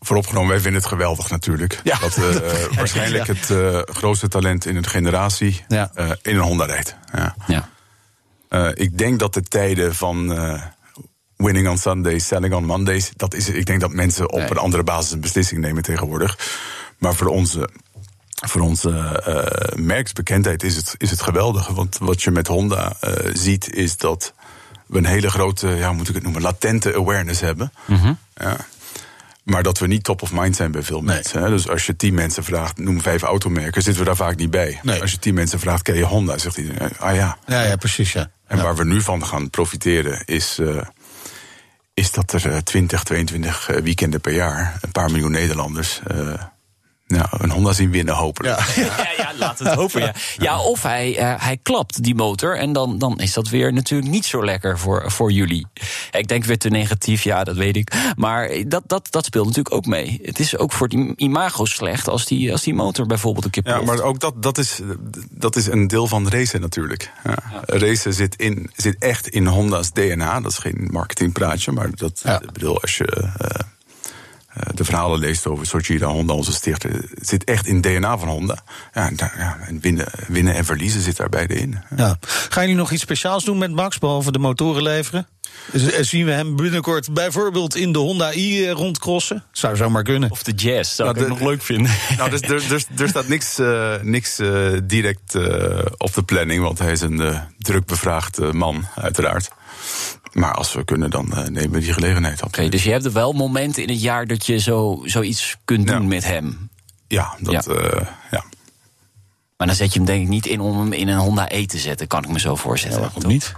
vooropgenomen, 0.00 0.48
wij 0.50 0.60
vinden 0.60 0.80
het 0.80 0.90
geweldig 0.90 1.30
natuurlijk. 1.30 1.80
Ja. 1.84 1.98
Dat 1.98 2.16
eh, 2.16 2.24
waarschijnlijk 2.78 3.26
het 3.26 3.50
eh, 3.50 3.80
grootste 3.84 4.28
talent 4.28 4.66
in 4.66 4.76
een 4.76 4.86
generatie 4.86 5.64
Ja. 5.68 5.90
eh, 5.94 6.10
in 6.22 6.34
een 6.36 6.42
Honda 6.42 6.64
rijdt. 6.64 6.96
Ja. 7.12 7.34
Ja. 7.46 7.68
Eh, 8.48 8.68
ik 8.74 8.98
denk 8.98 9.18
dat 9.18 9.34
de 9.34 9.42
tijden 9.42 9.94
van 9.94 10.32
eh, 10.32 10.62
winning 11.36 11.68
on 11.68 11.78
Sundays, 11.78 12.26
selling 12.26 12.54
on 12.54 12.64
Mondays, 12.64 13.10
dat 13.16 13.34
is, 13.34 13.48
ik 13.48 13.66
denk 13.66 13.80
dat 13.80 13.92
mensen 13.92 14.30
op 14.32 14.38
Nee. 14.38 14.50
een 14.50 14.56
andere 14.58 14.82
basis 14.82 15.12
een 15.12 15.20
beslissing 15.20 15.60
nemen 15.60 15.82
tegenwoordig. 15.82 16.38
Maar 16.98 17.14
voor 17.14 17.26
onze, 17.26 17.68
voor 18.48 18.60
onze 18.60 18.90
eh, 18.90 19.78
merksbekendheid 19.78 20.62
is 20.62 20.76
het, 20.76 20.94
is 20.98 21.10
het 21.10 21.22
geweldig. 21.22 21.68
Want 21.68 21.98
wat 21.98 22.22
je 22.22 22.30
met 22.30 22.46
Honda 22.46 22.96
eh, 23.00 23.30
ziet, 23.32 23.74
is 23.74 23.96
dat 23.96 24.34
we 24.86 24.98
een 24.98 25.06
hele 25.06 25.30
grote, 25.30 25.68
ja, 25.68 25.86
hoe 25.86 25.96
moet 25.96 26.08
ik 26.08 26.14
het 26.14 26.22
noemen, 26.22 26.42
latente 26.42 26.94
awareness 26.94 27.40
hebben. 27.40 27.72
Ja. 28.36 28.56
Maar 29.42 29.62
dat 29.62 29.78
we 29.78 29.86
niet 29.86 30.04
top 30.04 30.22
of 30.22 30.32
mind 30.32 30.56
zijn 30.56 30.70
bij 30.70 30.82
veel 30.82 31.00
mensen. 31.00 31.42
Hè? 31.42 31.48
Dus 31.48 31.68
als 31.68 31.86
je 31.86 31.96
tien 31.96 32.14
mensen 32.14 32.44
vraagt, 32.44 32.78
noem 32.78 33.00
vijf 33.00 33.22
automerken, 33.22 33.82
zitten 33.82 34.02
we 34.02 34.08
daar 34.08 34.16
vaak 34.16 34.36
niet 34.36 34.50
bij. 34.50 34.80
Nee. 34.82 35.00
Als 35.00 35.10
je 35.10 35.18
tien 35.18 35.34
mensen 35.34 35.60
vraagt, 35.60 35.82
ken 35.82 35.96
je 35.96 36.04
Honda? 36.04 36.38
Zegt 36.38 36.56
iedereen, 36.56 36.90
ah 36.98 37.14
ja. 37.14 37.38
Ja, 37.46 37.62
ja 37.62 37.76
precies, 37.76 38.12
ja. 38.12 38.30
En 38.46 38.62
waar 38.62 38.76
we 38.76 38.84
nu 38.84 39.00
van 39.00 39.26
gaan 39.26 39.50
profiteren 39.50 40.22
is, 40.24 40.58
eh, 40.58 40.80
is 41.94 42.10
dat 42.10 42.32
er 42.32 42.50
eh, 42.50 42.56
20, 42.56 43.02
22 43.02 43.68
eh, 43.68 43.82
weekenden 43.82 44.20
per 44.20 44.32
jaar, 44.32 44.78
een 44.80 44.92
paar 44.92 45.10
miljoen 45.10 45.30
Nederlanders, 45.30 46.00
nou, 47.06 47.26
een 47.30 47.50
Honda 47.50 47.72
zien 47.72 47.90
winnen 47.90 48.14
hopelijk. 48.14 48.58
Ja. 48.74 48.82
Ja, 48.96 49.08
ja, 49.16 49.32
laat 49.38 49.58
het 49.58 49.68
hopen. 49.68 50.00
Ja, 50.02 50.12
ja 50.38 50.60
of 50.60 50.82
hij, 50.82 51.16
eh, 51.18 51.34
hij 51.38 51.58
klapt, 51.62 52.02
die 52.02 52.14
motor. 52.14 52.58
En 52.58 52.72
dan, 52.72 52.98
dan 52.98 53.20
is 53.20 53.32
dat 53.32 53.48
weer 53.48 53.72
natuurlijk 53.72 54.10
niet 54.10 54.24
zo 54.26 54.44
lekker 54.44 54.78
voor, 54.78 55.10
voor 55.10 55.32
jullie. 55.32 55.66
Ik 56.10 56.28
denk 56.28 56.44
weer 56.44 56.58
te 56.58 56.68
negatief, 56.68 57.22
ja, 57.22 57.44
dat 57.44 57.56
weet 57.56 57.76
ik. 57.76 57.92
Maar 58.16 58.50
dat, 58.68 58.82
dat, 58.86 59.06
dat 59.10 59.24
speelt 59.24 59.46
natuurlijk 59.46 59.74
ook 59.74 59.86
mee. 59.86 60.20
Het 60.22 60.38
is 60.38 60.56
ook 60.58 60.72
voor 60.72 60.86
het 60.88 61.12
imago 61.20 61.64
slecht 61.64 62.08
als 62.08 62.26
die, 62.26 62.52
als 62.52 62.62
die 62.62 62.74
motor 62.74 63.06
bijvoorbeeld 63.06 63.44
een 63.44 63.50
keer 63.50 63.62
Ja, 63.66 63.78
ploft. 63.78 63.86
maar 63.98 64.00
ook 64.06 64.20
dat, 64.20 64.42
dat, 64.42 64.58
is, 64.58 64.80
dat 65.30 65.56
is 65.56 65.66
een 65.66 65.86
deel 65.88 66.06
van 66.06 66.28
racen 66.28 66.60
natuurlijk. 66.60 67.10
Ja. 67.24 67.36
Racen 67.66 68.12
zit, 68.14 68.36
in, 68.36 68.70
zit 68.76 68.96
echt 68.98 69.28
in 69.28 69.46
Honda's 69.46 69.92
DNA. 69.92 70.40
Dat 70.40 70.50
is 70.50 70.58
geen 70.58 70.88
marketingpraatje, 70.92 71.72
maar 71.72 71.88
dat, 71.94 72.20
Ja. 72.24 72.40
bedoel, 72.52 72.80
als 72.80 72.96
je 72.96 73.06
eh, 73.06 73.60
de 74.74 74.84
verhalen 74.84 75.18
leest 75.18 75.46
over 75.46 75.66
Soichiro 75.66 76.08
Honda, 76.10 76.32
onze 76.32 76.52
stichter, 76.52 76.90
het 76.92 77.28
zit 77.28 77.44
echt 77.44 77.66
in 77.66 77.74
het 77.74 77.82
DNA 77.82 78.18
van 78.18 78.28
Honda. 78.28 78.58
Ja, 78.94 79.08
en, 79.08 79.16
ja, 79.18 79.56
en 79.66 79.80
winnen, 79.80 80.06
winnen 80.28 80.54
en 80.54 80.64
verliezen 80.64 81.00
zit 81.00 81.16
daar 81.16 81.28
beide 81.28 81.54
in. 81.54 81.78
Ja. 81.96 82.16
Gaan 82.48 82.62
jullie 82.62 82.78
nog 82.78 82.90
iets 82.92 83.02
speciaals 83.02 83.44
doen 83.44 83.58
met 83.58 83.70
Max, 83.72 83.98
behalve 83.98 84.32
de 84.32 84.38
motoren 84.38 84.82
leveren? 84.82 85.26
Eh, 85.72 85.80
Zien 86.00 86.24
we 86.24 86.30
hem 86.32 86.56
binnenkort 86.56 87.12
bijvoorbeeld 87.14 87.76
in 87.76 87.92
de 87.92 87.98
Honda 87.98 88.34
i 88.34 88.64
eh, 88.66 88.70
rondcrossen? 88.72 89.44
Zou 89.52 89.76
zomaar 89.76 90.02
kunnen. 90.02 90.30
Of 90.30 90.42
de 90.42 90.52
jazz, 90.52 90.94
zou 90.94 91.08
ik 91.10 91.14
Nou, 91.16 91.26
ook 91.30 91.32
de- 91.36 91.40
nog 91.40 91.50
leuk 91.52 91.62
vinden. 91.62 91.90
Nou, 92.18 92.30
dus, 92.30 92.40
er, 92.40 92.72
er, 92.72 92.84
er 93.02 93.08
staat 93.08 93.28
niks, 93.28 93.58
eh, 93.58 93.92
niks 94.02 94.38
eh, 94.38 94.72
direct 94.84 95.34
eh, 95.34 95.78
op 95.96 96.14
de 96.14 96.22
planning, 96.22 96.62
want 96.62 96.78
hij 96.78 96.92
is 96.92 97.00
een 97.00 97.20
eh, 97.20 97.40
druk 97.58 97.86
bevraagd 97.86 98.38
eh, 98.38 98.50
man, 98.50 98.86
uiteraard. 98.94 99.50
Maar 100.32 100.52
als 100.54 100.72
we 100.72 100.84
kunnen, 100.84 101.10
dan 101.10 101.32
eh, 101.32 101.44
nemen 101.48 101.70
we 101.70 101.80
die 101.80 101.92
gelegenheid 101.92 102.42
op. 102.42 102.46
Oké, 102.48 102.68
dus 102.68 102.84
je 102.84 102.90
hebt 102.90 103.04
er 103.04 103.12
wel 103.12 103.32
momenten 103.32 103.82
in 103.82 103.88
het 103.88 104.02
jaar 104.02 104.26
dat 104.26 104.46
je 104.46 104.58
zo, 104.58 105.00
zoiets 105.04 105.56
kunt 105.64 105.86
doen 105.86 106.02
Ja. 106.02 106.08
met 106.08 106.24
hem. 106.24 106.68
Ja, 107.08 107.36
dat, 107.40 107.64
Ja. 107.64 107.74
ja. 107.74 108.18
ja. 108.30 108.44
Maar 109.56 109.66
dan 109.66 109.76
zet 109.76 109.92
je 109.92 109.98
hem 109.98 110.06
denk 110.06 110.22
ik 110.22 110.28
niet 110.28 110.46
in 110.46 110.60
om 110.60 110.78
hem 110.78 110.92
in 110.92 111.08
een 111.08 111.18
Honda 111.18 111.50
E 111.50 111.66
te 111.66 111.78
zetten, 111.78 112.06
kan 112.06 112.22
ik 112.24 112.28
me 112.30 112.38
zo 112.40 112.54
voorstellen. 112.56 113.00
waarom 113.00 113.26
niet? 113.26 113.52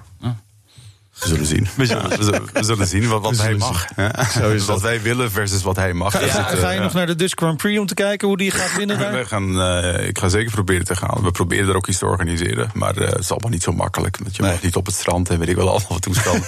We 1.21 1.29
zullen 1.29 1.47
zien. 1.47 1.69
We 1.77 1.87
zullen, 1.87 2.09
we 2.19 2.25
zullen, 2.25 2.43
we 2.53 2.65
zullen 2.65 2.87
zien 2.87 3.09
wat, 3.09 3.23
wat 3.23 3.37
hij 3.37 3.55
mag. 3.55 3.87
hè. 3.95 4.09
wat 4.67 4.81
wij 4.81 5.03
willen 5.03 5.31
versus 5.31 5.63
wat 5.63 5.77
hij 5.77 5.93
mag. 5.93 6.13
Ga, 6.13 6.19
Daar 6.19 6.29
ga- 6.29 6.49
zit, 6.51 6.59
ga 6.59 6.65
eh, 6.67 6.71
je 6.73 6.77
ja. 6.79 6.83
nog 6.83 6.93
naar 6.93 7.07
de 7.07 7.15
Dutch 7.17 7.33
Grand 7.37 7.57
Prix 7.57 7.79
om 7.81 7.87
te 7.87 7.95
kijken 7.95 8.29
hoe 8.29 8.37
die 8.37 8.51
gaat 8.51 8.77
winnen 8.77 8.99
daar? 8.99 9.13
We 9.19 9.25
gaan, 9.25 9.61
eh, 9.61 10.07
ik 10.09 10.19
ga 10.19 10.29
zeker 10.29 10.51
proberen 10.51 10.85
te 10.85 10.97
gaan. 10.97 11.23
We 11.23 11.31
proberen 11.31 11.69
er 11.69 11.77
ook 11.77 11.87
iets 11.87 11.99
te 11.99 12.07
organiseren. 12.07 12.71
Maar 12.75 12.97
eh, 12.97 13.09
het 13.09 13.19
is 13.19 13.31
allemaal 13.31 13.51
niet 13.51 13.63
zo 13.63 13.73
makkelijk. 13.73 14.19
Want 14.23 14.37
je 14.37 14.43
Nee. 14.43 14.51
mag 14.53 14.63
niet 14.63 14.77
op 14.77 14.87
het 14.87 14.95
strand 14.95 15.31
en 15.31 15.39
weet 15.39 15.49
ik 15.49 15.57
wel 15.57 15.69
allemaal 15.71 15.89
wat 15.89 16.03
toestanden. 16.03 16.47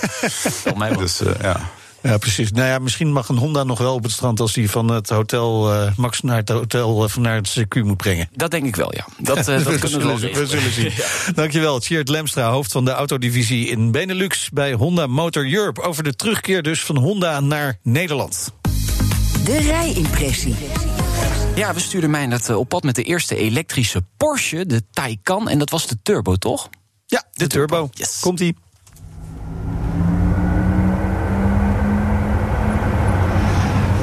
Dus 0.98 1.20
eh, 1.20 1.32
ja. 1.42 1.60
Ja, 2.08 2.18
precies. 2.18 2.52
Nou 2.52 2.68
ja, 2.68 2.78
misschien 2.78 3.12
mag 3.12 3.28
een 3.28 3.36
Honda 3.36 3.64
nog 3.64 3.78
wel 3.78 3.94
op 3.94 4.02
het 4.02 4.12
strand 4.12 4.40
als 4.40 4.54
hij 4.54 4.68
van 4.68 4.88
het 4.88 5.08
hotel 5.08 5.72
eh, 5.72 5.92
Max 5.96 6.20
naar 6.20 6.36
het 6.36 6.48
hotel 6.48 6.94
of 6.94 7.16
naar 7.16 7.34
het 7.34 7.48
circuit 7.48 7.84
moet 7.84 7.96
brengen. 7.96 8.28
Dat 8.32 8.50
denk 8.50 8.66
ik 8.66 8.76
wel, 8.76 8.94
ja. 8.94 9.06
Dat, 9.18 9.36
eh, 9.36 9.44
dat 9.44 9.62
we, 9.62 9.78
kunnen 9.78 9.98
we 9.98 10.06
wel 10.06 10.16
zullen, 10.18 10.34
we 10.34 10.40
regelen. 10.40 10.48
zullen 10.48 10.72
zien. 10.72 10.92
Dankjewel, 11.34 11.78
Tjeerd 11.78 12.08
Lemstra, 12.08 12.50
hoofd 12.50 12.72
van 12.72 12.84
de 12.84 12.90
autodivisie 12.90 13.68
in 13.68 13.90
Benelux 13.90 14.48
bij 14.50 14.72
Honda 14.72 15.06
Motor 15.06 15.52
Europe. 15.52 15.82
Over 15.82 16.02
de 16.02 16.14
terugkeer 16.14 16.62
dus 16.62 16.82
van 16.82 16.96
Honda 16.96 17.40
naar 17.40 17.78
Nederland. 17.82 18.52
De 19.44 19.58
rijimpressie. 19.58 20.54
Ja, 21.54 21.74
we 21.74 21.80
stuurden 21.80 22.10
mij 22.10 22.26
net 22.26 22.50
op 22.50 22.68
pad 22.68 22.82
met 22.82 22.94
de 22.94 23.02
eerste 23.02 23.36
elektrische 23.36 24.02
Porsche, 24.16 24.66
de 24.66 24.82
Taycan. 24.90 25.48
En 25.48 25.58
dat 25.58 25.70
was 25.70 25.86
de 25.86 25.98
turbo, 26.02 26.36
toch? 26.36 26.68
Ja, 27.06 27.24
de, 27.32 27.46
turbo. 27.46 27.88
Yes. 27.92 28.18
Komt-ie. 28.20 28.56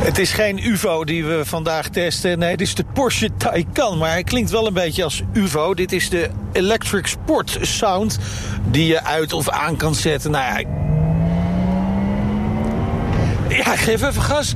Het 0.06 0.18
is 0.18 0.32
geen 0.32 0.68
UVO 0.68 1.04
die 1.04 1.26
we 1.26 1.46
vandaag 1.46 1.90
testen. 1.90 2.40
Nee, 2.40 2.58
dit 2.58 2.68
is 2.68 2.76
de 2.76 2.86
Porsche 2.94 3.30
Taycan. 3.38 3.98
Maar 3.98 4.10
hij 4.10 4.24
klinkt 4.24 4.52
wel 4.52 4.68
een 4.68 4.74
beetje 4.74 5.04
als 5.04 5.22
UVO. 5.34 5.74
Dit 5.74 5.92
is 5.92 6.10
de 6.10 6.30
Electric 6.52 7.08
Sport 7.08 7.58
Sound. 7.62 8.20
Die 8.72 8.88
je 8.88 9.04
uit 9.04 9.34
of 9.34 9.50
aan 9.50 9.78
kan 9.78 9.96
zetten. 9.96 10.32
Nou 10.32 10.44
ja. 10.44 10.70
Ja, 13.50 13.76
geef 13.76 14.02
even 14.02 14.22
gas. 14.22 14.54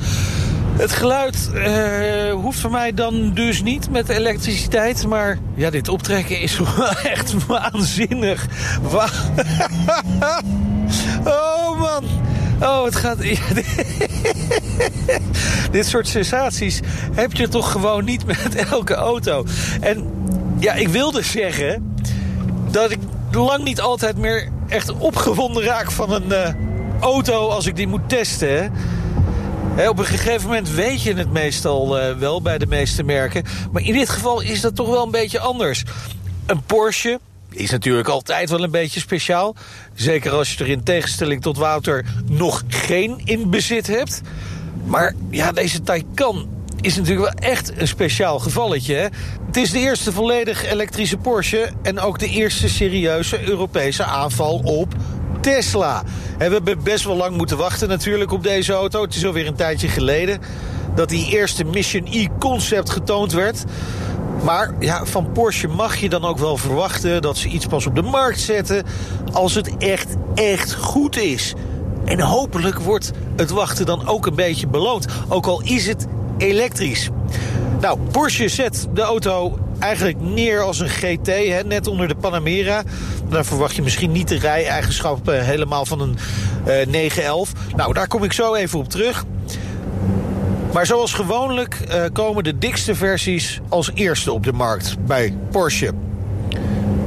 Het 0.77 0.91
geluid 0.91 1.49
eh, 1.53 2.31
hoeft 2.33 2.59
voor 2.59 2.71
mij 2.71 2.93
dan 2.93 3.33
dus 3.33 3.61
niet 3.63 3.89
met 3.89 4.09
elektriciteit. 4.09 5.07
Maar 5.07 5.37
ja, 5.55 5.69
dit 5.69 5.87
optrekken 5.87 6.39
is 6.41 6.59
echt 7.03 7.45
waanzinnig. 7.45 8.45
Wa 8.81 9.09
oh 11.25 11.79
man. 11.79 12.03
Oh, 12.61 12.83
het 12.83 12.95
gaat. 12.95 13.17
Dit 15.71 15.85
soort 15.85 16.07
sensaties 16.07 16.79
heb 17.13 17.33
je 17.33 17.47
toch 17.47 17.71
gewoon 17.71 18.05
niet 18.05 18.25
met 18.25 18.55
elke 18.71 18.93
auto. 18.93 19.45
En 19.81 20.11
ja, 20.59 20.73
ik 20.73 20.87
wilde 20.87 21.23
zeggen 21.23 21.95
dat 22.71 22.91
ik 22.91 22.99
lang 23.31 23.63
niet 23.63 23.81
altijd 23.81 24.17
meer 24.17 24.49
echt 24.67 24.91
opgewonden 24.91 25.63
raak 25.63 25.91
van 25.91 26.11
een 26.11 26.31
eh, 26.31 26.53
auto 26.99 27.47
als 27.47 27.65
ik 27.65 27.75
die 27.75 27.87
moet 27.87 28.09
testen. 28.09 28.73
op 29.89 29.99
een 29.99 30.05
gegeven 30.05 30.47
moment 30.47 30.69
weet 30.69 31.01
je 31.01 31.13
het 31.13 31.31
meestal 31.31 31.99
eh, 31.99 32.17
wel 32.17 32.41
bij 32.41 32.57
de 32.57 32.67
meeste 32.67 33.03
merken. 33.03 33.43
Maar 33.71 33.81
in 33.81 33.93
dit 33.93 34.09
geval 34.09 34.41
is 34.41 34.61
dat 34.61 34.75
toch 34.75 34.89
wel 34.89 35.03
een 35.03 35.11
beetje 35.11 35.39
anders. 35.39 35.83
Een 36.45 36.61
Porsche 36.63 37.19
is 37.49 37.71
natuurlijk 37.71 38.07
altijd 38.07 38.49
wel 38.49 38.63
een 38.63 38.71
beetje 38.71 38.99
speciaal. 38.99 39.55
Zeker 39.93 40.31
als 40.31 40.53
je 40.53 40.63
er 40.63 40.69
in 40.69 40.83
tegenstelling 40.83 41.41
tot 41.41 41.57
Wouter 41.57 42.05
nog 42.25 42.63
geen 42.67 43.21
in 43.23 43.49
bezit 43.49 43.87
hebt. 43.87 44.21
Maar 44.85 45.13
ja, 45.29 45.51
deze 45.51 45.81
Taycan 45.81 46.47
is 46.81 46.95
natuurlijk 46.95 47.33
wel 47.33 47.49
echt 47.51 47.71
een 47.77 47.87
speciaal 47.87 48.39
gevalletje. 48.39 48.95
Hè? 48.95 49.07
Het 49.45 49.57
is 49.57 49.71
de 49.71 49.79
eerste 49.79 50.11
volledig 50.11 50.71
elektrische 50.71 51.17
Porsche... 51.17 51.69
en 51.81 51.99
ook 51.99 52.19
de 52.19 52.29
eerste 52.29 52.69
serieuze 52.69 53.49
Europese 53.49 54.03
aanval 54.03 54.61
op 54.63 54.93
Tesla. 55.41 56.03
En 56.37 56.47
we 56.47 56.53
hebben 56.53 56.83
best 56.83 57.03
wel 57.05 57.15
lang 57.15 57.37
moeten 57.37 57.57
wachten 57.57 57.87
natuurlijk 57.87 58.31
op 58.31 58.43
deze 58.43 58.73
auto. 58.73 59.01
Het 59.01 59.15
is 59.15 59.25
alweer 59.25 59.47
een 59.47 59.55
tijdje 59.55 59.87
geleden 59.87 60.39
dat 60.95 61.09
die 61.09 61.31
eerste 61.31 61.63
Mission 61.63 62.07
E-concept 62.11 62.89
getoond 62.89 63.33
werd. 63.33 63.63
Maar 64.43 64.73
ja, 64.79 65.05
van 65.05 65.31
Porsche 65.31 65.67
mag 65.67 65.95
je 65.97 66.09
dan 66.09 66.25
ook 66.25 66.37
wel 66.37 66.57
verwachten 66.57 67.21
dat 67.21 67.37
ze 67.37 67.47
iets 67.47 67.65
pas 67.65 67.85
op 67.85 67.95
de 67.95 68.01
markt 68.01 68.39
zetten 68.39 68.85
als 69.31 69.55
het 69.55 69.77
echt, 69.77 70.15
echt 70.35 70.73
goed 70.73 71.17
is. 71.17 71.53
En 72.09 72.19
hopelijk 72.19 72.79
wordt 72.79 73.11
het 73.35 73.49
wachten 73.49 73.85
dan 73.85 74.07
ook 74.07 74.25
een 74.25 74.35
beetje 74.35 74.67
beloond. 74.67 75.05
Ook 75.27 75.45
al 75.45 75.61
is 75.61 75.87
het 75.87 76.07
elektrisch. 76.37 77.09
Nou, 77.81 77.99
Porsche 78.11 78.47
zet 78.47 78.87
de 78.93 79.01
auto 79.01 79.57
eigenlijk 79.79 80.21
neer 80.21 80.61
als 80.61 80.79
een 80.79 80.89
GT, 80.89 81.27
hè, 81.27 81.63
net 81.63 81.87
onder 81.87 82.07
de 82.07 82.15
Panamera. 82.15 82.83
Dan 83.29 83.45
verwacht 83.45 83.75
je 83.75 83.81
misschien 83.81 84.11
niet 84.11 84.27
de 84.27 84.37
rij-eigenschappen 84.37 85.45
helemaal 85.45 85.85
van 85.85 86.01
een 86.01 86.17
uh, 86.67 86.85
911. 86.85 87.51
Nou, 87.75 87.93
daar 87.93 88.07
kom 88.07 88.23
ik 88.23 88.33
zo 88.33 88.53
even 88.53 88.79
op 88.79 88.89
terug. 88.89 89.25
Maar 90.73 90.85
zoals 90.85 91.13
gewoonlijk 91.13 91.77
uh, 91.89 92.03
komen 92.13 92.43
de 92.43 92.57
dikste 92.57 92.95
versies 92.95 93.59
als 93.69 93.91
eerste 93.93 94.31
op 94.31 94.43
de 94.43 94.53
markt 94.53 94.95
bij 95.05 95.37
Porsche. 95.51 95.93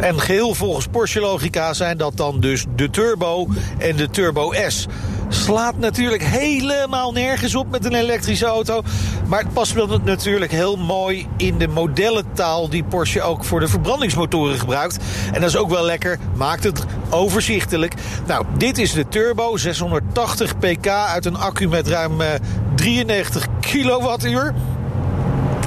En 0.02 0.20
geheel 0.20 0.54
volgens 0.54 0.86
Porsche-logica 0.86 1.74
zijn 1.74 1.96
dat 1.96 2.16
dan 2.16 2.40
dus 2.40 2.64
de 2.76 2.90
Turbo 2.90 3.48
en 3.78 3.96
de 3.96 4.10
Turbo 4.10 4.52
S. 4.68 4.86
Slaat 5.28 5.78
natuurlijk 5.78 6.22
helemaal 6.22 7.12
nergens 7.12 7.54
op 7.54 7.70
met 7.70 7.84
een 7.84 7.94
elektrische 7.94 8.46
auto. 8.46 8.82
Maar 9.26 9.40
het 9.40 9.52
past 9.52 9.72
wel 9.72 10.00
natuurlijk 10.04 10.50
heel 10.50 10.76
mooi 10.76 11.26
in 11.36 11.58
de 11.58 11.68
modellentaal 11.68 12.68
die 12.68 12.84
Porsche 12.84 13.22
ook 13.22 13.44
voor 13.44 13.60
de 13.60 13.68
verbrandingsmotoren 13.68 14.58
gebruikt. 14.58 14.98
En 15.32 15.40
dat 15.40 15.50
is 15.50 15.56
ook 15.56 15.70
wel 15.70 15.84
lekker, 15.84 16.18
maakt 16.34 16.64
het 16.64 16.84
overzichtelijk. 17.10 17.94
Nou, 18.26 18.44
dit 18.56 18.78
is 18.78 18.92
de 18.92 19.08
Turbo, 19.08 19.56
680 19.56 20.58
pk 20.58 20.86
uit 20.86 21.24
een 21.24 21.36
accu 21.36 21.68
met 21.68 21.88
ruim 21.88 22.20
93 22.74 23.46
kilowattuur. 23.60 24.54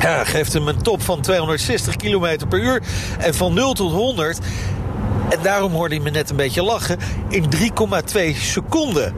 Ja, 0.02 0.24
geeft 0.24 0.54
hem 0.54 0.68
een 0.68 0.82
top 0.82 1.02
van 1.02 1.22
260 1.22 1.96
km 1.96 2.38
per 2.50 2.60
uur. 2.60 2.82
En 3.20 3.34
van 3.34 3.54
0 3.54 3.74
tot 3.74 3.92
100, 3.92 4.40
en 5.30 5.40
daarom 5.42 5.72
hoorde 5.72 5.96
hij 5.96 6.04
me 6.04 6.10
net 6.10 6.30
een 6.30 6.36
beetje 6.36 6.64
lachen, 6.64 6.98
in 7.30 7.46
3,2 7.56 8.36
seconden. 8.36 9.14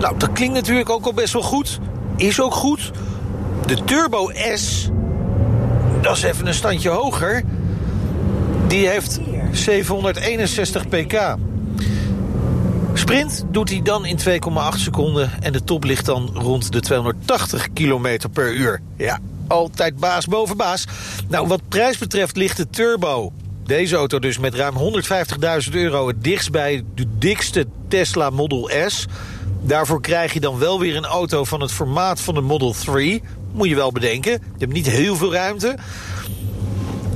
Nou, 0.00 0.18
dat 0.18 0.32
klinkt 0.32 0.54
natuurlijk 0.54 0.90
ook 0.90 1.06
al 1.06 1.14
best 1.14 1.32
wel 1.32 1.42
goed. 1.42 1.78
Is 2.16 2.40
ook 2.40 2.54
goed. 2.54 2.90
De 3.66 3.84
Turbo 3.84 4.30
S, 4.54 4.90
dat 6.00 6.16
is 6.16 6.22
even 6.22 6.46
een 6.46 6.54
standje 6.54 6.88
hoger. 6.88 7.42
Die 8.66 8.88
heeft 8.88 9.20
761 9.52 10.88
pk. 10.88 11.36
Sprint 12.94 13.44
doet 13.50 13.70
hij 13.70 13.82
dan 13.82 14.04
in 14.04 14.18
2,8 14.18 14.76
seconden 14.76 15.30
en 15.40 15.52
de 15.52 15.64
top 15.64 15.84
ligt 15.84 16.06
dan 16.06 16.30
rond 16.34 16.72
de 16.72 16.80
280 16.80 17.72
km 17.72 18.18
per 18.32 18.54
uur. 18.54 18.80
Ja, 18.96 19.18
altijd 19.50 19.96
baas 19.96 20.26
boven 20.26 20.56
baas. 20.56 20.84
Nou, 21.28 21.46
wat 21.46 21.68
prijs 21.68 21.98
betreft 21.98 22.36
ligt 22.36 22.56
de 22.56 22.70
Turbo, 22.70 23.32
deze 23.64 23.96
auto 23.96 24.18
dus 24.18 24.38
met 24.38 24.54
ruim 24.54 24.74
150.000 25.68 25.72
euro... 25.72 26.08
het 26.08 26.24
dichtst 26.24 26.50
bij 26.50 26.84
de 26.94 27.06
dikste 27.18 27.66
Tesla 27.88 28.30
Model 28.30 28.70
S. 28.86 29.06
Daarvoor 29.62 30.00
krijg 30.00 30.32
je 30.32 30.40
dan 30.40 30.58
wel 30.58 30.78
weer 30.78 30.96
een 30.96 31.04
auto 31.04 31.44
van 31.44 31.60
het 31.60 31.72
formaat 31.72 32.20
van 32.20 32.34
de 32.34 32.40
Model 32.40 32.72
3. 32.72 33.22
Moet 33.52 33.68
je 33.68 33.74
wel 33.74 33.92
bedenken. 33.92 34.32
Je 34.32 34.58
hebt 34.58 34.72
niet 34.72 34.86
heel 34.86 35.16
veel 35.16 35.32
ruimte. 35.32 35.76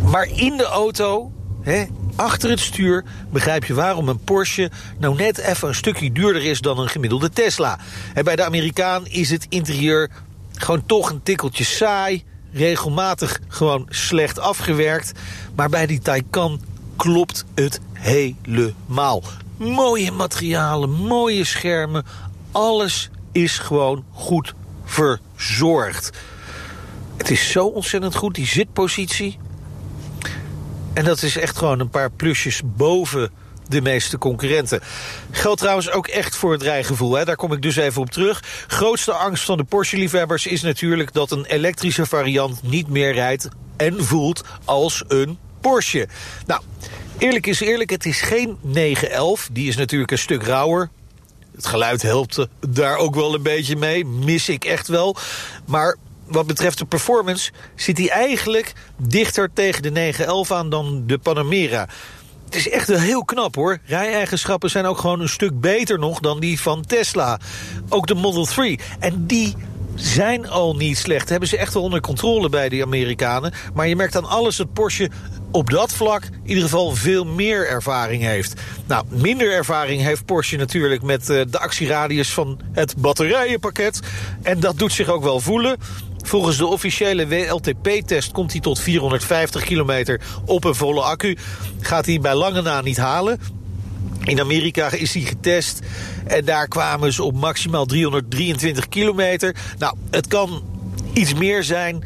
Maar 0.05 0.29
in 0.35 0.57
de 0.57 0.65
auto, 0.65 1.33
hè, 1.63 1.85
achter 2.17 2.51
het 2.51 2.61
stuur, 2.61 3.05
begrijp 3.31 3.65
je 3.65 3.75
waarom 3.75 4.09
een 4.09 4.25
Porsche 4.25 4.71
nou 4.99 5.17
net 5.17 5.39
even 5.39 5.69
een 5.69 5.75
stukje 5.75 6.13
duurder 6.13 6.45
is 6.45 6.61
dan 6.61 6.79
een 6.79 6.89
gemiddelde 6.89 7.31
Tesla. 7.31 7.79
En 8.15 8.25
bij 8.25 8.37
de 8.37 8.45
Amerikaan 8.45 9.07
is 9.07 9.31
het 9.31 9.47
interieur 9.49 10.11
gewoon 10.55 10.87
toch 10.87 11.11
een 11.11 11.23
tikkeltje 11.23 11.65
saai. 11.65 12.25
Regelmatig 12.53 13.41
gewoon 13.49 13.87
slecht 13.89 14.39
afgewerkt. 14.39 15.13
Maar 15.55 15.69
bij 15.69 15.87
die 15.87 15.99
Taycan 15.99 16.61
klopt 16.97 17.45
het 17.55 17.81
helemaal. 17.93 19.23
Mooie 19.57 20.13
materialen, 20.13 20.91
mooie 20.91 21.45
schermen. 21.45 22.05
Alles 22.53 23.11
is 23.33 23.59
gewoon 23.59 24.05
goed 24.13 24.55
verzorgd. 24.85 26.11
Het 27.17 27.31
is 27.31 27.51
zo 27.51 27.67
ontzettend 27.67 28.15
goed, 28.15 28.35
die 28.35 28.47
zitpositie. 28.47 29.39
En 30.93 31.05
dat 31.05 31.23
is 31.23 31.37
echt 31.37 31.59
gewoon 31.59 31.81
een 31.81 31.91
paar 31.91 32.11
plusjes 32.11 32.63
boven 32.65 33.31
de 33.69 33.81
meeste 33.81 34.19
concurrenten. 34.19 34.81
Geldt 35.31 35.61
trouwens 35.61 35.91
ook 35.91 36.07
echt 36.07 36.37
voor 36.37 36.53
het 36.53 36.63
rijgevoel. 36.63 37.15
Hè? 37.15 37.25
Daar 37.25 37.37
kom 37.37 37.53
ik 37.53 37.63
dus 37.63 37.77
even 37.77 38.03
op 38.03 38.11
terug. 38.11 38.43
Grootste 38.67 39.13
angst 39.13 39.45
van 39.45 39.57
de 39.57 39.65
Porsche-liefhebbers 39.65 40.47
is 40.47 40.63
natuurlijk 40.63 41.13
dat 41.13 41.31
een 41.31 41.45
elektrische 41.45 42.07
variant 42.07 42.63
niet 42.63 42.89
meer 42.89 43.13
rijdt 43.13 43.49
en 43.77 44.05
voelt 44.05 44.43
als 44.65 45.05
een 45.09 45.39
Porsche. 45.61 46.09
Nou, 46.47 46.61
eerlijk 47.19 47.47
is 47.47 47.61
eerlijk, 47.61 47.91
het 47.91 48.07
is 48.07 48.21
geen 48.21 48.59
911. 48.61 49.49
Die 49.53 49.69
is 49.69 49.77
natuurlijk 49.77 50.11
een 50.11 50.19
stuk 50.19 50.43
rauwer. 50.43 50.91
Het 51.55 51.67
geluid 51.67 52.03
helpt 52.03 52.47
daar 52.69 52.97
ook 52.97 53.15
wel 53.15 53.35
een 53.35 53.43
beetje 53.43 53.77
mee. 53.77 54.05
Mis 54.05 54.49
ik 54.49 54.65
echt 54.65 54.89
wel. 54.89 55.17
Maar 55.67 55.97
wat 56.27 56.47
betreft 56.47 56.79
de 56.79 56.85
performance 56.85 57.53
zit 57.75 57.99
hij 57.99 58.09
eigenlijk 58.09 58.73
dichter 58.97 59.51
tegen 59.53 59.83
de 59.83 59.91
911 59.91 60.53
aan 60.53 60.71
dan 60.71 61.03
de 61.07 61.19
Panamera. 61.19 61.89
Het 62.45 62.55
is 62.55 62.69
echt 62.69 62.89
heel 62.89 63.25
knap 63.25 63.55
hoor. 63.55 63.79
Rijeigenschappen 63.85 64.71
zijn 64.71 64.87
ook 64.87 64.99
gewoon 64.99 65.21
een 65.21 65.29
stuk 65.29 65.61
beter 65.61 65.99
nog 65.99 66.21
dan 66.21 66.41
die 66.41 66.61
van 66.61 66.85
Tesla. 66.85 67.39
Ook 67.89 68.07
de 68.07 68.15
Model 68.15 68.45
3. 68.45 68.81
En 68.99 69.27
die 69.27 69.55
zijn 69.95 70.49
al 70.49 70.77
niet 70.77 70.99
slecht. 70.99 71.29
Hebben 71.29 71.49
ze 71.49 71.57
echt 71.57 71.75
wel 71.75 71.83
onder 71.83 72.01
controle 72.01 72.49
bij 72.49 72.69
die 72.69 72.83
Amerikanen. 72.83 73.53
Maar 73.75 73.89
je 73.89 73.97
merkt 73.97 74.17
aan 74.17 74.29
alles 74.29 74.57
dat 74.57 74.73
Porsche 74.73 75.11
op 75.51 75.71
dat 75.71 75.93
vlak 75.93 76.25
in 76.25 76.49
ieder 76.49 76.63
geval 76.63 76.95
veel 76.95 77.25
meer 77.25 77.69
ervaring 77.69 78.23
heeft. 78.23 78.61
Nou, 78.87 79.05
minder 79.09 79.53
ervaring 79.53 80.03
heeft 80.03 80.25
Porsche 80.25 80.57
natuurlijk 80.57 81.03
met 81.03 81.31
uh, 81.31 81.43
de 81.49 81.59
actieradius 81.59 82.33
van 82.33 82.61
het 82.73 82.97
batterijenpakket. 82.97 84.01
En 84.43 84.61
dat 84.61 84.79
doet 84.79 84.93
zich 84.93 85.09
ook 85.09 85.23
wel 85.23 85.41
voelen. 85.41 85.77
Volgens 86.27 86.57
de 86.57 86.67
officiële 86.67 87.27
WLTP-test 87.29 88.33
komt 88.33 88.53
hij 88.53 88.61
tot 88.61 88.81
450 88.81 89.65
kilometer 89.65 90.21
op 90.45 90.65
een 90.65 90.75
volle 90.75 91.03
accu. 91.03 91.37
Gaat 91.81 92.07
hij 92.07 92.21
bij 92.21 92.35
lange 92.35 92.63
na 92.63 92.81
niet 92.81 92.97
halen. 92.97 93.41
In 94.25 94.41
Amerika 94.41 94.91
is 94.91 95.15
hij 95.15 95.23
getest 95.23 95.79
en 96.27 96.45
daar 96.45 96.69
kwamen 96.69 97.13
ze 97.13 97.23
op 97.23 97.35
maximaal 97.35 97.87
323 97.87 98.89
kilometer. 98.89 99.57
Nou, 99.79 99.97
het 100.11 100.27
kan 100.27 100.63
iets 101.13 101.35
meer 101.35 101.63
zijn... 101.63 102.05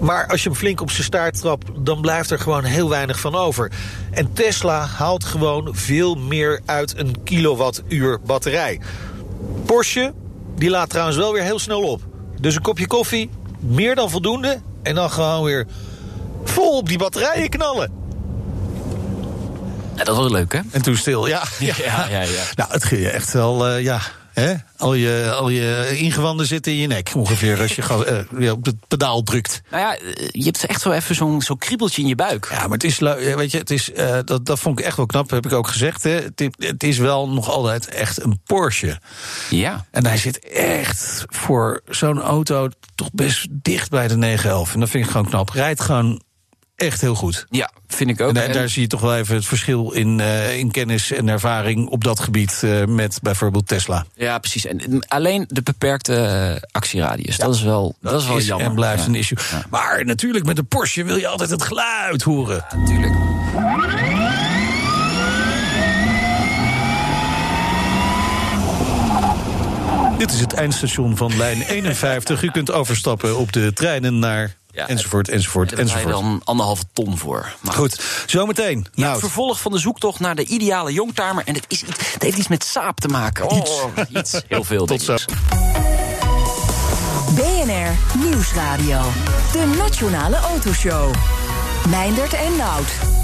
Maar 0.00 0.26
als 0.26 0.42
je 0.42 0.48
hem 0.48 0.58
flink 0.58 0.80
op 0.80 0.90
zijn 0.90 1.04
staart 1.04 1.40
trapt, 1.40 1.70
dan 1.78 2.00
blijft 2.00 2.30
er 2.30 2.38
gewoon 2.38 2.64
heel 2.64 2.88
weinig 2.88 3.20
van 3.20 3.34
over. 3.34 3.70
En 4.10 4.32
Tesla 4.32 4.86
haalt 4.86 5.24
gewoon 5.24 5.68
veel 5.72 6.14
meer 6.14 6.60
uit 6.64 6.98
een 6.98 7.22
kilowattuur 7.24 8.20
batterij. 8.26 8.80
Porsche, 9.66 10.14
die 10.56 10.70
laat 10.70 10.90
trouwens 10.90 11.16
wel 11.16 11.32
weer 11.32 11.42
heel 11.42 11.58
snel 11.58 11.82
op. 11.82 12.07
Dus 12.40 12.54
een 12.54 12.62
kopje 12.62 12.86
koffie, 12.86 13.30
meer 13.58 13.94
dan 13.94 14.10
voldoende. 14.10 14.60
En 14.82 14.94
dan 14.94 15.10
gewoon 15.10 15.44
weer 15.44 15.66
vol 16.44 16.76
op 16.76 16.88
die 16.88 16.98
batterijen 16.98 17.48
knallen. 17.48 17.90
Ja, 19.96 20.04
dat 20.04 20.16
was 20.16 20.30
leuk, 20.30 20.52
hè? 20.52 20.60
En 20.70 20.82
toen 20.82 20.96
stil, 20.96 21.26
ja. 21.26 21.42
Ja, 21.58 21.74
ja, 21.84 22.06
ja. 22.08 22.20
ja. 22.20 22.42
Nou, 22.54 22.70
het 22.72 22.84
ging 22.84 23.06
echt 23.06 23.32
wel, 23.32 23.68
uh, 23.68 23.82
ja... 23.82 24.00
Hè? 24.38 24.54
Al, 24.76 24.94
je, 24.94 25.34
al 25.38 25.48
je 25.48 25.96
ingewanden 25.96 26.46
zitten 26.46 26.72
in 26.72 26.78
je 26.78 26.86
nek 26.86 27.10
ongeveer 27.14 27.60
als 27.60 27.74
je 27.74 28.24
uh, 28.32 28.52
op 28.52 28.64
het 28.64 28.76
pedaal 28.88 29.22
drukt. 29.22 29.62
Nou 29.70 29.82
ja, 29.82 29.98
je 30.30 30.44
hebt 30.44 30.66
echt 30.66 30.80
zo 30.80 30.90
even 30.90 31.14
zo'n 31.14 31.42
zo 31.42 31.54
kriebeltje 31.54 32.02
in 32.02 32.08
je 32.08 32.14
buik. 32.14 32.48
Ja, 32.50 32.60
maar 32.60 32.70
het 32.70 32.84
is, 32.84 32.98
weet 32.98 33.50
je, 33.50 33.58
het 33.58 33.70
is, 33.70 33.90
uh, 33.90 34.18
dat, 34.24 34.46
dat 34.46 34.58
vond 34.58 34.78
ik 34.78 34.84
echt 34.84 34.96
wel 34.96 35.06
knap, 35.06 35.30
heb 35.30 35.46
ik 35.46 35.52
ook 35.52 35.68
gezegd. 35.68 36.02
Hè. 36.02 36.10
Het, 36.10 36.48
het, 36.56 36.82
is 36.82 36.98
wel 36.98 37.28
nog 37.28 37.48
altijd 37.48 37.88
echt 37.88 38.22
een 38.22 38.40
Porsche. 38.44 39.00
Ja. 39.50 39.86
En 39.90 40.06
hij 40.06 40.16
zit 40.16 40.38
echt 40.48 41.24
voor 41.26 41.82
zo'n 41.88 42.20
auto 42.20 42.68
toch 42.94 43.10
best 43.12 43.46
dicht 43.50 43.90
bij 43.90 44.08
de 44.08 44.16
911. 44.16 44.74
En 44.74 44.80
dat 44.80 44.88
vind 44.88 45.04
ik 45.04 45.10
gewoon 45.10 45.28
knap. 45.28 45.50
Rijdt 45.50 45.80
gewoon 45.80 46.22
echt 46.78 47.00
heel 47.00 47.14
goed. 47.14 47.46
Ja, 47.50 47.70
vind 47.88 48.10
ik 48.10 48.20
ook. 48.20 48.36
En, 48.36 48.52
daar 48.52 48.68
zie 48.68 48.82
je 48.82 48.88
toch 48.88 49.00
wel 49.00 49.16
even 49.16 49.34
het 49.34 49.46
verschil 49.46 49.90
in, 49.90 50.18
uh, 50.18 50.56
in 50.56 50.70
kennis 50.70 51.12
en 51.12 51.28
ervaring 51.28 51.88
op 51.88 52.04
dat 52.04 52.20
gebied 52.20 52.60
uh, 52.64 52.84
met 52.84 53.18
bijvoorbeeld 53.22 53.66
Tesla. 53.66 54.06
Ja, 54.14 54.38
precies. 54.38 54.66
En 54.66 55.06
alleen 55.08 55.44
de 55.48 55.62
beperkte 55.62 56.12
uh, 56.54 56.68
actieradius. 56.70 57.36
Ja, 57.36 57.44
dat 57.44 57.54
is 57.54 57.62
wel, 57.62 57.96
dat, 58.00 58.12
dat 58.12 58.20
is 58.20 58.26
wel 58.26 58.40
jammer. 58.40 58.66
En 58.66 58.74
blijft 58.74 59.02
ja. 59.02 59.08
een 59.08 59.14
issue. 59.14 59.38
Ja. 59.50 59.64
Maar 59.70 60.04
natuurlijk, 60.04 60.44
met 60.44 60.56
de 60.56 60.62
Porsche 60.62 61.04
wil 61.04 61.16
je 61.16 61.28
altijd 61.28 61.50
het 61.50 61.62
geluid 61.62 62.22
horen. 62.22 62.64
Natuurlijk. 62.76 63.12
Dit 70.18 70.32
is 70.32 70.40
het 70.40 70.52
eindstation 70.52 71.16
van 71.16 71.36
lijn 71.36 71.62
51. 71.68 72.42
U 72.42 72.50
kunt 72.50 72.70
overstappen 72.70 73.38
op 73.38 73.52
de 73.52 73.72
treinen 73.72 74.18
naar 74.18 74.56
ja, 74.78 74.88
enzovoort, 74.88 75.28
enzovoort, 75.28 75.70
daar 75.70 75.78
enzovoort. 75.78 76.04
Daar 76.04 76.12
dan 76.12 76.40
anderhalve 76.44 76.84
ton 76.92 77.18
voor. 77.18 77.56
Maar 77.60 77.74
goed, 77.74 78.00
zometeen. 78.26 78.86
Nou, 78.94 79.10
het 79.10 79.20
vervolg 79.20 79.60
van 79.60 79.72
de 79.72 79.78
zoektocht 79.78 80.20
naar 80.20 80.34
de 80.34 80.44
ideale 80.44 80.92
jongtamer. 80.92 81.42
En 81.46 81.54
het, 81.54 81.64
is, 81.68 81.80
het 81.80 82.22
heeft 82.22 82.38
iets 82.38 82.48
met 82.48 82.64
saap 82.64 83.00
te 83.00 83.08
maken. 83.08 83.50
Oh, 83.50 83.56
iets. 83.58 83.82
iets. 84.10 84.42
Heel 84.48 84.64
veel. 84.64 84.86
Tot 84.86 85.02
zo. 85.02 85.16
BNR 87.34 88.18
Nieuwsradio. 88.24 89.00
De 89.52 89.74
Nationale 89.78 90.36
Autoshow. 90.36 91.14
Meindert 91.88 92.32
en 92.32 92.56
Nout. 92.56 93.17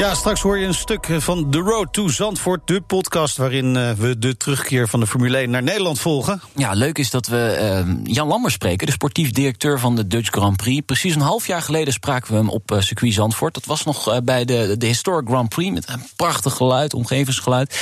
Ja, 0.00 0.14
straks 0.14 0.40
hoor 0.40 0.58
je 0.58 0.66
een 0.66 0.74
stuk 0.74 1.06
van 1.18 1.50
The 1.50 1.58
Road 1.58 1.92
to 1.92 2.08
Zandvoort, 2.08 2.60
de 2.64 2.80
podcast 2.80 3.36
waarin 3.36 3.76
eh, 3.76 3.92
we 3.92 4.18
de 4.18 4.36
terugkeer 4.36 4.88
van 4.88 5.00
de 5.00 5.06
Formule 5.06 5.36
1 5.36 5.50
naar 5.50 5.62
Nederland 5.62 6.00
volgen. 6.00 6.40
Ja, 6.56 6.72
leuk 6.72 6.98
is 6.98 7.10
dat 7.10 7.26
we 7.26 7.82
uh, 7.86 7.94
Jan 8.14 8.28
Lammers 8.28 8.54
spreken, 8.54 8.86
de 8.86 8.92
sportief 8.92 9.30
directeur 9.30 9.78
van 9.78 9.96
de 9.96 10.06
Dutch 10.06 10.30
Grand 10.30 10.56
Prix. 10.56 10.82
Precies 10.86 11.14
een 11.14 11.20
half 11.20 11.46
jaar 11.46 11.62
geleden 11.62 11.92
spraken 11.92 12.32
we 12.32 12.38
hem 12.38 12.48
op 12.48 12.72
uh, 12.72 12.80
circuit 12.80 13.12
Zandvoort. 13.12 13.54
Dat 13.54 13.64
was 13.64 13.84
nog 13.84 14.08
uh, 14.08 14.16
bij 14.24 14.44
de, 14.44 14.74
de 14.78 14.86
Historic 14.86 15.28
Grand 15.28 15.48
Prix 15.48 15.74
met 15.74 15.88
een 15.88 16.02
prachtig 16.16 16.54
geluid, 16.54 16.94
omgevingsgeluid. 16.94 17.78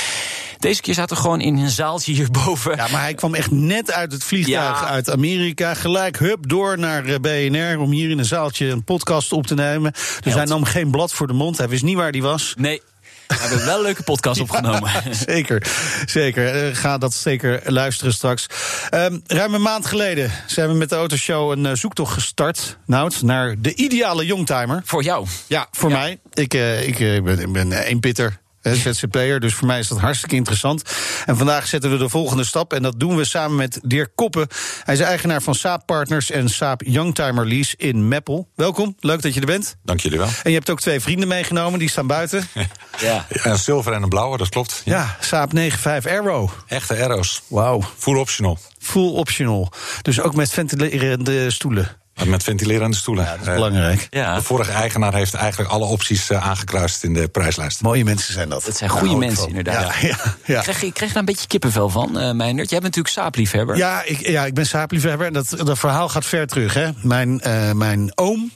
Deze 0.57 0.81
keer 0.81 0.93
zaten 0.93 1.15
we 1.15 1.21
gewoon 1.21 1.41
in 1.41 1.57
een 1.57 1.69
zaaltje 1.69 2.13
hierboven. 2.13 2.75
Ja, 2.75 2.87
maar 2.91 3.01
hij 3.01 3.13
kwam 3.13 3.35
echt 3.35 3.51
net 3.51 3.91
uit 3.91 4.11
het 4.11 4.23
vliegtuig 4.23 4.81
ja. 4.81 4.87
uit 4.87 5.09
Amerika. 5.09 5.73
Gelijk 5.73 6.17
hup 6.17 6.49
door 6.49 6.79
naar 6.79 7.19
BNR 7.21 7.79
om 7.79 7.91
hier 7.91 8.09
in 8.09 8.19
een 8.19 8.25
zaaltje 8.25 8.65
een 8.67 8.83
podcast 8.83 9.31
op 9.31 9.47
te 9.47 9.55
nemen. 9.55 9.91
Dus 9.91 10.19
Held. 10.23 10.35
hij 10.35 10.45
nam 10.45 10.63
geen 10.63 10.91
blad 10.91 11.13
voor 11.13 11.27
de 11.27 11.33
mond. 11.33 11.57
Hij 11.57 11.69
wist 11.69 11.83
niet 11.83 11.95
waar 11.95 12.08
hij 12.11 12.21
was. 12.21 12.53
Nee. 12.57 12.81
We 13.27 13.35
hebben 13.35 13.65
wel 13.65 13.75
een 13.75 13.81
leuke 13.81 14.03
podcast 14.03 14.41
opgenomen. 14.49 14.91
Ja, 14.91 15.13
zeker, 15.13 15.67
zeker. 16.05 16.67
Uh, 16.67 16.75
ga 16.75 16.97
dat 16.97 17.13
zeker 17.13 17.61
luisteren 17.65 18.13
straks. 18.13 18.47
Um, 18.93 19.21
ruim 19.27 19.53
een 19.53 19.61
maand 19.61 19.85
geleden 19.85 20.31
zijn 20.47 20.69
we 20.69 20.73
met 20.73 20.89
de 20.89 20.95
Autoshow 20.95 21.51
een 21.51 21.65
uh, 21.65 21.71
zoektocht 21.73 22.13
gestart, 22.13 22.77
Nout, 22.85 23.21
naar 23.21 23.55
de 23.59 23.75
ideale 23.75 24.25
youngtimer. 24.25 24.81
Voor 24.85 25.03
jou? 25.03 25.27
Ja, 25.47 25.67
voor 25.71 25.89
ja. 25.89 25.99
mij. 25.99 26.19
Ik, 26.33 26.53
uh, 26.53 26.87
ik, 26.87 26.99
ik 26.99 27.23
ben, 27.23 27.39
ik 27.39 27.51
ben 27.51 27.71
één 27.71 27.99
pitter. 27.99 28.39
ZZP'er, 28.61 29.39
dus 29.39 29.53
voor 29.53 29.67
mij 29.67 29.79
is 29.79 29.87
dat 29.87 29.99
hartstikke 29.99 30.35
interessant. 30.35 30.83
En 31.25 31.37
vandaag 31.37 31.67
zetten 31.67 31.91
we 31.91 31.97
de 31.97 32.09
volgende 32.09 32.43
stap 32.43 32.73
en 32.73 32.81
dat 32.81 32.99
doen 32.99 33.15
we 33.15 33.25
samen 33.25 33.57
met 33.57 33.79
Dirk 33.83 34.11
Koppen. 34.15 34.47
Hij 34.83 34.93
is 34.93 34.99
eigenaar 34.99 35.41
van 35.41 35.55
Saab 35.55 35.85
Partners 35.85 36.31
en 36.31 36.49
Saab 36.49 36.81
Youngtimer 36.85 37.47
Lease 37.47 37.73
in 37.77 38.07
Meppel. 38.07 38.49
Welkom, 38.55 38.95
leuk 38.99 39.21
dat 39.21 39.33
je 39.33 39.39
er 39.39 39.45
bent. 39.45 39.77
Dank 39.83 39.99
jullie 39.99 40.17
wel. 40.17 40.27
En 40.27 40.51
je 40.51 40.57
hebt 40.57 40.69
ook 40.69 40.79
twee 40.79 40.99
vrienden 40.99 41.27
meegenomen, 41.27 41.79
die 41.79 41.89
staan 41.89 42.07
buiten. 42.07 42.47
ja. 42.99 43.25
Een 43.29 43.57
zilver 43.57 43.93
en 43.93 44.03
een 44.03 44.09
blauwe, 44.09 44.37
dat 44.37 44.49
klopt. 44.49 44.81
Ja, 44.85 44.95
ja 44.95 45.17
Saab 45.19 45.49
95 45.51 46.11
Aero. 46.11 46.51
Echte 46.67 46.93
Aero's. 46.93 47.41
Wauw. 47.47 47.83
Full 47.97 48.17
optional. 48.17 48.57
Full 48.79 49.11
optional. 49.11 49.71
Dus 50.01 50.21
ook 50.21 50.35
met 50.35 50.51
ventilerende 50.51 51.51
stoelen. 51.51 51.97
Met 52.25 52.43
ventilerende 52.43 52.97
stoelen. 52.97 53.23
Ja, 53.23 53.31
dat 53.31 53.47
is 53.47 53.53
belangrijk. 53.53 54.07
Ja. 54.09 54.35
De 54.35 54.41
vorige 54.41 54.71
eigenaar 54.71 55.13
heeft 55.13 55.33
eigenlijk 55.33 55.71
alle 55.71 55.85
opties 55.85 56.29
uh, 56.29 56.47
aangekruist 56.47 57.03
in 57.03 57.13
de 57.13 57.27
prijslijst. 57.27 57.81
Mooie 57.81 58.03
mensen 58.03 58.33
zijn 58.33 58.49
dat. 58.49 58.65
Dat 58.65 58.77
zijn 58.77 58.89
goede 58.89 59.15
mensen, 59.15 59.37
van. 59.37 59.47
inderdaad. 59.47 59.95
Ja, 60.01 60.07
ja, 60.07 60.17
ja. 60.45 60.57
Ik, 60.57 60.63
kreeg, 60.63 60.83
ik 60.83 60.93
kreeg 60.93 61.09
daar 61.09 61.19
een 61.19 61.25
beetje 61.25 61.47
kippenvel 61.47 61.89
van, 61.89 62.17
uh, 62.17 62.31
Meijnerd. 62.31 62.69
Jij 62.69 62.79
bent 62.79 62.95
natuurlijk 62.95 63.13
saapliefhebber. 63.13 63.77
Ja, 63.77 64.03
ik, 64.03 64.27
ja, 64.27 64.45
ik 64.45 64.53
ben 64.53 64.65
saapliefhebber. 64.65 65.27
En 65.27 65.33
dat, 65.33 65.55
dat 65.65 65.79
verhaal 65.79 66.09
gaat 66.09 66.25
ver 66.25 66.47
terug. 66.47 66.73
Hè. 66.73 66.89
Mijn, 67.01 67.41
uh, 67.47 67.71
mijn 67.71 68.11
oom, 68.15 68.51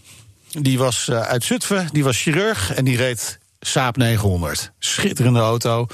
die 0.52 0.78
was 0.78 1.12
uit 1.12 1.43
Zutphen, 1.43 1.88
die 1.91 2.04
was 2.04 2.21
chirurg 2.21 2.73
en 2.73 2.86
die 2.86 2.97
reed 2.97 3.39
Saab 3.65 3.97
900. 3.97 4.71
Schitterende 4.80 5.39
auto. 5.39 5.88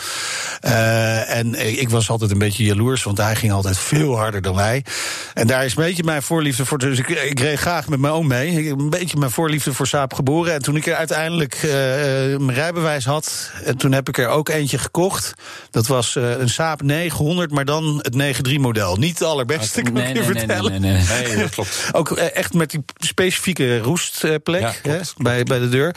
Uh, 0.61 1.37
en 1.37 1.79
ik 1.79 1.89
was 1.89 2.09
altijd 2.09 2.31
een 2.31 2.37
beetje 2.37 2.63
jaloers, 2.63 3.03
want 3.03 3.17
hij 3.17 3.35
ging 3.35 3.51
altijd 3.51 3.77
veel 3.77 4.17
harder 4.17 4.41
dan 4.41 4.55
wij. 4.55 4.85
En 5.33 5.47
daar 5.47 5.65
is 5.65 5.75
een 5.75 5.83
beetje 5.83 6.03
mijn 6.03 6.21
voorliefde 6.21 6.65
voor. 6.65 6.77
Dus 6.77 6.99
ik, 6.99 7.09
ik 7.09 7.39
reed 7.39 7.59
graag 7.59 7.87
met 7.87 7.99
mijn 7.99 8.13
oom 8.13 8.27
mee. 8.27 8.51
Ik 8.51 8.67
heb 8.67 8.79
een 8.79 8.89
beetje 8.89 9.17
mijn 9.17 9.31
voorliefde 9.31 9.73
voor 9.73 9.87
Saab 9.87 10.13
geboren. 10.13 10.53
En 10.53 10.61
toen 10.61 10.75
ik 10.75 10.85
er 10.85 10.95
uiteindelijk 10.95 11.55
uh, 11.55 11.71
mijn 11.71 12.53
rijbewijs 12.53 13.05
had, 13.05 13.51
en 13.63 13.77
toen 13.77 13.91
heb 13.91 14.09
ik 14.09 14.17
er 14.17 14.27
ook 14.27 14.49
eentje 14.49 14.77
gekocht. 14.77 15.33
Dat 15.71 15.87
was 15.87 16.15
uh, 16.15 16.39
een 16.39 16.49
Saab 16.49 16.81
900, 16.81 17.51
maar 17.51 17.65
dan 17.65 17.99
het 18.01 18.11
93 18.11 18.57
model. 18.57 18.95
Niet 18.95 19.19
het 19.19 19.27
allerbeste, 19.27 19.81
kan 19.81 19.93
nee, 19.93 20.03
ik 20.03 20.15
je 20.15 20.21
nee, 20.21 20.37
vertellen. 20.37 20.71
Nee, 20.71 20.79
nee, 20.79 21.03
nee. 21.03 21.27
nee, 21.27 21.37
dat 21.37 21.49
klopt. 21.55 21.89
ook 21.91 22.11
echt 22.11 22.53
met 22.53 22.69
die 22.69 22.83
specifieke 22.97 23.79
roestplek 23.79 24.61
Ja, 24.61 24.73
hè, 24.83 24.99
bij, 25.17 25.43
bij 25.43 25.59
de 25.59 25.69
deur. 25.69 25.95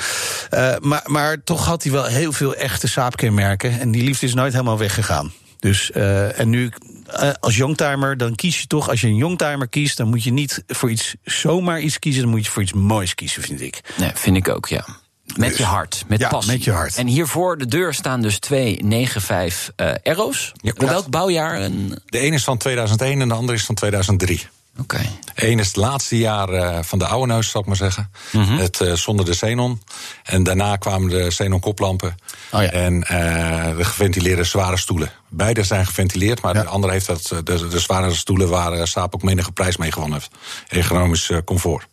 maar, 0.80 1.02
maar 1.04 1.44
toch 1.44 1.61
had 1.64 1.82
hij 1.82 1.92
wel 1.92 2.04
heel 2.04 2.32
veel 2.32 2.54
echte 2.54 2.88
Saab-kenmerken. 2.88 3.80
En 3.80 3.90
die 3.90 4.02
liefde 4.02 4.26
is 4.26 4.34
nooit 4.34 4.52
helemaal 4.52 4.78
weggegaan. 4.78 5.32
Dus, 5.58 5.90
uh, 5.94 6.38
en 6.38 6.48
nu 6.48 6.72
uh, 7.14 7.30
als 7.40 7.56
youngtimer, 7.56 8.16
dan 8.16 8.34
kies 8.34 8.60
je 8.60 8.66
toch, 8.66 8.88
als 8.88 9.00
je 9.00 9.06
een 9.06 9.16
youngtimer 9.16 9.68
kiest, 9.68 9.96
dan 9.96 10.08
moet 10.08 10.24
je 10.24 10.32
niet 10.32 10.62
voor 10.66 10.90
iets 10.90 11.14
zomaar 11.24 11.80
iets 11.80 11.98
kiezen, 11.98 12.22
dan 12.22 12.30
moet 12.30 12.44
je 12.44 12.50
voor 12.50 12.62
iets 12.62 12.72
moois 12.72 13.14
kiezen, 13.14 13.42
vind 13.42 13.60
ik. 13.60 13.80
Nee, 13.96 14.10
vind 14.14 14.36
ik 14.36 14.48
ook, 14.48 14.66
ja. 14.68 14.84
Met 15.36 15.48
Dus, 15.48 15.58
je 15.58 15.64
hart, 15.64 16.04
met 16.08 16.18
ja, 16.20 16.28
passie. 16.28 16.52
met 16.52 16.64
je 16.64 16.70
hart. 16.70 16.96
En 16.96 17.06
hier 17.06 17.26
voor 17.26 17.58
de 17.58 17.66
deur 17.66 17.94
staan 17.94 18.22
dus 18.22 18.38
twee 18.38 18.80
9.5 18.84 18.88
uh, 19.76 19.92
Aero's. 20.02 20.52
Ja, 20.54 20.72
klopt. 20.72 20.92
Welk 20.92 21.10
bouwjaar? 21.10 21.54
En... 21.54 22.02
De 22.06 22.18
ene 22.18 22.34
is 22.34 22.44
van 22.44 22.58
2001 22.58 23.20
en 23.20 23.28
de 23.28 23.34
andere 23.34 23.58
is 23.58 23.64
van 23.64 23.74
2003. 23.74 24.46
Oké. 24.78 24.94
Okay. 24.96 25.10
Eén 25.34 25.58
is 25.58 25.66
het 25.66 25.76
laatste 25.76 26.18
jaar 26.18 26.52
uh, 26.52 26.78
van 26.82 26.98
de 26.98 27.06
oude 27.06 27.32
neus, 27.32 27.50
zal 27.50 27.60
ik 27.60 27.66
maar 27.66 27.76
zeggen. 27.76 28.10
Mm 28.32 28.42
-hmm. 28.42 28.58
Het 28.58 28.80
uh, 28.80 28.92
zonder 28.92 29.24
de 29.24 29.30
xenon. 29.30 29.82
En 30.22 30.42
daarna 30.42 30.76
kwamen 30.76 31.08
de 31.08 31.26
xenon 31.28 31.60
koplampen. 31.60 32.16
Oh 32.50 32.62
ja. 32.62 32.70
En 32.70 32.94
uh, 32.94 33.76
de 33.76 33.84
geventileerde 33.84 34.44
zware 34.44 34.76
stoelen. 34.76 35.12
Beide 35.28 35.62
zijn 35.62 35.86
geventileerd, 35.86 36.42
maar 36.42 36.54
ja. 36.54 36.62
de 36.62 36.68
andere 36.68 36.92
heeft 36.92 37.06
dat. 37.06 37.26
De, 37.44 37.68
de 37.68 37.80
zware 37.80 38.14
stoelen 38.14 38.48
waar 38.48 38.86
Saab 38.88 39.14
ook 39.14 39.22
menige 39.22 39.52
prijs 39.52 39.76
mee 39.76 39.92
gewonnen 39.92 40.18
heeft. 40.18 40.34
Economisch 40.68 41.30
comfort. 41.44 41.86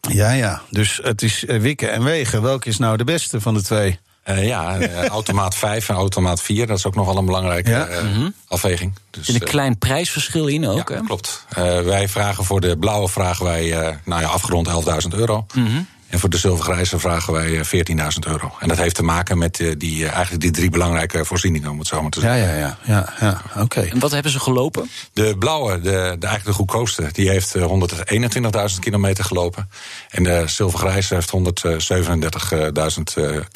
Ja, 0.00 0.30
ja. 0.30 0.62
Dus 0.70 1.00
het 1.02 1.22
is 1.22 1.44
wikken 1.46 1.92
en 1.92 2.04
wegen. 2.04 2.42
Welke 2.42 2.68
is 2.68 2.78
nou 2.78 2.96
de 2.96 3.04
beste 3.04 3.40
van 3.40 3.54
de 3.54 3.62
twee? 3.62 3.98
Uh, 4.28 4.46
ja, 4.46 4.78
uh, 4.78 5.06
automaat 5.18 5.54
5 5.54 5.88
en 5.88 5.94
automaat 5.94 6.42
4, 6.42 6.66
dat 6.66 6.78
is 6.78 6.86
ook 6.86 6.94
nog 6.94 7.06
wel 7.06 7.16
een 7.16 7.24
belangrijke 7.24 7.70
ja. 7.70 7.88
uh, 7.88 8.02
mm 8.02 8.12
-hmm. 8.12 8.34
afweging. 8.48 8.94
Dus, 9.10 9.28
er 9.28 9.34
een 9.34 9.40
klein 9.40 9.78
prijsverschil 9.78 10.46
in 10.46 10.66
ook, 10.66 10.88
ja, 10.88 10.94
hè? 10.94 11.00
klopt. 11.00 11.46
wij 11.84 12.08
vragen 12.08 12.44
voor 12.44 12.60
de 12.60 12.78
blauwe 12.78 13.08
vragen 13.08 13.44
wij, 13.44 13.96
nou 14.04 14.20
ja, 14.20 14.28
afgerond 14.28 14.68
11.000 14.68 15.18
euro. 15.18 15.46
Mm 15.54 15.66
-hmm. 15.66 15.86
En 16.12 16.18
voor 16.18 16.30
de 16.30 16.38
zilvergrijze 16.38 16.98
vragen 16.98 17.32
wij 17.32 17.64
14.000 17.64 18.28
euro. 18.28 18.52
En 18.60 18.68
dat 18.68 18.76
heeft 18.76 18.94
te 18.94 19.02
maken 19.02 19.38
met 19.38 19.74
die, 19.78 20.08
eigenlijk 20.08 20.42
die 20.42 20.50
drie 20.50 20.70
belangrijke 20.70 21.24
voorzieningen, 21.24 21.70
om 21.70 21.78
het 21.78 21.86
zo 21.86 22.02
maar 22.02 22.10
te 22.10 22.20
zeggen. 22.20 22.40
Ja, 22.40 22.54
ja, 22.54 22.58
ja. 22.58 22.78
ja, 22.84 23.12
ja. 23.20 23.42
Oké. 23.50 23.60
Okay. 23.60 23.88
En 23.88 23.98
wat 23.98 24.10
hebben 24.10 24.32
ze 24.32 24.40
gelopen? 24.40 24.90
De 25.12 25.36
blauwe, 25.38 25.80
de, 25.80 25.80
de 25.90 25.90
eigenlijk 26.26 26.44
de 26.44 26.52
goedkoopste, 26.52 27.08
die 27.12 27.28
heeft 27.28 27.56
121.000 27.58 28.78
kilometer 28.80 29.24
gelopen. 29.24 29.70
En 30.08 30.22
de 30.22 30.42
zilvergrijze 30.46 31.14
heeft 31.14 31.32
137.000 31.36 33.02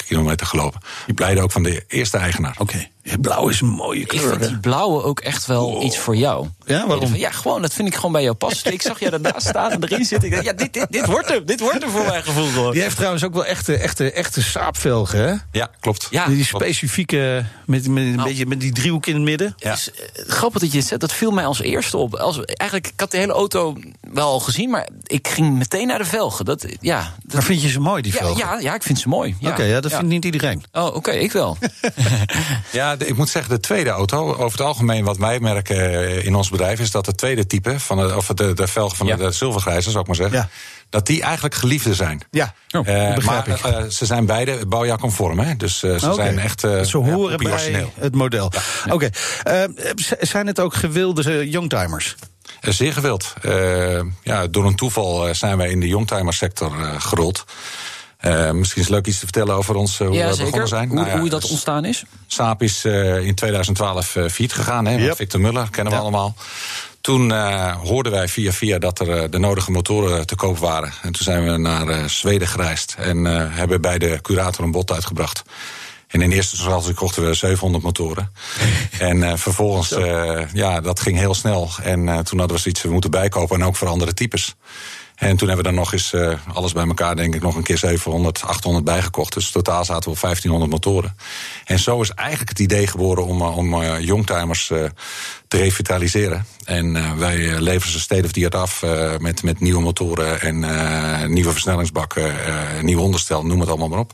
kilometer 0.07 0.45
gelopen. 0.45 0.81
Die 1.05 1.15
blijden 1.15 1.43
ook 1.43 1.51
van 1.51 1.63
de 1.63 1.83
eerste 1.87 2.17
eigenaar. 2.17 2.55
Oké. 2.57 2.61
Okay. 2.61 2.91
Blauw 3.21 3.47
is 3.49 3.61
een 3.61 3.67
mooie 3.67 4.05
kleur. 4.05 4.23
Ik 4.23 4.29
vind 4.39 4.47
die 4.49 4.59
blauwe 4.59 5.03
ook 5.03 5.19
echt 5.19 5.45
wel 5.45 5.83
iets 5.83 5.97
voor 5.97 6.15
jou. 6.15 6.47
Ja, 6.65 6.87
waarom? 6.87 7.15
Ja, 7.15 7.31
gewoon, 7.31 7.61
dat 7.61 7.73
vind 7.73 7.87
ik 7.87 7.95
gewoon 7.95 8.11
bij 8.11 8.21
jou 8.23 8.35
passen. 8.35 8.73
ik 8.73 8.81
zag 8.81 8.99
je 8.99 9.09
daarnaast 9.09 9.47
staan 9.47 9.71
en 9.71 9.83
erin 9.83 10.05
zitten. 10.05 10.27
Ik 10.29 10.33
dacht, 10.33 10.45
ja, 10.45 10.53
dit, 10.53 10.73
dit, 10.73 10.87
dit 10.89 11.05
wordt 11.05 11.29
hem. 11.29 11.45
Dit 11.45 11.59
wordt 11.59 11.81
hem 11.81 11.91
voor 11.91 12.05
mijn 12.05 12.23
gevoel 12.23 12.47
gewoon. 12.47 12.71
Die 12.71 12.81
heeft 12.81 12.95
trouwens 12.95 13.23
ook 13.23 13.33
wel 13.33 13.45
echte, 13.45 13.77
echte, 13.77 14.11
echte 14.11 14.41
saapvelgen, 14.43 15.27
hè? 15.29 15.35
Ja, 15.51 15.69
klopt. 15.79 16.07
Ja, 16.09 16.25
die 16.27 16.45
specifieke, 16.45 17.45
met, 17.65 17.87
met, 17.87 18.03
een 18.03 18.15
Nou. 18.15 18.27
beetje, 18.27 18.45
met 18.45 18.59
die 18.59 18.71
driehoek 18.71 19.05
in 19.05 19.13
het 19.13 19.23
midden. 19.23 19.53
Ja. 19.57 19.71
Dus, 19.71 19.89
uh, 19.91 19.95
grappig 20.27 20.61
dat 20.61 20.71
je 20.71 20.77
het 20.77 20.87
zegt, 20.87 21.01
dat 21.01 21.13
viel 21.13 21.31
mij 21.31 21.45
als 21.45 21.61
eerste 21.61 21.97
op. 21.97 22.15
Als, 22.15 22.39
eigenlijk, 22.45 22.87
ik 22.93 22.99
had 22.99 23.11
de 23.11 23.17
hele 23.17 23.33
auto 23.33 23.75
wel 24.01 24.27
al 24.27 24.39
gezien, 24.39 24.69
maar 24.69 24.87
ik 25.03 25.27
ging 25.27 25.57
meteen 25.57 25.87
naar 25.87 25.97
de 25.97 26.05
velgen. 26.05 26.45
Dat, 26.45 26.65
ja, 26.79 27.13
dat, 27.23 27.33
Maar 27.33 27.43
vind 27.43 27.61
je 27.61 27.69
ze 27.69 27.79
mooi, 27.79 28.01
die 28.01 28.13
velgen? 28.13 28.37
ja, 28.37 28.59
ja, 28.59 28.73
ik 28.73 28.83
vind 28.83 28.99
ze 28.99 29.07
mooi. 29.09 29.35
Ja. 29.39 29.49
Oké, 29.49 29.63
ja, 29.63 29.79
dat 29.81 29.91
Ja. 29.91 29.97
vindt 29.97 30.11
niet 30.13 30.25
iedereen. 30.25 30.63
Oh, 30.71 30.95
oké, 30.95 31.11
ik 31.11 31.31
wel. 31.31 31.57
Ja, 32.71 32.95
ik 32.97 33.17
moet 33.17 33.29
zeggen, 33.29 33.53
de 33.53 33.59
tweede 33.59 33.89
auto, 33.89 34.29
over 34.35 34.57
het 34.57 34.67
algemeen 34.67 35.03
wat 35.03 35.17
wij 35.17 35.39
merken 35.39 35.77
eh, 35.77 36.25
in 36.25 36.35
ons 36.35 36.49
bedrijf, 36.49 36.79
is 36.79 36.91
dat 36.91 37.05
het 37.05 37.17
tweede 37.17 37.47
type, 37.47 37.79
van 37.79 37.97
de, 37.97 38.15
of 38.15 38.25
de, 38.27 38.53
de 38.53 38.67
velgen 38.67 38.97
van 38.97 39.07
Ja. 39.07 39.15
de, 39.15 39.23
de 39.23 39.31
zilvergrijze, 39.31 39.89
zou 39.89 40.01
ik 40.01 40.07
maar 40.07 40.15
zeggen, 40.15 40.37
Ja. 40.37 40.49
dat 40.89 41.05
die 41.05 41.21
eigenlijk 41.21 41.55
geliefde 41.55 41.93
zijn. 41.95 42.21
Ja, 42.31 42.53
Oh, 42.71 42.87
Eh, 42.87 43.05
dat 43.05 43.15
begrijp 43.15 43.47
maar 43.47 43.57
ik. 43.57 43.63
eh, 43.65 43.83
ze 43.89 44.05
zijn 44.05 44.25
beide 44.25 44.65
bouwjaarconform, 44.65 45.39
hè? 45.39 45.55
Dus 45.55 45.79
ze 45.79 46.11
zijn 46.15 46.39
echt. 46.39 46.59
Ze 46.59 46.97
horen 46.97 47.37
bij 47.37 47.85
het 47.99 48.15
model. 48.15 48.51
Ja. 48.85 48.93
Oké, 48.93 49.09
zijn 50.19 50.47
het 50.47 50.59
ook 50.59 50.73
gewilde 50.73 51.49
youngtimers? 51.49 52.15
Zeer 52.61 52.93
gewild. 52.93 53.33
Ja, 54.23 54.47
door 54.47 54.65
een 54.65 54.75
toeval 54.75 55.35
zijn 55.35 55.57
wij 55.57 55.69
in 55.69 55.79
de 55.79 55.87
youngtimer-sector 55.87 56.71
gerold. 56.97 57.45
Eh, 58.17 58.51
misschien 58.51 58.81
is 58.81 58.87
het 58.87 58.95
leuk 58.95 59.07
iets 59.07 59.19
te 59.19 59.23
vertellen 59.23 59.55
over 59.55 59.75
ons, 59.75 59.99
eh, 59.99 60.07
hoe 60.07 60.15
ja, 60.15 60.23
we 60.23 60.29
zeker. 60.29 60.43
begonnen 60.45 60.67
zijn. 60.67 60.87
Hoe, 60.87 60.97
Nou 60.97 61.09
ja, 61.09 61.19
hoe 61.19 61.29
dat 61.29 61.49
ontstaan 61.49 61.85
is? 61.85 62.03
Saab 62.27 62.61
is 62.61 62.85
eh, 62.85 63.25
in 63.25 63.35
2012 63.35 64.15
uh, 64.15 64.27
failliet 64.29 64.53
gegaan, 64.53 64.85
hè, 64.85 64.97
Yep. 64.97 65.15
Victor 65.15 65.39
Muller, 65.39 65.69
kennen 65.69 65.93
we 65.93 65.99
Ja. 65.99 66.03
allemaal. 66.05 66.35
Toen 67.01 67.29
uh, 67.29 67.75
hoorden 67.75 68.11
wij 68.11 68.27
via 68.27 68.51
via 68.51 68.79
dat 68.79 68.99
er 68.99 69.07
uh, 69.23 69.23
de 69.29 69.37
nodige 69.39 69.71
motoren 69.71 70.27
te 70.27 70.35
koop 70.35 70.57
waren. 70.57 70.93
En 71.01 71.11
toen 71.11 71.23
zijn 71.23 71.45
we 71.51 71.57
naar 71.57 71.87
uh, 71.89 72.05
Zweden 72.05 72.47
gereisd 72.47 72.95
en 72.97 73.17
uh, 73.25 73.43
hebben 73.49 73.81
bij 73.81 73.97
de 73.97 74.19
curator 74.21 74.63
een 74.65 74.71
bod 74.71 74.91
uitgebracht. 74.91 75.43
En 76.07 76.21
in 76.21 76.31
eerste 76.31 76.55
instantie 76.55 76.93
kochten 76.93 77.27
we 77.27 77.33
700 77.33 77.83
motoren. 77.83 78.31
en 78.99 79.17
uh, 79.17 79.31
vervolgens, 79.35 79.91
uh, 79.91 80.39
ja, 80.53 80.81
dat 80.81 80.99
ging 80.99 81.17
heel 81.17 81.33
snel. 81.33 81.69
En 81.83 81.99
uh, 82.07 82.17
toen 82.17 82.39
hadden 82.39 82.55
we 82.57 82.61
zoiets, 82.61 82.81
we 82.81 82.89
moeten 82.91 83.11
bijkopen 83.11 83.59
en 83.59 83.65
ook 83.67 83.75
voor 83.75 83.87
andere 83.87 84.13
types. 84.13 84.55
En 85.17 85.37
toen 85.37 85.47
hebben 85.47 85.65
we 85.65 85.71
dan 85.71 85.79
nog 85.79 85.93
eens 85.93 86.13
uh, 86.13 86.33
alles 86.53 86.71
bij 86.71 86.87
elkaar, 86.87 87.15
denk 87.15 87.35
ik, 87.35 87.41
nog 87.41 87.55
een 87.55 87.63
keer 87.63 87.77
700, 87.77 88.41
800 88.41 88.85
bijgekocht. 88.85 89.33
Dus 89.33 89.51
totaal 89.51 89.85
zaten 89.85 90.03
we 90.03 90.15
op 90.15 90.21
1500 90.21 90.71
motoren. 90.71 91.17
En 91.65 91.79
zo 91.79 92.01
is 92.01 92.09
eigenlijk 92.09 92.49
het 92.49 92.59
idee 92.59 92.87
geboren 92.87 93.25
om, 93.25 93.41
uh, 93.41 93.57
om 93.57 93.73
uh, 94.19 94.89
te 95.47 95.57
revitaliseren. 95.57 96.45
En 96.63 97.17
wij 97.17 97.59
leveren 97.61 97.91
ze 97.91 97.99
state 97.99 98.23
of 98.23 98.31
the 98.31 98.43
art 98.43 98.55
af 98.55 98.83
met, 99.19 99.43
met 99.43 99.59
nieuwe 99.59 99.81
motoren 99.81 100.41
en 100.41 101.33
nieuwe 101.33 101.51
versnellingsbakken, 101.51 102.33
nieuw 102.81 102.99
onderstel, 102.99 103.45
noem 103.45 103.59
het 103.59 103.69
allemaal 103.69 103.87
maar 103.87 103.99
op. 103.99 104.13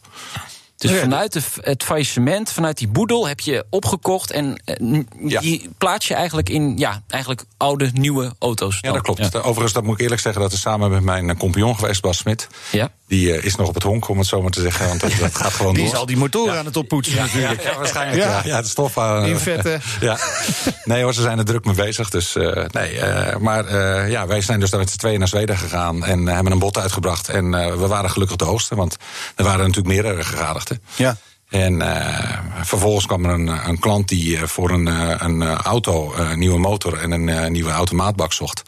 Dus 0.87 0.91
Ja. 0.91 0.99
vanuit 0.99 1.33
de, 1.33 1.41
het 1.61 1.83
faillissement, 1.83 2.51
vanuit 2.51 2.77
die 2.77 2.87
boedel 2.87 3.27
heb 3.27 3.39
je 3.39 3.65
opgekocht 3.69 4.31
en 4.31 4.61
eh, 4.65 4.99
Ja. 5.25 5.39
die 5.39 5.69
plaats 5.77 6.07
je 6.07 6.13
eigenlijk 6.13 6.49
in 6.49 6.77
ja, 6.77 7.01
eigenlijk 7.07 7.43
oude, 7.57 7.89
nieuwe 7.93 8.33
auto's. 8.39 8.77
Ja, 8.81 8.91
dat 8.91 9.01
klopt. 9.01 9.35
Overigens, 9.35 9.73
dat 9.73 9.83
moet 9.83 9.95
ik 9.95 10.01
eerlijk 10.01 10.21
zeggen, 10.21 10.41
dat 10.41 10.51
is 10.51 10.61
samen 10.61 10.91
met 10.91 11.03
mijn 11.03 11.29
eh, 11.29 11.37
compagnon 11.37 11.75
geweest, 11.75 12.01
Bas 12.01 12.17
Smit. 12.17 12.47
Ja. 12.71 12.91
Die 13.07 13.33
eh, 13.33 13.43
is 13.43 13.55
nog 13.55 13.67
op 13.67 13.73
het 13.73 13.83
honk, 13.83 14.07
om 14.07 14.17
het 14.17 14.27
zo 14.27 14.41
maar 14.41 14.51
te 14.51 14.61
zeggen. 14.61 14.87
Want 14.87 14.99
dat, 15.01 15.11
dat 15.19 15.35
gaat 15.35 15.53
gewoon 15.53 15.73
Die 15.73 15.83
door. 15.83 15.93
is 15.93 15.99
al 15.99 16.05
die 16.05 16.17
motoren 16.17 16.57
aan 16.57 16.65
het 16.65 16.77
oppoetsen 16.77 17.15
natuurlijk. 17.15 17.63
Ja, 17.63 17.71
ja, 17.71 17.77
waarschijnlijk. 17.77 18.21
Ja. 18.23 18.29
Ja, 18.31 18.41
ja 18.45 18.61
de 18.61 18.67
stof 18.67 18.97
aan. 18.97 19.25
Invetten. 19.25 19.81
Ja. 19.99 20.17
Nee 20.83 21.03
hoor, 21.03 21.13
ze 21.13 21.21
zijn 21.21 21.37
er 21.37 21.45
druk 21.45 21.65
mee 21.65 21.75
bezig. 21.75 22.09
Dus 22.09 22.35
eh, 22.35 22.63
nee. 22.71 22.99
eh, 22.99 23.37
maar 23.37 23.65
eh, 23.65 24.09
ja, 24.11 24.27
wij 24.27 24.41
zijn 24.41 24.59
dus 24.59 24.69
daar 24.69 24.79
met 24.79 24.89
z'n 24.89 24.97
tweeën 24.97 25.19
naar 25.19 25.27
Zweden 25.27 25.57
gegaan 25.57 26.05
en 26.05 26.27
eh, 26.27 26.33
hebben 26.33 26.51
een 26.51 26.59
bod 26.59 26.77
uitgebracht. 26.77 27.29
En 27.29 27.53
eh, 27.53 27.71
we 27.75 27.87
waren 27.87 28.09
gelukkig 28.09 28.37
de 28.37 28.45
hoogste, 28.45 28.75
want 28.75 28.97
er 29.35 29.43
waren 29.43 29.59
natuurlijk 29.59 29.87
meerdere 29.87 30.23
gegadigden. 30.23 30.81
Ja. 30.95 31.17
En 31.49 31.81
eh, 31.81 32.39
vervolgens 32.61 33.05
kwam 33.05 33.25
er 33.25 33.31
een, 33.31 33.47
een 33.47 33.79
klant 33.79 34.07
die 34.07 34.37
eh, 34.37 34.43
voor 34.43 34.69
een, 34.69 34.87
eh, 34.87 35.15
een 35.17 35.41
eh, 35.41 35.51
auto, 35.53 36.13
eh, 36.13 36.29
een 36.29 36.39
nieuwe 36.39 36.59
motor 36.59 36.97
en 36.99 37.11
een 37.11 37.29
eh, 37.29 37.49
nieuwe 37.49 37.71
automaatbak 37.71 38.33
zocht. 38.33 38.61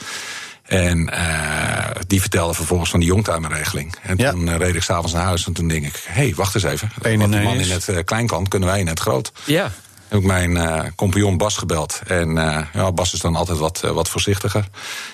En 0.65 1.10
eh, 1.10 1.89
die 2.08 2.21
vertelde 2.21 2.54
vervolgens 2.54 2.89
van 2.89 2.99
die 2.99 3.10
youngtimer-regeling. 3.10 3.95
En 4.01 4.17
Ja. 4.17 4.32
toen 4.32 4.47
eh, 4.47 4.58
reed 4.58 4.75
ik 4.75 4.82
s'avonds 4.84 5.13
naar 5.13 5.23
huis 5.23 5.45
en 5.45 5.54
toen 5.54 5.67
denk 5.67 5.86
ik... 5.86 6.04
hé, 6.08 6.13
hey, 6.23 6.36
wacht 6.36 6.56
eens 6.56 6.63
even. 6.63 6.89
Eén 7.01 7.12
in 7.12 7.19
Want 7.19 7.32
die 7.32 7.39
één 7.41 7.49
man 7.49 7.60
is- 7.60 7.67
in 7.67 7.73
het 7.73 7.88
eh, 7.89 8.04
klein 8.04 8.28
kan, 8.28 8.47
kunnen 8.47 8.69
wij 8.69 8.80
in 8.80 8.88
het 8.88 8.99
groot. 8.99 9.32
Ja. 9.45 9.71
Heb 10.08 10.19
ik 10.19 10.25
mijn 10.25 10.58
eh, 10.58 10.84
compagnon 10.95 11.38
Bas 11.38 11.58
gebeld. 11.58 12.01
En 12.08 12.38
eh, 12.38 12.65
ja, 12.73 12.91
Bas 12.91 13.13
is 13.13 13.19
dan 13.19 13.36
altijd 13.36 13.58
wat, 13.58 13.80
wat 13.82 14.10
voorzichtiger. 14.10 14.67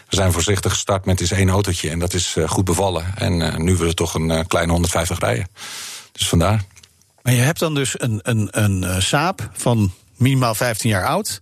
We 0.10 0.16
zijn 0.16 0.32
voorzichtig 0.32 0.72
gestart 0.72 1.06
met 1.06 1.22
is 1.22 1.32
één 1.32 1.50
autootje. 1.50 1.90
En 1.90 2.00
dat 2.00 2.14
is 2.14 2.36
eh, 2.38 2.50
goed 2.50 2.66
bevallen. 2.66 3.06
En 3.16 3.42
eh, 3.42 3.56
nu 3.58 3.72
willen 3.72 3.88
we 3.88 3.94
toch 3.94 4.14
een 4.14 4.48
kleine 4.48 4.72
150 4.72 5.20
rijden. 5.20 5.48
Dus 6.12 6.28
vandaar. 6.28 6.64
Maar 7.22 7.34
je 7.34 7.42
hebt 7.42 7.60
dan 7.60 7.74
dus 7.74 7.94
een, 8.02 8.20
een, 8.24 8.48
een 8.52 9.02
Saab 9.02 9.50
van 9.54 9.94
minimaal 10.18 10.56
15 10.56 10.90
jaar 10.90 11.06
oud... 11.08 11.42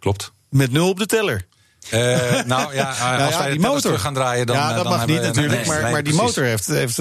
Klopt. 0.00 0.32
met 0.48 0.72
nul 0.72 0.88
op 0.88 0.98
de 0.98 1.06
teller. 1.06 1.46
Eh, 1.90 2.44
nou 2.44 2.74
ja, 2.74 2.94
eh, 2.94 3.00
Nou 3.00 3.22
als 3.22 3.34
ja, 3.34 3.38
wij 3.38 3.50
die 3.50 3.60
motor. 3.60 3.98
gaan 3.98 4.14
draaien, 4.14 4.46
dan. 4.46 4.56
ja, 4.56 4.68
eh, 4.68 4.74
dat 4.74 4.84
dan 4.84 4.92
mag 4.92 4.98
hebben 4.98 5.16
niet 5.16 5.26
natuurlijk, 5.26 5.56
nee, 5.56 5.66
maar, 5.66 5.82
nee, 5.82 5.92
maar 5.92 6.02
die 6.02 6.14
motor 6.14 6.44
heeft, 6.44 6.66
heeft, 6.66 6.96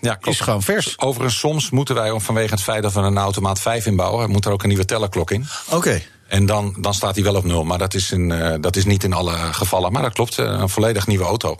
Ja, 0.00 0.18
is 0.22 0.40
gewoon 0.40 0.62
vers. 0.62 0.98
Overigens, 0.98 1.38
soms 1.38 1.70
moeten 1.70 1.94
wij, 1.94 2.10
om 2.10 2.20
vanwege 2.20 2.50
het 2.50 2.62
feit 2.62 2.82
dat 2.82 2.92
we 2.92 3.00
een 3.00 3.18
automaat 3.18 3.60
5 3.60 3.86
inbouwen, 3.86 4.30
moet 4.30 4.44
er 4.44 4.52
ook 4.52 4.62
een 4.62 4.68
nieuwe 4.68 4.84
tellerklok 4.84 5.30
in. 5.30 5.46
Oké. 5.68 6.02
En 6.28 6.46
dan, 6.46 6.74
dan 6.78 6.94
staat 6.94 7.14
hij 7.14 7.24
wel 7.24 7.34
op 7.34 7.44
nul. 7.44 7.64
Maar 7.64 7.78
dat 7.78 7.94
is, 7.94 8.12
in, 8.12 8.58
dat 8.60 8.76
is 8.76 8.84
niet 8.84 9.04
in 9.04 9.12
alle 9.12 9.36
gevallen. 9.36 9.92
Maar 9.92 10.02
dat 10.02 10.12
klopt, 10.12 10.36
een 10.36 10.68
volledig 10.68 11.06
nieuwe 11.06 11.24
auto. 11.24 11.58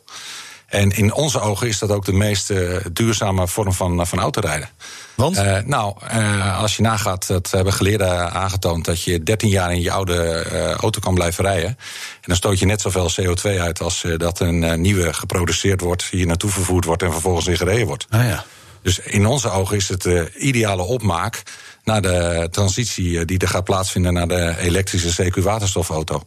En 0.70 0.90
in 0.90 1.12
onze 1.12 1.40
ogen 1.40 1.68
is 1.68 1.78
dat 1.78 1.90
ook 1.90 2.04
de 2.04 2.12
meest 2.12 2.50
eh, 2.50 2.76
duurzame 2.92 3.48
vorm 3.48 3.72
van, 3.72 4.06
van 4.06 4.18
autorijden. 4.18 4.68
Want? 5.14 5.36
Eh, 5.36 5.58
nou, 5.64 5.94
eh, 6.08 6.60
als 6.60 6.76
je 6.76 6.82
nagaat, 6.82 7.26
dat 7.26 7.50
hebben 7.50 7.72
geleerden 7.72 8.32
aangetoond... 8.32 8.84
dat 8.84 9.02
je 9.02 9.22
13 9.22 9.48
jaar 9.48 9.72
in 9.72 9.80
je 9.80 9.90
oude 9.90 10.22
eh, 10.22 10.70
auto 10.70 11.00
kan 11.00 11.14
blijven 11.14 11.44
rijden. 11.44 11.68
En 11.68 11.76
dan 12.20 12.36
stoot 12.36 12.58
je 12.58 12.66
net 12.66 12.80
zoveel 12.80 13.10
CO2 13.20 13.60
uit 13.60 13.80
als 13.80 14.04
eh, 14.04 14.16
dat 14.16 14.40
een 14.40 14.64
eh, 14.64 14.76
nieuwe 14.76 15.12
geproduceerd 15.12 15.80
wordt... 15.80 16.04
hier 16.04 16.26
naartoe 16.26 16.50
vervoerd 16.50 16.84
wordt 16.84 17.02
en 17.02 17.12
vervolgens 17.12 17.46
weer 17.46 17.56
gereden 17.56 17.86
wordt. 17.86 18.06
Ah 18.10 18.24
ja. 18.24 18.44
Dus 18.82 18.98
in 18.98 19.26
onze 19.26 19.50
ogen 19.50 19.76
is 19.76 19.88
het 19.88 20.02
de 20.02 20.32
ideale 20.36 20.82
opmaak 20.82 21.42
naar 21.84 22.02
de 22.02 22.48
transitie 22.50 23.18
eh, 23.18 23.26
die 23.26 23.38
er 23.38 23.48
gaat 23.48 23.64
plaatsvinden 23.64 24.12
naar 24.12 24.28
de 24.28 24.54
elektrische 24.58 25.22
CQ-waterstofauto. 25.22 26.22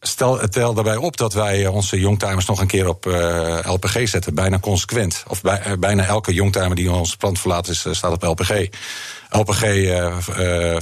Stel, 0.00 0.48
tel 0.48 0.74
daarbij 0.74 0.96
op 0.96 1.16
dat 1.16 1.32
wij 1.32 1.64
eh, 1.64 1.74
onze 1.74 2.00
youngtimers 2.00 2.46
nog 2.46 2.60
een 2.60 2.66
keer 2.66 2.88
op 2.88 3.06
eh, 3.06 3.58
LPG 3.62 4.08
zetten, 4.08 4.34
bijna 4.34 4.58
consequent. 4.58 5.24
Of 5.28 5.40
bij, 5.40 5.60
eh, 5.60 5.72
bijna 5.78 6.04
elke 6.04 6.34
youngtimer 6.34 6.74
die 6.76 6.92
ons 6.92 7.16
plant 7.16 7.38
verlaat 7.38 7.68
is, 7.68 7.86
staat 7.90 8.12
op 8.12 8.22
LPG. 8.22 8.68
LPG 9.30 9.60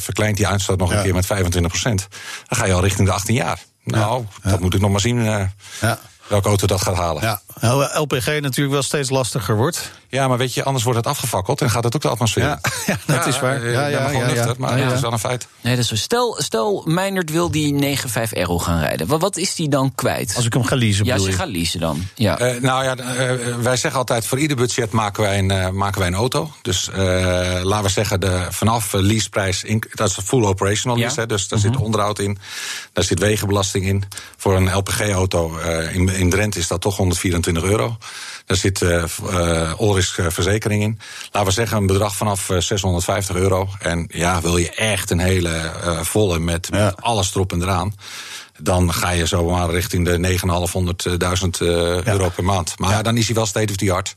verkleint 0.03 0.37
die 0.37 0.47
uitstoot 0.47 0.79
nog 0.79 0.91
Ja. 0.91 0.97
een 0.97 1.03
keer 1.03 1.15
met 1.15 1.27
25% 1.27 2.09
Dan 2.49 2.59
ga 2.59 2.65
je 2.67 2.73
al 2.73 2.83
richting 2.83 3.09
de 3.09 3.15
18 3.15 3.35
jaar. 3.35 3.59
Nou, 3.85 4.25
dat 4.43 4.61
moet 4.61 4.75
ik 4.75 4.81
nog 4.81 4.91
maar 4.91 5.01
zien 5.01 5.23
Ja. 5.81 5.99
Welke 6.29 6.49
auto 6.49 6.67
dat 6.67 6.83
gaat 6.83 6.97
halen. 6.97 7.23
Ja, 7.23 7.41
Hoewel 7.61 8.03
LPG 8.03 8.27
natuurlijk 8.27 8.71
wel 8.73 8.83
steeds 8.83 9.11
lastiger 9.11 9.57
wordt. 9.57 9.91
Ja, 10.09 10.29
maar 10.29 10.39
weet 10.39 10.55
je, 10.55 10.65
anders 10.65 10.85
wordt 10.85 10.99
het 10.99 11.09
afgefakkeld 11.09 11.61
en 11.61 11.71
gaat 11.71 11.85
het 11.85 11.95
ook 11.97 12.03
de 12.03 12.09
atmosfeer. 12.09 12.43
Ja, 12.45 12.61
dat 13.07 13.27
is 13.27 13.41
waar. 13.41 13.63
eh, 13.63 13.73
Ja, 13.73 13.87
ja, 13.87 14.11
ja, 14.11 14.27
nuchter, 14.27 14.47
ja. 14.47 14.55
maar 14.59 14.79
ja. 14.79 14.93
is 14.93 15.01
wel 15.01 15.13
een 15.13 15.19
feit. 15.19 15.47
Nee, 15.61 15.75
dat 15.75 15.83
is 15.83 15.89
zo. 15.91 15.97
Stel, 15.97 16.37
stel 16.43 16.83
Meijnerd 16.87 17.31
wil 17.31 17.51
die 17.51 17.97
9.5 17.99 18.13
Aero 18.33 18.59
gaan 18.59 18.81
rijden. 18.81 19.07
Wat, 19.07 19.21
wat 19.21 19.37
is 19.37 19.55
die 19.55 19.69
dan 19.69 19.93
kwijt? 19.95 20.33
Als 20.37 20.45
ik 20.47 20.53
hem 20.53 20.65
ga 20.65 20.77
leasen, 20.77 21.05
ja, 21.05 21.13
als 21.13 21.23
bedoel 21.23 21.37
je 21.39 21.43
gaat 21.43 21.53
leasen 21.55 21.81
dan. 21.81 22.07
Ja. 22.15 22.39
Eh, 22.39 22.61
nou 22.63 22.85
ja, 22.85 22.97
eh, 22.97 23.57
wij 23.57 23.77
zeggen 23.77 24.01
altijd: 24.01 24.27
voor 24.27 24.39
ieder 24.39 24.57
budget 24.57 24.91
maken 24.93 25.23
wij 25.23 25.39
een, 25.39 25.77
maken 25.77 25.99
wij 25.99 26.09
een 26.09 26.15
auto. 26.15 26.51
Dus 26.63 26.89
eh, 26.91 26.97
laten 27.63 27.83
we 27.85 27.89
zeggen, 27.91 28.21
de, 28.21 28.47
vanaf 28.51 28.93
leaseprijs, 28.93 29.65
in, 29.65 29.83
dat 29.95 30.09
is 30.09 30.19
full 30.25 30.45
operational 30.45 30.97
Ja. 30.97 31.03
lease. 31.05 31.21
Hè, 31.21 31.27
dus 31.27 31.49
daar 31.49 31.59
zit 31.59 31.77
onderhoud 31.77 32.19
in, 32.19 32.39
daar 32.93 33.05
zit 33.05 33.19
wegenbelasting 33.19 33.85
in. 33.87 34.05
Voor 34.37 34.57
een 34.57 34.75
LPG-auto 34.77 35.59
eh, 35.59 35.95
in, 35.95 36.09
in 36.19 36.31
Drenthe 36.31 36.59
is 36.59 36.67
dat 36.69 36.81
toch 36.81 36.97
124 36.97 37.63
euro. 37.63 37.97
Daar 38.47 38.57
zit 38.57 38.83
eh 38.83 39.03
eh, 39.03 39.73
all-risk 39.81 40.19
eh, 40.19 40.27
verzekering 40.29 40.83
in. 40.83 40.99
Laten 41.33 41.49
we 41.49 41.55
zeggen, 41.55 41.77
een 41.77 41.87
bedrag 41.87 42.17
vanaf 42.17 42.51
eh, 42.51 42.59
650 42.61 43.37
euro. 43.37 43.69
En 43.79 44.09
ja, 44.13 44.41
wil 44.41 44.57
je 44.57 44.71
echt 44.71 45.11
een 45.11 45.19
hele 45.19 45.51
eh, 45.57 46.01
volle 46.01 46.39
met, 46.39 46.69
Ja. 46.73 46.85
met 46.85 47.03
alles 47.03 47.35
erop 47.35 47.53
en 47.53 47.63
eraan. 47.63 47.95
Dan 48.61 48.93
ga 48.93 49.11
je 49.11 49.27
zomaar 49.27 49.71
richting 49.71 50.05
de 50.05 50.19
9.500 50.19 51.61
eh, 51.61 52.03
euro 52.05 52.29
per 52.29 52.45
maand. 52.45 52.79
Maar 52.79 52.91
ja. 52.91 53.03
dan 53.03 53.17
is 53.17 53.27
hij 53.27 53.35
wel 53.35 53.47
state 53.47 53.71
of 53.71 53.77
the 53.77 53.93
art. 53.93 54.15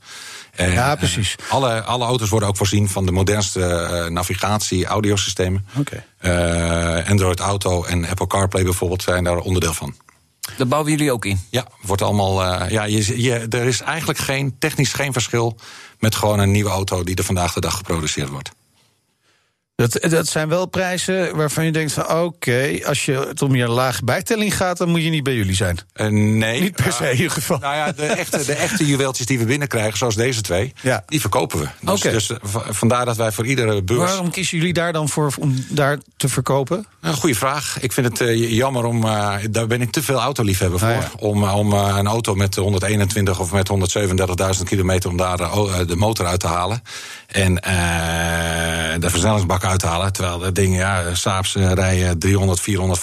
En, 0.52 0.72
Ja, 0.72 0.96
precies. 0.96 1.36
eh, 1.40 1.52
alle, 1.52 1.82
alle 1.84 2.06
auto's 2.06 2.30
worden 2.30 2.50
ook 2.50 2.58
voorzien 2.58 2.90
van 2.90 3.06
de 3.06 3.12
modernste 3.12 3.66
eh, 3.66 4.06
navigatie, 4.06 4.86
audiosystemen. 4.86 5.66
Oké. 5.78 6.04
Eh, 6.18 7.10
Android 7.10 7.40
Auto 7.40 7.84
en 7.84 8.08
Apple 8.10 8.28
CarPlay 8.28 8.64
bijvoorbeeld 8.64 9.02
zijn 9.04 9.24
daar 9.24 9.38
onderdeel 9.38 9.74
van. 9.74 9.96
Daar 10.58 10.68
bouwen 10.68 10.92
jullie 10.92 11.12
ook 11.12 11.26
in. 11.26 11.40
Ja, 11.50 11.68
wordt 11.82 12.02
allemaal. 12.02 12.44
eh, 12.44 12.70
ja, 12.70 12.84
je, 12.84 13.22
je, 13.22 13.34
er 13.34 13.66
is 13.66 13.82
eigenlijk 13.82 14.20
geen, 14.20 14.56
technisch 14.60 14.94
geen 14.94 15.14
verschil 15.14 15.56
met 16.00 16.16
gewoon 16.16 16.40
een 16.40 16.52
nieuwe 16.52 16.70
auto 16.70 17.04
die 17.04 17.16
er 17.16 17.24
vandaag 17.24 17.54
de 17.54 17.62
dag 17.62 17.78
geproduceerd 17.78 18.30
wordt. 18.30 18.52
Dat, 19.90 20.12
dat 20.12 20.28
zijn 20.28 20.50
wel 20.50 20.66
prijzen 20.66 21.36
waarvan 21.36 21.66
je 21.66 21.72
denkt 21.72 21.92
van 21.92 22.10
oké, 22.12 22.80
als 22.86 23.06
je 23.06 23.12
het 23.28 23.42
om 23.42 23.56
je 23.56 23.68
lage 23.68 24.04
bijtelling 24.04 24.56
gaat, 24.56 24.78
dan 24.78 24.90
moet 24.90 25.04
je 25.04 25.10
niet 25.10 25.24
bij 25.24 25.36
jullie 25.36 25.56
zijn. 25.56 25.80
Eh, 25.94 26.08
nee. 26.08 26.62
Niet 26.62 26.76
per 26.76 26.92
se 26.94 27.10
in 27.10 27.16
ieder 27.16 27.32
geval. 27.32 27.58
Nou 27.58 27.76
ja, 27.76 27.92
de 27.92 28.06
echte, 28.06 28.46
de 28.46 28.54
echte 28.54 28.86
juweeltjes 28.86 29.26
die 29.26 29.40
we 29.40 29.46
binnenkrijgen, 29.46 29.98
zoals 29.98 30.16
deze 30.16 30.42
twee, 30.42 30.74
Ja. 30.82 31.04
die 31.06 31.22
verkopen 31.22 31.60
we. 31.60 31.68
Dus, 31.82 32.02
dus 32.02 32.30
eh, 32.30 32.38
vandaar 32.70 33.06
dat 33.06 33.18
wij 33.18 33.32
voor 33.32 33.46
iedere 33.46 33.84
beurs. 33.84 34.00
Waarom 34.10 34.32
kiezen 34.32 34.58
jullie 34.58 34.74
daar 34.74 34.94
dan 34.94 35.10
voor 35.10 35.34
om 35.40 35.66
daar 35.70 35.98
te 36.18 36.30
verkopen? 36.30 36.86
Een 37.02 37.14
goede 37.14 37.36
vraag. 37.36 37.78
Ik 37.80 37.92
vind 37.92 38.08
het 38.08 38.22
eh, 38.22 38.52
jammer 38.52 38.86
om. 38.86 39.02
daar 39.52 39.68
ben 39.68 39.82
ik 39.82 39.92
te 39.92 40.04
veel 40.04 40.20
autoliefhebber 40.20 40.80
voor. 40.80 40.88
Ah, 40.88 40.96
ja. 40.96 41.12
Om, 41.18 41.44
om 41.44 41.74
een 41.74 42.08
auto 42.08 42.36
met 42.36 42.56
121 42.56 43.40
of 43.40 43.52
met 43.52 43.70
137.000 44.58 44.64
kilometer. 44.64 45.10
om 45.10 45.18
daar 45.18 45.38
de 45.88 45.96
motor 45.96 46.26
uit 46.26 46.40
te 46.40 46.48
halen. 46.48 46.82
En 47.32 47.60
eh, 47.60 49.00
de 49.00 49.10
versnellingsbak 49.10 49.64
uit 49.64 49.80
te 49.80 49.88
halen. 49.88 50.14
Terwijl 50.14 50.40
dat 50.40 50.56
ding, 50.56 50.76
ja, 50.76 51.16
Saabs 51.16 51.56
eh, 51.56 51.72
rijden 51.72 52.20
300, 52.20 52.60
400, 52.60 53.00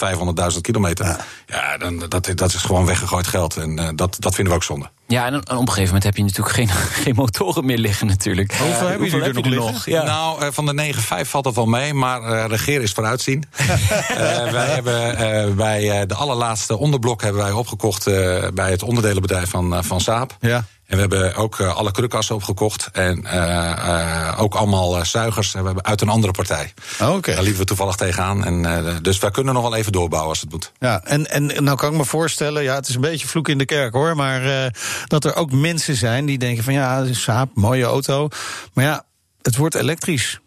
500.000 0.53 0.61
kilometer. 0.61 1.17
Ja, 1.45 1.77
dan, 1.77 1.99
dat, 2.07 2.31
dat 2.35 2.53
is 2.53 2.61
gewoon 2.61 2.85
weggegooid 2.85 3.27
geld. 3.27 3.57
En 3.57 3.79
eh, 3.79 3.87
dat, 3.95 4.15
dat 4.19 4.35
vinden 4.35 4.53
we 4.53 4.59
ook 4.59 4.65
zonde. 4.65 4.89
Ja, 5.07 5.25
en, 5.25 5.35
op 5.35 5.49
een 5.49 5.57
gegeven 5.67 5.85
moment 5.85 6.03
heb 6.03 6.15
je 6.15 6.23
natuurlijk 6.23 6.55
geen, 6.55 6.69
geen 7.03 7.15
motoren 7.15 7.65
meer 7.65 7.77
liggen 7.77 8.07
natuurlijk. 8.07 8.53
Hoeveel 8.53 8.87
hebben 8.87 9.09
jullie 9.09 9.25
er 9.25 9.33
nog 9.33 9.45
liggen? 9.45 9.91
Ja. 9.91 10.03
Nou, 10.03 10.41
eh, 10.41 10.47
van 10.51 10.65
de 10.65 10.93
9,5 10.93 11.29
valt 11.29 11.43
dat 11.43 11.55
wel 11.55 11.65
mee, 11.65 11.93
maar 11.93 12.21
eh 12.21 12.45
regeren 12.47 12.81
is 12.81 12.91
vooruitzien. 12.91 13.43
Eh, 14.09 14.51
wij 14.51 14.67
hebben 14.67 15.17
eh, 15.17 15.51
bij 15.51 15.99
eh, 15.99 16.07
de 16.07 16.15
allerlaatste 16.15 16.77
onderblok 16.77 17.21
hebben 17.21 17.41
wij 17.41 17.51
opgekocht 17.51 18.07
eh, 18.07 18.47
bij 18.53 18.71
het 18.71 18.83
onderdelenbedrijf 18.83 19.49
van, 19.49 19.75
eh, 19.75 19.83
van 19.83 20.01
Saab. 20.01 20.37
Ja. 20.39 20.65
En 20.89 20.95
we 20.95 21.01
hebben 21.01 21.35
ook 21.35 21.59
eh, 21.59 21.75
alle 21.75 21.91
krukassen 21.91 22.35
opgekocht. 22.35 22.89
En 22.91 23.25
eh, 23.25 23.71
eh, 23.71 24.41
ook 24.41 24.55
allemaal 24.55 25.05
zuigers 25.05 25.53
hebben 25.53 25.75
we 25.75 25.83
uit 25.83 26.01
een 26.01 26.09
andere 26.09 26.33
partij. 26.33 26.73
Oké. 27.01 27.33
Daar 27.33 27.41
liepen 27.41 27.59
we 27.59 27.65
toevallig 27.65 27.95
tegenaan. 27.95 28.45
En, 28.45 28.99
dus 29.01 29.19
wij 29.19 29.31
kunnen 29.31 29.53
nog 29.53 29.63
wel 29.63 29.75
even 29.75 29.91
doorbouwen 29.91 30.29
als 30.29 30.41
het 30.41 30.51
moet. 30.51 30.71
Ja, 30.79 31.03
en, 31.03 31.29
en 31.29 31.63
nou 31.63 31.77
kan 31.77 31.91
ik 31.91 31.97
me 31.97 32.05
voorstellen, 32.05 32.63
ja, 32.63 32.75
het 32.75 32.87
is 32.87 32.95
een 32.95 33.01
beetje 33.01 33.27
vloek 33.27 33.49
in 33.49 33.57
de 33.57 33.65
kerk 33.65 33.93
hoor, 33.93 34.15
maar 34.15 34.71
dat 35.07 35.25
er 35.25 35.35
ook 35.35 35.51
mensen 35.51 35.95
zijn 35.95 36.25
die 36.25 36.37
denken 36.37 36.63
van 36.63 36.73
ja, 36.73 37.13
Saab, 37.13 37.49
mooie 37.53 37.83
auto, 37.83 38.27
maar 38.73 38.85
ja, 38.85 39.05
het 39.41 39.55
wordt 39.55 39.75
elektrisch. 39.75 40.39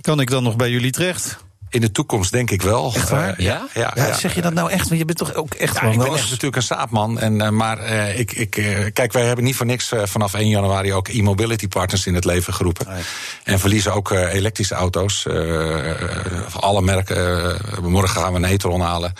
Kan 0.00 0.20
ik 0.20 0.30
dan 0.30 0.42
nog 0.42 0.56
bij 0.56 0.70
jullie 0.70 0.92
terecht? 0.92 1.38
In 1.70 1.80
de 1.80 1.90
toekomst 1.90 2.32
denk 2.32 2.50
ik 2.50 2.62
wel. 2.62 2.92
Echt 2.94 3.08
waar? 3.08 3.28
Eh, 3.28 3.44
ja, 3.44 3.66
ja, 3.74 3.92
Ja, 3.94 4.06
ja. 4.06 4.14
Zeg 4.14 4.34
je 4.34 4.40
dat 4.40 4.52
nou 4.52 4.70
echt? 4.70 4.88
Want 4.88 5.00
je 5.00 5.06
bent 5.06 5.18
toch 5.18 5.34
ook 5.34 5.54
echt 5.54 5.74
Ja, 5.74 5.82
ik 5.82 5.98
ben 5.98 6.12
echt 6.12 6.22
natuurlijk 6.22 6.56
een 6.56 6.62
saapman. 6.62 7.18
En, 7.18 7.40
eh, 7.40 7.48
maar 7.48 7.78
eh, 7.78 8.18
ik, 8.18 8.32
ik, 8.32 8.50
kijk, 8.92 9.12
wij 9.12 9.24
hebben 9.24 9.44
niet 9.44 9.56
voor 9.56 9.66
niks 9.66 9.92
vanaf 10.02 10.34
1 10.34 10.48
januari 10.48 10.92
ook 10.92 11.08
e-mobility 11.08 11.68
partners 11.68 12.06
in 12.06 12.14
het 12.14 12.24
leven 12.24 12.54
geroepen. 12.54 12.86
En 13.44 13.58
verliezen 13.58 13.92
ook 13.92 14.10
elektrische 14.10 14.74
auto's. 14.74 15.26
van 16.46 16.60
alle 16.60 16.82
merken. 16.82 17.60
morgen 17.82 18.20
gaan 18.20 18.32
we 18.32 18.38
een 18.38 18.52
e-tron 18.52 18.80
halen. 18.80 19.12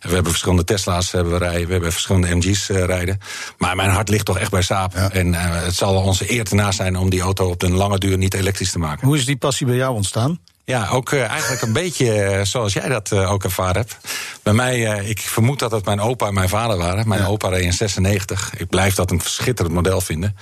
We 0.00 0.14
hebben 0.14 0.30
verschillende 0.30 0.64
Tesla's 0.64 1.12
hebben 1.12 1.32
we 1.32 1.38
rijden. 1.38 1.66
We 1.66 1.72
hebben 1.72 1.92
verschillende 1.92 2.34
MG's 2.34 2.68
rijden. 2.68 3.20
Maar 3.58 3.76
mijn 3.76 3.90
hart 3.90 4.08
ligt 4.08 4.24
toch 4.24 4.38
echt 4.38 4.50
bij 4.50 4.62
Saab. 4.62 4.94
En 4.94 5.34
het 5.34 5.74
zal 5.74 5.94
onze 5.94 6.32
eer 6.32 6.44
te 6.44 6.54
na 6.54 6.72
zijn 6.72 6.96
om 6.96 7.10
die 7.10 7.20
auto 7.20 7.48
op 7.48 7.60
de 7.60 7.70
lange 7.70 7.98
duur 7.98 8.18
niet 8.18 8.34
elektrisch 8.34 8.72
te 8.72 8.78
maken. 8.78 9.06
Hoe 9.06 9.16
is 9.16 9.24
die 9.24 9.36
passie 9.36 9.66
bij 9.66 9.76
jou 9.76 9.94
ontstaan? 9.94 10.38
Ja, 10.66 10.88
ook 10.88 11.12
eh, 11.12 11.28
eigenlijk 11.28 11.62
een 11.62 11.72
beetje 11.72 12.22
eh, 12.22 12.44
zoals 12.44 12.72
jij 12.72 12.88
dat 12.88 13.12
eh, 13.12 13.32
ook 13.32 13.44
ervaren 13.44 13.76
hebt. 13.76 13.96
Bij 14.42 14.52
mij, 14.52 15.04
ik 15.04 15.20
vermoed 15.20 15.58
dat 15.58 15.70
het 15.70 15.84
mijn 15.84 16.00
opa 16.00 16.26
en 16.26 16.34
mijn 16.34 16.48
vader 16.48 16.76
waren. 16.76 17.08
Mijn 17.08 17.26
opa 17.26 17.48
reed 17.48 17.62
in 17.62 17.72
96. 17.72 18.52
Ik 18.56 18.68
blijf 18.68 18.94
dat 18.94 19.10
een 19.10 19.20
schitterend 19.24 19.74
model 19.74 20.00
vinden. 20.00 20.36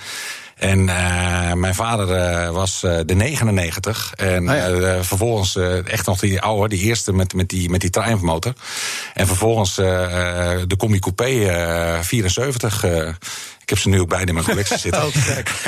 En 0.55 0.85
mijn 1.59 1.75
vader 1.75 2.51
was 2.51 2.79
de 2.81 3.13
99. 3.15 4.13
En 4.15 4.43
ja. 4.43 4.67
eh, 4.67 5.01
vervolgens 5.01 5.55
echt 5.85 6.05
nog 6.05 6.19
die 6.19 6.41
oude, 6.41 6.75
die 6.75 6.83
eerste 6.83 7.13
met, 7.13 7.33
met 7.33 7.49
die, 7.49 7.69
met 7.69 7.81
die 7.81 7.89
Triumph 7.89 8.21
motor. 8.21 8.53
En 9.13 9.27
vervolgens 9.27 9.75
de 9.75 10.75
Combi 10.77 10.99
Coupé 10.99 11.25
eh, 11.25 11.99
74. 12.01 12.85
Ik 13.63 13.69
heb 13.69 13.77
ze 13.77 13.89
nu 13.89 13.99
ook 13.99 14.07
beide 14.09 14.27
in 14.27 14.33
mijn 14.33 14.45
collectie 14.45 14.77
zitten. 14.87 15.05
Oh, 15.05 15.25
kijk. 15.25 15.51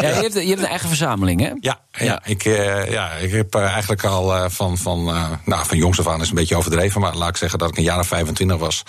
Ja, 0.00 0.08
je, 0.08 0.14
hebt, 0.14 0.34
je 0.34 0.48
hebt 0.48 0.60
een 0.60 0.66
eigen 0.66 0.88
verzameling, 0.88 1.40
hè? 1.40 1.50
Ja, 1.60 1.80
ja. 1.90 2.20
Ik, 2.24 2.44
eh, 2.44 2.90
ja, 2.90 3.12
ik 3.12 3.32
heb 3.32 3.54
eh, 3.54 3.62
eigenlijk 3.62 4.04
al 4.04 4.34
eh, 4.34 4.44
van, 4.48 4.78
van, 4.78 5.08
eh, 5.08 5.30
nou, 5.44 5.66
van 5.66 5.76
jongs 5.76 5.98
af 5.98 6.08
aan 6.08 6.20
is 6.20 6.28
een 6.28 6.34
beetje 6.34 6.56
overdreven, 6.56 7.00
maar 7.00 7.14
laat 7.14 7.28
ik 7.28 7.36
zeggen 7.36 7.58
dat 7.58 7.68
ik 7.68 7.76
een 7.76 7.82
jaar 7.82 7.98
of 7.98 8.06
25 8.06 8.58
was. 8.58 8.82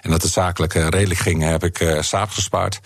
En 0.00 0.10
dat 0.10 0.22
het 0.22 0.32
zakelijk 0.32 0.72
redelijk 0.72 1.20
ging, 1.20 1.42
heb 1.42 1.64
ik 1.64 1.80
eh 1.80 2.02
saap 2.02 2.30
gespaard. 2.30 2.80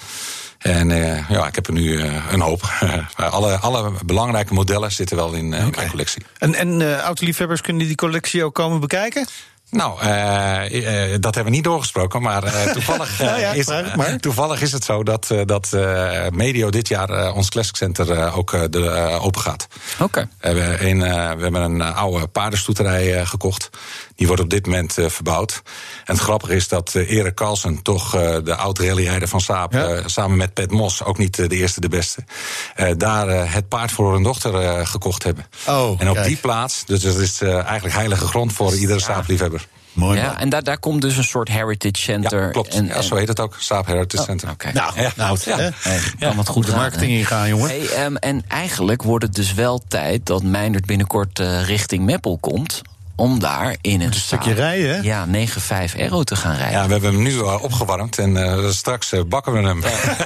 En 0.61 0.91
eh, 0.91 1.29
ja, 1.29 1.47
ik 1.47 1.55
heb 1.55 1.67
er 1.67 1.73
nu 1.73 2.01
eh, 2.01 2.25
een 2.31 2.41
hoop. 2.41 2.63
alle, 3.17 3.57
alle 3.57 3.93
belangrijke 4.05 4.55
modellen 4.55 4.93
zitten 4.93 5.17
wel 5.17 5.33
in 5.33 5.55
eh, 5.55 5.67
mijn 5.77 5.91
collectie. 5.91 6.23
En, 6.39 6.55
en 6.55 6.81
eh, 6.81 6.99
autoliefhebbers 6.99 7.61
kunnen 7.61 7.87
die 7.87 7.97
collectie 7.97 8.45
ook 8.45 8.55
komen 8.55 8.81
bekijken? 8.81 9.27
Nou, 9.71 10.01
eh, 10.01 11.13
eh, 11.13 11.21
dat 11.21 11.35
hebben 11.35 11.45
we 11.53 11.59
niet 11.59 11.65
doorgesproken, 11.65 12.23
maar 12.23 12.45
eh, 12.45 12.73
toevallig, 12.77 13.19
Nou 13.19 13.41
ja, 13.41 13.53
is, 13.53 13.67
maar. 13.97 14.17
toevallig 14.19 14.63
is 14.63 14.73
het 14.73 14.85
zo 14.85 15.03
dat, 15.03 15.31
eh, 15.31 15.41
dat 15.45 15.73
eh, 15.73 16.27
medio 16.31 16.71
dit 16.71 16.89
jaar 16.89 17.33
ons 17.33 17.49
Classic 17.49 17.77
Center 17.77 18.35
ook 18.35 18.53
eh, 18.53 18.63
de, 18.71 18.91
open 19.21 19.41
gaat. 19.41 19.67
Oké. 19.99 20.29
We 20.41 20.47
hebben 20.47 20.87
een, 20.87 20.99
we 21.37 21.43
hebben 21.43 21.63
een 21.63 21.83
oude 21.83 22.27
paardenstoeterij 22.27 23.19
eh, 23.21 23.27
gekocht. 23.27 23.71
Die 24.21 24.29
wordt 24.29 24.43
op 24.45 24.51
dit 24.51 24.67
moment 24.67 24.99
eh, 24.99 25.09
verbouwd. 25.09 25.63
En 26.05 26.15
het 26.15 26.23
grappige 26.23 26.55
is 26.55 26.69
dat 26.69 26.95
eh, 26.95 27.11
Erik 27.11 27.35
Carlsen, 27.35 27.83
toch 27.83 28.15
eh, 28.15 28.37
de 28.45 28.55
oud-rallyrijder 28.55 29.29
van 29.29 29.41
Saab... 29.41 29.73
Ja. 29.73 29.87
eh, 29.89 30.03
samen 30.07 30.37
met 30.37 30.55
Pet 30.55 30.71
Mos, 30.71 31.05
ook 31.05 31.19
niet 31.19 31.37
de 31.37 31.49
eerste 31.49 31.81
de 31.81 31.89
beste... 31.89 32.25
eh, 32.75 32.91
daar 32.97 33.53
het 33.53 33.69
paard 33.69 33.93
voor 33.93 34.13
hun 34.13 34.23
dochter 34.23 34.55
eh, 34.55 34.87
gekocht 34.87 35.23
hebben. 35.23 35.47
Oh, 35.69 36.01
en 36.01 36.09
op 36.09 36.15
kijk. 36.15 36.27
die 36.27 36.37
plaats, 36.37 36.83
dus 36.87 37.01
dat 37.01 37.17
is 37.17 37.41
eh, 37.41 37.65
eigenlijk 37.65 37.95
heilige 37.95 38.27
grond 38.27 38.53
voor 38.53 38.75
iedere 38.75 39.01
Saab-liefhebber. 39.01 39.67
Mooi. 39.93 40.19
Ja, 40.19 40.41
en 40.41 40.49
daar, 40.49 40.63
daar 40.63 40.79
komt 40.79 41.03
dus 41.03 41.17
een 41.17 41.25
soort 41.25 41.49
heritage 41.49 42.03
center. 42.03 42.45
Ja, 42.45 42.51
klopt. 42.51 42.75
En, 42.75 42.87
ja, 42.87 43.03
zo 43.03 43.17
heet 43.17 43.29
het 43.29 43.41
ook, 43.41 43.57
Saab 43.59 43.87
Heritage 43.87 44.23
Center. 44.25 44.51
Oké. 44.51 44.73
Nou, 44.73 45.01
Ja. 45.01 45.13
nou 45.17 45.39
Ja. 45.45 45.71
Hey, 45.81 46.01
kan 46.19 46.37
wat 46.37 46.49
goed 46.49 46.67
de 46.67 46.73
marketing 46.73 47.11
ingaan, 47.11 47.49
jongen. 47.49 47.69
Hey, 47.69 47.89
ehm, 47.89 48.15
en 48.17 48.45
eigenlijk 48.49 49.03
wordt 49.03 49.25
het 49.25 49.35
dus 49.35 49.55
wel 49.55 49.83
tijd 49.89 50.27
dat 50.27 50.43
Meindert 50.43 50.87
binnenkort 50.87 51.39
eh, 51.39 51.65
richting 51.67 52.05
Meppel 52.05 52.39
komt. 52.41 52.83
Om 53.21 53.39
daar 53.39 53.77
in 53.81 54.01
een, 54.01 54.13
stukje 54.13 54.53
rijden, 54.53 54.91
hè? 54.95 55.01
Ja, 55.03 55.27
9.5 55.27 55.97
Aero 55.99 56.23
te 56.23 56.37
gaan 56.37 56.57
rijden. 56.57 56.79
Ja, 56.79 56.87
we 56.87 56.93
hebben 56.93 57.13
hem 57.13 57.23
nu 57.23 57.39
eh, 57.39 57.63
opgewarmd 57.63 58.19
en 58.19 58.37
eh, 58.37 58.69
straks 58.71 59.13
eh, 59.13 59.21
bakken 59.27 59.53
we 59.53 59.59
hem. 59.69 59.83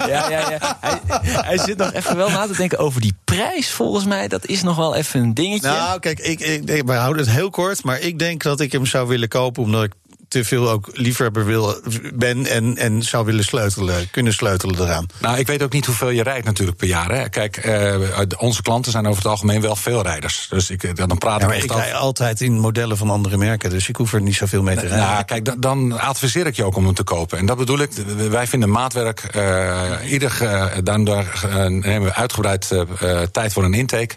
Ja, 0.08 0.30
ja, 0.30 0.50
ja. 0.50 0.76
Hij, 0.80 1.00
hij 1.22 1.58
zit 1.58 1.76
nog 1.76 1.92
even 1.92 2.16
wel 2.16 2.30
na 2.30 2.46
te 2.46 2.56
denken 2.56 2.78
over 2.78 3.00
die 3.00 3.16
prijs. 3.24 3.70
Volgens 3.70 4.04
mij, 4.04 4.28
dat 4.28 4.46
is 4.46 4.62
nog 4.62 4.76
wel 4.76 4.94
even 4.94 5.20
een 5.20 5.34
dingetje. 5.34 5.68
Nou, 5.68 5.98
kijk, 6.00 6.18
ik, 6.18 6.40
ik, 6.40 6.70
ik- 6.70 6.86
wij 6.86 6.96
houden 6.96 7.24
het 7.24 7.34
heel 7.34 7.50
kort, 7.50 7.84
maar 7.84 8.00
ik 8.00 8.18
denk 8.18 8.42
dat 8.42 8.60
ik 8.60 8.72
hem 8.72 8.86
zou 8.86 9.08
willen 9.08 9.28
kopen 9.28 9.62
omdat 9.62 9.84
ik 9.84 9.92
te 10.28 10.44
veel 10.44 10.70
ook 10.70 10.88
liefhebber 10.92 11.44
wil, 11.44 11.80
ben 12.14 12.46
en, 12.46 12.76
en 12.76 13.02
zou 13.02 13.24
willen 13.24 13.44
sleutelen, 13.44 14.10
kunnen 14.10 14.32
sleutelen 14.32 14.80
eraan. 14.80 15.06
Nou, 15.20 15.38
ik 15.38 15.46
weet 15.46 15.62
ook 15.62 15.72
niet 15.72 15.86
hoeveel 15.86 16.10
je 16.10 16.22
rijdt 16.22 16.46
natuurlijk 16.46 16.78
per 16.78 16.88
jaar. 16.88 17.10
Hè. 17.10 17.28
Kijk, 17.28 17.56
eh, 17.56 17.94
onze 18.38 18.62
klanten 18.62 18.92
zijn 18.92 19.06
over 19.06 19.22
het 19.22 19.30
algemeen 19.30 19.60
wel 19.60 19.76
veel 19.76 20.02
rijders. 20.02 20.46
Dus 20.50 20.70
ik, 20.70 20.96
dan 20.96 21.18
praat 21.18 21.40
Ja, 21.40 21.46
ik 21.46 21.52
maar 21.52 21.56
ik 21.64 21.72
over... 21.72 21.84
rij 21.84 21.94
altijd 21.94 22.40
in 22.40 22.52
modellen 22.58 22.96
van 22.96 23.10
andere 23.10 23.36
merken, 23.36 23.70
dus 23.70 23.88
ik 23.88 23.96
hoef 23.96 24.12
er 24.12 24.20
niet 24.22 24.34
zoveel 24.34 24.62
mee 24.62 24.74
te 24.74 24.80
rijden. 24.86 24.98
Nou, 24.98 25.24
kijk, 25.24 25.44
da- 25.44 25.54
dan 25.58 26.00
adviseer 26.00 26.46
ik 26.46 26.56
je 26.56 26.64
ook 26.64 26.76
om 26.76 26.84
hem 26.84 26.94
te 26.94 27.02
kopen. 27.04 27.38
En 27.38 27.46
dat 27.46 27.56
bedoel 27.56 27.78
ik, 27.78 27.90
wij 28.30 28.46
vinden 28.46 28.70
maatwerk, 28.70 29.20
eh 29.20 29.82
ieder, 30.06 30.42
eh, 30.42 30.66
dan 30.82 31.04
daar 31.04 31.44
eh, 31.48 31.54
nemen 31.66 32.02
we 32.02 32.14
uitgebreid 32.14 32.70
eh, 32.70 32.80
eh, 33.20 33.28
tijd 33.28 33.52
voor 33.52 33.64
een 33.64 33.74
intake. 33.74 34.14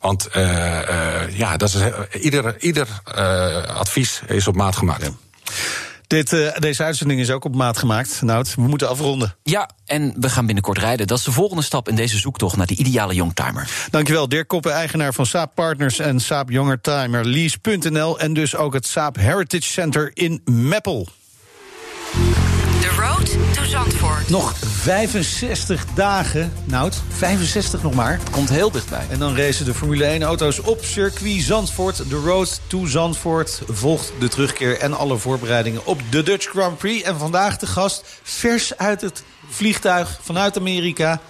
Want 0.00 0.26
eh, 0.26 1.22
eh, 1.22 1.36
ja, 1.38 1.56
dat 1.56 1.68
is, 1.74 1.80
ieder, 2.20 2.60
ieder 2.60 2.86
eh, 3.14 3.64
advies 3.76 4.22
is 4.26 4.46
op 4.46 4.54
maat 4.56 4.76
gemaakt. 4.76 5.10
Dit, 6.06 6.32
eh, 6.32 6.58
deze 6.58 6.82
uitzending 6.82 7.20
is 7.20 7.30
ook 7.30 7.44
op 7.44 7.54
maat 7.54 7.78
gemaakt. 7.78 8.22
Nou, 8.22 8.44
we 8.56 8.62
moeten 8.62 8.88
afronden. 8.88 9.36
Ja, 9.42 9.70
en 9.84 10.14
we 10.16 10.28
gaan 10.28 10.46
binnenkort 10.46 10.78
rijden. 10.78 11.06
Dat 11.06 11.18
is 11.18 11.24
de 11.24 11.32
volgende 11.32 11.62
stap 11.62 11.88
in 11.88 11.94
deze 11.94 12.18
zoektocht 12.18 12.56
naar 12.56 12.66
de 12.66 12.76
ideale 12.76 13.14
youngtimer. 13.14 13.68
Dankjewel, 13.90 14.28
Dirk 14.28 14.48
Koppen, 14.48 14.72
eigenaar 14.72 15.14
van 15.14 15.26
Saab 15.26 15.54
Partners 15.54 15.98
en 15.98 16.20
Saab 16.20 16.50
Jongertimer 16.50 17.26
Lease.nl 17.26 18.18
en 18.18 18.32
dus 18.32 18.56
ook 18.56 18.72
het 18.72 18.86
Saab 18.86 19.16
Heritage 19.16 19.72
Center 19.72 20.10
in 20.14 20.40
Meppel. 20.44 21.08
The 22.80 22.94
Road 22.96 23.36
Zandvoort. 23.74 24.28
Nog 24.28 24.54
65 24.58 25.84
dagen, 25.94 26.52
Nout, 26.64 27.02
65 27.08 27.82
nog 27.82 27.94
maar. 27.94 28.20
Komt 28.30 28.48
heel 28.48 28.70
dichtbij. 28.70 29.06
En 29.10 29.18
dan 29.18 29.36
racen 29.36 29.64
de 29.64 29.74
Formule 29.74 30.04
1 30.04 30.22
auto's 30.22 30.60
op 30.60 30.84
circuit 30.84 31.42
Zandvoort. 31.42 32.10
De 32.10 32.16
Road 32.16 32.60
to 32.66 32.86
Zandvoort 32.86 33.62
volgt 33.68 34.12
de 34.18 34.28
terugkeer 34.28 34.78
en 34.78 34.92
alle 34.92 35.16
voorbereidingen 35.16 35.86
op 35.86 36.00
de 36.10 36.22
Dutch 36.22 36.46
Grand 36.46 36.78
Prix. 36.78 37.02
En 37.02 37.18
vandaag 37.18 37.56
de 37.58 37.66
gast, 37.66 38.04
vers 38.22 38.76
uit 38.76 39.00
het 39.00 39.22
vliegtuig 39.48 40.18
vanuit 40.22 40.58
Amerika. 40.58 41.20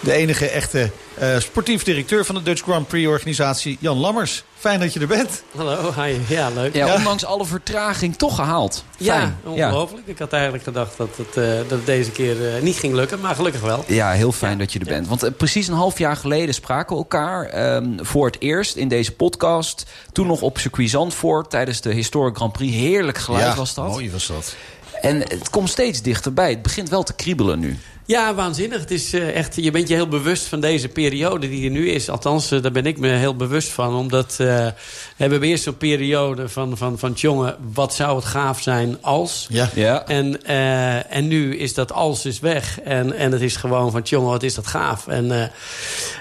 De 0.00 0.12
enige 0.12 0.48
echte 0.48 0.90
eh, 1.20 1.38
sportief 1.38 1.82
directeur 1.82 2.24
van 2.24 2.34
de 2.34 2.42
Dutch 2.42 2.62
Grand 2.62 2.88
Prix 2.88 3.08
organisatie, 3.08 3.76
Jan 3.80 3.96
Lammers. 3.96 4.44
Fijn 4.58 4.80
dat 4.80 4.92
je 4.92 5.00
er 5.00 5.06
bent. 5.06 5.42
Hallo, 5.56 5.92
hi. 6.02 6.16
Ja, 6.28 6.48
leuk. 6.50 6.74
Ja, 6.74 6.86
Ja. 6.86 6.94
ondanks 6.94 7.24
alle 7.24 7.44
vertraging 7.46 8.16
toch 8.16 8.34
gehaald. 8.34 8.84
Ja, 8.96 9.14
Fijn. 9.18 9.36
ongelooflijk. 9.44 10.06
Ik 10.06 10.18
had 10.18 10.32
eigenlijk 10.32 10.62
gedacht 10.64 10.96
dat 10.96 11.08
het, 11.16 11.36
eh, 11.36 11.44
dat 11.56 11.70
het 11.70 11.86
deze 11.86 12.10
keer 12.10 12.54
eh, 12.56 12.62
niet 12.62 12.76
ging 12.76 12.94
lukken, 12.94 13.20
maar 13.20 13.34
gelukkig 13.34 13.60
wel. 13.60 13.84
Ja, 13.86 14.10
heel 14.10 14.32
fijn 14.32 14.58
dat 14.58 14.72
je 14.72 14.78
er 14.78 14.84
bent. 14.86 15.06
Want 15.08 15.36
precies 15.36 15.68
een 15.68 15.74
half 15.74 15.98
jaar 15.98 16.16
geleden 16.16 16.54
spraken 16.54 16.96
we 16.96 17.02
elkaar 17.02 17.44
ehm, 17.46 17.88
voor 18.04 18.26
het 18.26 18.36
eerst 18.40 18.76
in 18.76 18.88
deze 18.88 19.12
podcast. 19.12 19.84
Toen 20.12 20.26
nog 20.26 20.40
op 20.42 20.58
circuit 20.58 20.90
Zandvoort 20.90 21.50
tijdens 21.50 21.80
de 21.80 21.92
Historic 21.92 22.36
Grand 22.36 22.52
Prix. 22.52 22.74
Heerlijk 22.74 23.18
geluid 23.18 23.54
was 23.54 23.74
dat. 23.74 23.86
Mooi 23.86 24.10
was 24.10 24.26
dat. 24.26 24.54
En 25.00 25.16
het 25.18 25.50
komt 25.50 25.68
steeds 25.70 26.02
dichterbij. 26.02 26.50
Het 26.50 26.62
begint 26.62 26.88
wel 26.88 27.02
te 27.02 27.12
kriebelen 27.12 27.58
nu. 27.58 27.78
Ja, 28.10 28.34
waanzinnig. 28.34 28.80
Het 28.80 28.90
is 28.90 29.12
eh, 29.12 29.36
echt, 29.36 29.56
je 29.56 29.70
bent 29.70 29.88
je 29.88 29.94
heel 29.94 30.08
bewust 30.08 30.46
van 30.46 30.60
deze 30.60 30.88
periode 30.88 31.48
die 31.48 31.64
er 31.64 31.70
nu 31.70 31.88
is. 31.88 32.08
Althans, 32.08 32.50
eh, 32.50 32.62
daar 32.62 32.72
ben 32.72 32.86
ik 32.86 32.98
me 32.98 33.08
heel 33.08 33.36
bewust 33.36 33.68
van. 33.68 33.94
Omdat 33.94 34.30
eh, 34.30 34.36
we 34.36 34.74
hebben 35.16 35.42
eerst 35.42 35.62
zo'n 35.62 35.76
periode 35.76 36.48
van, 36.48 36.76
van, 36.76 36.98
van 36.98 37.12
jongen, 37.12 37.56
wat 37.72 37.94
zou 37.94 38.16
het 38.16 38.24
gaaf 38.24 38.62
zijn 38.62 39.02
als... 39.02 39.46
Ja. 39.50 39.70
Ja. 39.74 40.06
En, 40.06 40.44
eh, 40.44 41.16
en 41.16 41.28
nu 41.28 41.56
is 41.56 41.74
dat 41.74 41.92
als 41.92 42.26
is 42.26 42.40
weg. 42.40 42.80
En, 42.80 43.12
en 43.12 43.32
het 43.32 43.40
is 43.40 43.56
gewoon 43.56 43.90
van, 43.90 44.02
jongen, 44.02 44.30
wat 44.30 44.42
is 44.42 44.54
dat 44.54 44.66
gaaf. 44.66 45.06
En, 45.06 45.30
eh, 45.30 45.48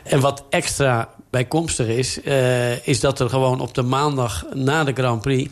en 0.04 0.20
wat 0.20 0.44
extra 0.50 1.10
bijkomstig 1.30 1.88
is... 1.88 2.22
eh, 2.22 2.88
is 2.88 3.00
dat 3.00 3.20
er 3.20 3.30
gewoon 3.30 3.60
op 3.60 3.74
de 3.74 3.82
maandag 3.82 4.46
na 4.54 4.84
de 4.84 4.94
Grand 4.94 5.22
Prix... 5.22 5.52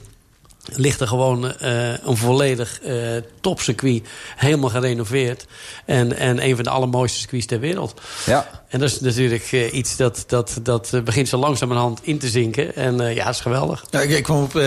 ligt 0.76 1.01
er 1.01 1.07
gewoon 1.07 1.57
eh, 1.57 2.05
een 2.05 2.18
volledig 2.18 2.80
eh 2.82 2.95
topcircuit. 3.41 4.07
Helemaal 4.36 4.70
gerenoveerd. 4.70 5.45
En, 5.86 6.18
en 6.18 6.43
een 6.43 6.55
van 6.55 6.63
de 6.63 6.70
allermooiste 6.70 7.20
circuits 7.20 7.45
ter 7.45 7.59
wereld. 7.59 8.01
Ja. 8.26 8.63
En 8.68 8.80
dat 8.80 8.89
is 8.89 8.99
natuurlijk 8.99 9.51
eh, 9.51 9.74
iets 9.74 9.95
dat, 9.95 10.24
dat, 10.28 10.59
dat 10.63 11.01
begint 11.03 11.28
zo 11.28 11.38
langzamerhand 11.38 11.99
in 12.03 12.20
te 12.20 12.28
zinken. 12.28 12.76
En 12.76 13.01
eh, 13.01 13.15
ja, 13.15 13.26
dat 13.26 13.34
is 13.34 13.41
geweldig. 13.41 13.86
Ja, 13.89 14.01
ik, 14.01 14.09
ik 14.09 14.24
kwam 14.24 14.43
op 14.43 14.61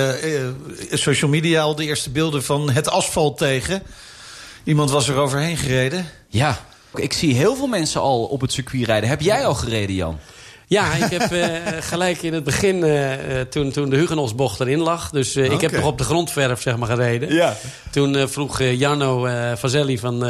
social 0.90 1.30
media 1.30 1.62
al 1.62 1.74
de 1.74 1.84
eerste 1.84 2.10
beelden 2.10 2.42
van 2.42 2.70
het 2.70 2.88
asfalt 2.88 3.38
tegen. 3.38 3.82
Iemand 4.64 4.90
was 4.90 5.08
er 5.08 5.16
overheen 5.16 5.56
gereden. 5.56 6.06
Ja. 6.28 6.64
Ik 6.94 7.12
zie 7.12 7.34
heel 7.34 7.56
veel 7.56 7.66
mensen 7.66 8.00
al 8.00 8.24
op 8.24 8.40
het 8.40 8.52
circuit 8.52 8.86
rijden. 8.86 9.08
Heb 9.08 9.20
jij 9.20 9.46
al 9.46 9.54
gereden, 9.54 9.94
Jan? 9.94 10.18
Ja, 10.70 10.94
ik 10.94 11.10
heb 11.10 11.32
eh, 11.32 11.48
gelijk 11.80 12.22
in 12.22 12.34
het 12.34 12.44
begin, 12.44 12.84
eh, 12.84 13.40
eh, 13.40 13.46
toen, 13.48 13.70
toen 13.70 13.90
de 13.90 13.96
Hugenosbocht 13.96 14.60
erin 14.60 14.78
lag... 14.78 15.10
dus 15.10 15.36
ik 15.36 15.60
heb 15.60 15.72
nog 15.72 15.84
op 15.84 15.98
de 15.98 16.04
grondverf 16.04 16.62
zeg 16.62 16.76
maar, 16.76 16.88
gereden. 16.88 17.34
Ja. 17.34 17.56
Toen 17.90 18.28
vroeg 18.28 18.62
Jarno 18.62 19.28
Vazelli 19.56 19.98
van, 19.98 20.24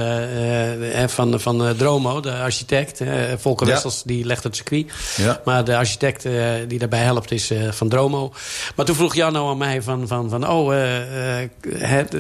van, 1.07 1.41
van 1.41 1.76
Dromo, 1.76 2.20
de 2.20 2.32
architect. 2.32 3.03
Volker 3.36 3.66
Ja. 3.66 3.72
Wessels, 3.72 4.03
die 4.03 4.24
legt 4.24 4.45
het 4.45 4.57
circuit. 4.57 4.93
Ja. 5.16 5.41
Maar 5.45 5.64
de 5.64 5.76
architect 5.76 6.26
die 6.68 6.78
daarbij 6.78 7.03
helpt 7.03 7.30
is 7.30 7.53
van 7.70 7.88
Dromo. 7.88 8.32
Maar 8.76 8.86
toen 8.86 8.97
vroeg 8.97 9.14
Jarno 9.14 9.51
aan 9.51 9.59
mij 9.59 9.82
van, 9.82 10.09
van, 10.09 10.30
van 10.30 10.49
oh, 10.49 10.74
eh, 11.72 12.11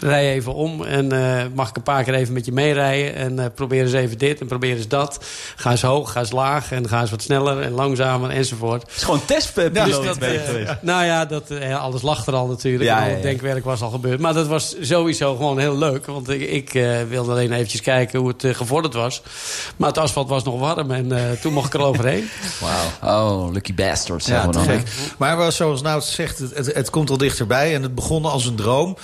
rij 0.00 0.32
even 0.32 0.54
om. 0.54 0.84
En 0.84 1.12
eh, 1.12 1.44
mag 1.54 1.68
ik 1.68 1.76
een 1.76 1.82
paar 1.82 2.04
keer 2.04 2.14
even 2.14 2.32
met 2.34 2.44
je 2.44 2.52
meerijden. 2.52 3.14
En 3.14 3.38
eh, 3.38 3.46
probeer 3.54 3.82
eens 3.82 3.92
even 3.92 4.18
dit 4.18 4.40
en 4.40 4.46
probeer 4.46 4.76
eens 4.76 4.88
dat. 4.88 5.24
Ga 5.56 5.70
eens 5.70 5.82
hoog, 5.82 6.12
ga 6.12 6.20
eens 6.20 6.32
laag. 6.32 6.72
En 6.72 6.88
ga 6.88 7.00
eens 7.00 7.10
wat 7.10 7.22
sneller 7.22 7.60
en 7.60 7.72
langzamer 7.72 8.30
enzovoort. 8.30 8.82
Het 8.82 8.96
is 8.96 9.02
gewoon 9.02 9.24
testpiloot 9.24 9.74
Dus 9.74 10.00
dat, 10.00 10.16
geweest. 10.16 10.82
nou 10.82 11.04
ja, 11.04 11.24
dat, 11.24 11.50
eh, 11.50 11.82
alles 11.82 12.02
lag 12.02 12.26
er 12.26 12.34
al 12.34 12.46
natuurlijk. 12.46 12.84
Ja, 12.84 12.98
En 12.98 13.04
al 13.04 13.10
het 13.10 13.22
denkwerk 13.22 13.64
was 13.64 13.82
al 13.82 13.90
gebeurd. 13.90 14.20
Maar 14.20 14.34
dat 14.34 14.46
was 14.46 14.76
sowieso 14.80 15.36
gewoon 15.36 15.58
heel 15.58 15.78
leuk. 15.78 16.06
Want 16.06 16.28
ik, 16.28 16.40
ik 16.40 16.74
eh, 16.74 17.02
wilde 17.08 17.30
alleen 17.30 17.52
eventjes 17.52 17.80
kijken 17.80 18.18
hoe 18.18 18.28
het 18.38 18.56
gevorderd 18.56 18.94
was. 18.94 19.22
Maar 19.76 19.88
het 19.88 19.98
asfalt 19.98 20.28
was 20.28 20.44
nog 20.44 20.58
warm 20.58 20.90
en 20.90 21.12
eh, 21.12 21.30
toen 21.40 21.52
mocht 21.52 21.74
ik 21.74 21.80
er 21.80 21.86
overheen. 21.86 22.28
Wauw. 23.00 23.44
Oh, 23.44 23.52
lucky 23.52 23.74
bastard. 23.74 24.24
Ja, 24.24 24.30
zeggen 24.30 24.50
we 24.50 24.58
te 24.58 24.66
dan. 24.66 24.78
gek. 24.78 24.88
Maar 25.18 25.52
zoals 25.52 25.82
Nout 25.82 26.04
zegt, 26.04 26.38
het, 26.38 26.54
het, 26.54 26.74
het 26.74 26.90
komt 26.90 27.10
al 27.10 27.16
dichterbij 27.16 27.74
en 27.74 27.82
het 27.82 27.94
begon 27.94 28.24
als 28.24 28.46
een 28.46 28.54
droom. 28.54 28.96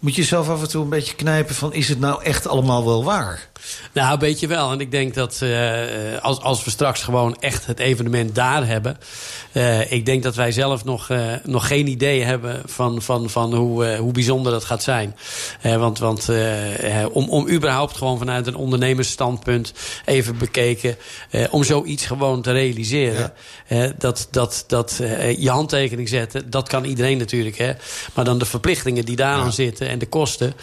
Moet 0.00 0.14
je 0.14 0.24
zelf 0.24 0.48
af 0.48 0.60
en 0.62 0.68
toe 0.68 0.82
een 0.82 0.88
beetje 0.88 1.14
knijpen 1.14 1.54
van... 1.54 1.72
is 1.72 1.88
het 1.88 2.00
nou 2.00 2.22
echt 2.22 2.46
allemaal 2.48 2.84
wel 2.84 3.04
waar? 3.04 3.48
Nou, 3.92 4.18
weet 4.18 4.40
je 4.40 4.46
wel. 4.46 4.72
En 4.72 4.80
ik 4.80 4.90
denk 4.90 5.14
dat 5.14 5.38
eh, 5.42 5.80
als, 6.22 6.40
als 6.40 6.64
we 6.64 6.70
straks 6.70 7.02
gewoon 7.02 7.36
echt 7.40 7.66
het 7.66 7.78
evenement 7.78 8.34
daar 8.34 8.66
hebben... 8.66 8.98
eh, 9.52 9.92
ik 9.92 10.06
denk 10.06 10.22
dat 10.22 10.34
wij 10.34 10.52
zelf 10.52 10.84
nog, 10.84 11.10
eh, 11.10 11.32
nog 11.44 11.66
geen 11.66 11.86
idee 11.86 12.22
hebben 12.22 12.62
van, 12.66 13.02
van, 13.02 13.30
van 13.30 13.54
hoe, 13.54 13.86
eh, 13.86 13.98
hoe 13.98 14.12
bijzonder 14.12 14.52
dat 14.52 14.64
gaat 14.64 14.82
zijn. 14.82 15.16
Eh, 15.60 15.76
want 15.76 15.98
want 15.98 16.28
eh, 16.28 17.00
eh, 17.02 17.08
om, 17.12 17.28
om 17.28 17.48
überhaupt 17.48 17.96
gewoon 17.96 18.18
vanuit 18.18 18.46
een 18.46 18.56
ondernemersstandpunt 18.56 19.72
even 20.04 20.38
bekeken... 20.38 20.96
eh, 21.30 21.44
om 21.50 21.64
zoiets 21.64 22.06
gewoon 22.06 22.42
te 22.42 22.52
realiseren. 22.52 23.32
eh, 23.66 23.90
dat 23.98 24.28
dat, 24.30 24.64
dat 24.66 24.98
eh, 25.02 25.38
je 25.38 25.50
handtekening 25.50 26.08
zetten, 26.08 26.50
dat 26.50 26.68
kan 26.68 26.84
iedereen 26.84 27.18
natuurlijk. 27.18 27.58
Hè? 27.58 27.72
Maar 28.14 28.24
dan 28.24 28.38
de 28.38 28.44
verplichtingen 28.44 29.04
die 29.04 29.16
daaraan 29.16 29.52
zitten 29.52 29.85
en 29.86 29.98
de 29.98 30.06
kosten... 30.06 30.54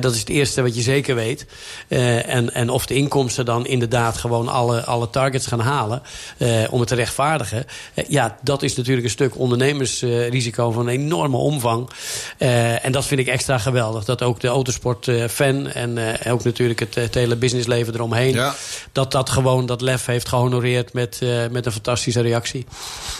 dat 0.00 0.14
is 0.14 0.20
het 0.20 0.28
eerste 0.28 0.62
wat 0.62 0.74
je 0.74 0.82
zeker 0.82 1.14
weet. 1.14 1.46
Eh, 1.88 2.34
en, 2.34 2.54
en 2.54 2.70
of 2.70 2.86
de 2.86 2.94
inkomsten 2.94 3.44
dan 3.44 3.66
inderdaad 3.66 4.16
gewoon 4.16 4.48
alle, 4.48 4.84
alle 4.84 5.10
targets 5.10 5.46
gaan 5.46 5.60
halen... 5.60 6.02
eh, 6.36 6.48
om 6.70 6.80
het 6.80 6.88
te 6.88 6.94
rechtvaardigen. 6.94 7.64
Eh, 7.94 8.04
ja, 8.08 8.36
dat 8.42 8.62
is 8.62 8.76
natuurlijk 8.76 9.04
een 9.04 9.12
stuk 9.12 9.38
ondernemersrisico 9.38 10.70
van 10.70 10.86
een 10.86 10.94
enorme 10.94 11.36
omvang. 11.36 11.88
Eh, 12.38 12.84
en 12.84 12.92
dat 12.92 13.06
vind 13.06 13.20
ik 13.20 13.26
extra 13.26 13.58
geweldig. 13.58 14.04
Dat 14.04 14.22
ook 14.22 14.40
de 14.40 14.48
autosport-fan 14.48 15.66
en 15.66 16.20
eh, 16.24 16.32
ook 16.32 16.44
natuurlijk 16.44 16.80
het, 16.80 16.94
het 16.94 17.14
hele 17.14 17.36
businessleven 17.36 17.94
eromheen... 17.94 18.34
Ja. 18.34 18.54
dat 18.92 19.12
dat 19.12 19.30
gewoon 19.30 19.66
dat 19.66 19.80
lef 19.80 20.06
heeft 20.06 20.28
gehonoreerd 20.28 20.92
met, 20.92 21.18
eh, 21.22 21.28
met 21.50 21.66
een 21.66 21.72
fantastische 21.72 22.20
reactie. 22.20 22.66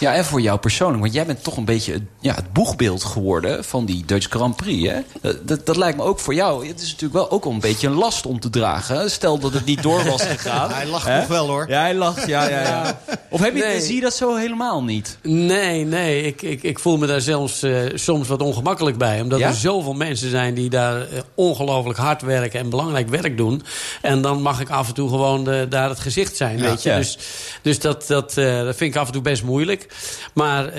Ja, 0.01 0.15
en 0.15 0.25
voor 0.25 0.41
jou 0.41 0.59
persoonlijk. 0.59 1.01
Want 1.01 1.13
jij 1.13 1.27
bent 1.27 1.43
toch 1.43 1.57
een 1.57 1.65
beetje 1.65 1.93
het, 1.93 2.03
ja, 2.21 2.35
het 2.35 2.53
boegbeeld 2.53 3.05
geworden 3.05 3.65
van 3.65 3.85
die 3.85 4.05
Dutch 4.07 4.29
Grand 4.29 4.57
Prix. 4.57 4.89
Hè? 4.89 5.01
Dat, 5.49 5.67
dat, 5.67 5.77
lijkt 5.77 5.97
me 5.97 6.03
ook 6.03 6.19
voor 6.19 6.35
jou. 6.35 6.67
Het 6.69 6.81
is 6.81 6.87
natuurlijk 6.87 7.13
wel 7.13 7.31
ook 7.31 7.45
een 7.45 7.61
beetje 7.61 7.87
een 7.87 7.95
last 7.95 8.27
om 8.27 8.41
te 8.41 8.51
dragen. 8.51 9.11
Stel 9.11 9.39
dat 9.39 9.53
het 9.53 9.65
niet 9.65 9.83
door 9.83 10.05
was 10.05 10.23
gegaan. 10.37 10.71
Hij 10.71 10.87
lacht 10.87 11.09
nog 11.09 11.27
wel 11.27 11.47
hoor. 11.49 11.69
Ja, 11.69 11.81
hij 11.81 11.95
lacht. 11.95 12.27
Ja, 12.27 12.49
ja, 12.49 12.61
ja. 12.61 13.01
Of 13.31 13.41
heb 13.41 13.57
je, 13.57 13.63
Nee. 13.63 13.81
zie 13.81 13.95
je 13.95 14.01
dat 14.01 14.15
zo 14.15 14.35
helemaal 14.37 14.83
niet? 14.85 15.19
Nee, 15.23 15.85
nee. 15.85 16.23
Ik, 16.23 16.43
ik, 16.43 16.63
ik 16.63 16.79
voel 16.79 16.97
me 16.97 17.07
daar 17.07 17.21
zelfs 17.21 17.63
eh, 17.63 17.81
soms 17.95 18.29
wat 18.29 18.43
ongemakkelijk 18.43 18.99
bij. 18.99 19.21
Omdat 19.21 19.39
Ja? 19.39 19.49
er 19.49 19.55
zoveel 19.55 19.93
mensen 19.93 20.31
zijn 20.31 20.55
die 20.55 20.71
daar 20.71 21.01
eh, 21.01 21.07
ongelooflijk 21.35 21.99
hard 21.99 22.23
werken 22.23 22.61
en 22.61 22.71
belangrijk 22.71 23.09
werk 23.09 23.37
doen. 23.37 23.63
En 24.03 24.23
dan 24.23 24.43
mag 24.43 24.61
ik 24.61 24.71
af 24.71 24.89
en 24.89 24.95
toe 24.95 25.09
gewoon 25.09 25.51
eh, 25.51 25.61
daar 25.69 25.89
het 25.89 26.01
gezicht 26.01 26.37
zijn. 26.37 26.61
weet 26.61 26.83
je? 26.83 26.89
Ja. 26.91 26.97
Dus, 26.97 27.19
dus 27.63 27.81
dat, 27.81 28.05
dat, 28.07 28.35
dat 28.35 28.77
vind 28.77 28.95
ik 28.95 28.97
af 28.97 29.07
en 29.07 29.13
toe 29.13 29.23
best 29.23 29.43
moeilijk. 29.43 29.87
Maar 30.35 30.73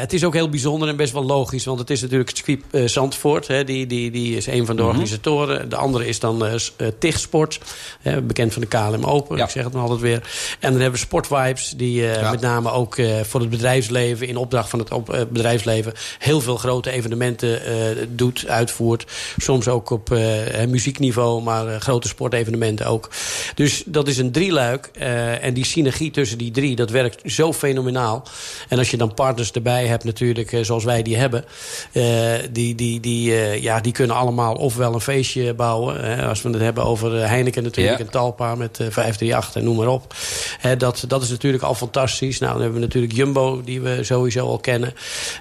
het 0.00 0.12
is 0.12 0.24
ook 0.24 0.34
heel 0.34 0.48
bijzonder 0.48 0.88
en 0.88 0.96
best 0.96 1.12
wel 1.12 1.24
logisch. 1.24 1.64
Want 1.64 1.78
het 1.78 1.90
is 1.90 2.00
natuurlijk 2.00 2.28
het 2.28 2.38
circuit 2.44 2.90
Zandvoort. 2.90 3.46
Hè, 3.46 3.64
die, 3.64 3.86
die, 3.86 4.10
die 4.12 4.36
is 4.36 4.46
een 4.46 4.66
van 4.66 4.76
de 4.76 4.82
organisatoren. 4.84 5.68
De 5.68 5.76
andere 5.76 6.06
is 6.06 6.20
dan 6.20 6.46
eh, 6.46 6.52
s- 6.58 6.72
eh, 6.76 6.86
TIG 6.98 7.18
Sport. 7.18 7.60
hè, 8.00 8.22
bekend 8.22 8.52
van 8.52 8.62
de 8.62 8.68
KLM 8.68 9.04
Open. 9.04 9.36
Ja. 9.36 9.44
Ik 9.44 9.50
zeg 9.50 9.64
het 9.64 9.72
maar 9.72 9.82
altijd 9.82 10.00
weer. 10.00 10.16
En 10.60 10.70
dan 10.72 10.80
hebben 10.80 10.92
we 10.92 11.06
Sportvibes. 11.06 11.74
Die 11.76 12.06
eh, 12.10 12.20
Ja. 12.20 12.30
met 12.30 12.40
name 12.40 12.70
ook 12.70 12.96
eh, 12.98 13.20
voor 13.22 13.40
het 13.40 13.50
bedrijfsleven. 13.50 14.28
In 14.28 14.36
opdracht 14.36 14.68
van 14.70 14.78
het 14.78 14.90
op, 14.92 15.10
eh, 15.12 15.20
bedrijfsleven. 15.30 15.92
Heel 16.18 16.40
veel 16.40 16.56
grote 16.56 16.90
evenementen 16.90 17.64
eh, 17.64 17.72
doet, 18.08 18.44
uitvoert. 18.46 19.04
Soms 19.36 19.68
ook 19.68 19.90
op 19.90 20.12
eh, 20.12 20.20
muziekniveau. 20.68 21.42
Maar 21.42 21.66
eh, 21.68 21.80
grote 21.80 22.08
sportevenementen 22.08 22.86
ook. 22.86 23.10
Dus 23.54 23.82
dat 23.86 24.08
is 24.08 24.18
een 24.18 24.32
drieluik. 24.32 24.90
eh, 24.92 25.44
en 25.44 25.54
die 25.54 25.64
synergie 25.64 26.10
tussen 26.10 26.38
die 26.38 26.50
drie. 26.50 26.76
Dat 26.76 26.90
werkt 26.90 27.32
zo 27.32 27.52
fenomenaal. 27.52 28.24
En 28.68 28.78
als 28.78 28.90
je 28.90 28.96
dan 28.96 29.14
partners 29.14 29.52
erbij 29.52 29.86
hebt 29.86 30.04
natuurlijk. 30.04 30.52
eh, 30.52 30.64
zoals 30.64 30.84
wij 30.84 31.02
die 31.02 31.16
hebben. 31.16 31.44
eh, 31.92 32.04
die, 32.50 32.74
die, 32.74 33.00
die, 33.00 33.34
eh, 33.34 33.62
ja, 33.62 33.80
die 33.80 33.92
kunnen 33.92 34.01
allemaal 34.10 34.54
ofwel 34.54 34.94
een 34.94 35.00
feestje 35.00 35.54
bouwen. 35.54 36.04
hè, 36.04 36.26
als 36.26 36.42
we 36.42 36.48
het 36.48 36.60
hebben 36.60 36.84
over 36.84 37.20
eh, 37.20 37.28
Heineken 37.28 37.62
natuurlijk. 37.62 37.98
Ja. 37.98 38.04
En 38.04 38.10
Talpa 38.10 38.54
met 38.54 38.70
eh, 38.70 38.86
538 38.90 39.54
en 39.54 39.64
noem 39.64 39.76
maar 39.76 39.86
op. 39.86 40.14
Hè, 40.58 40.76
dat, 40.76 41.04
dat 41.08 41.22
is 41.22 41.30
natuurlijk 41.30 41.62
al 41.62 41.74
fantastisch. 41.74 42.38
Nou, 42.38 42.52
dan 42.52 42.62
hebben 42.62 42.80
we 42.80 42.86
natuurlijk 42.86 43.12
Jumbo, 43.12 43.62
die 43.64 43.80
we 43.80 44.04
sowieso 44.04 44.46
al 44.46 44.58
kennen. 44.58 44.94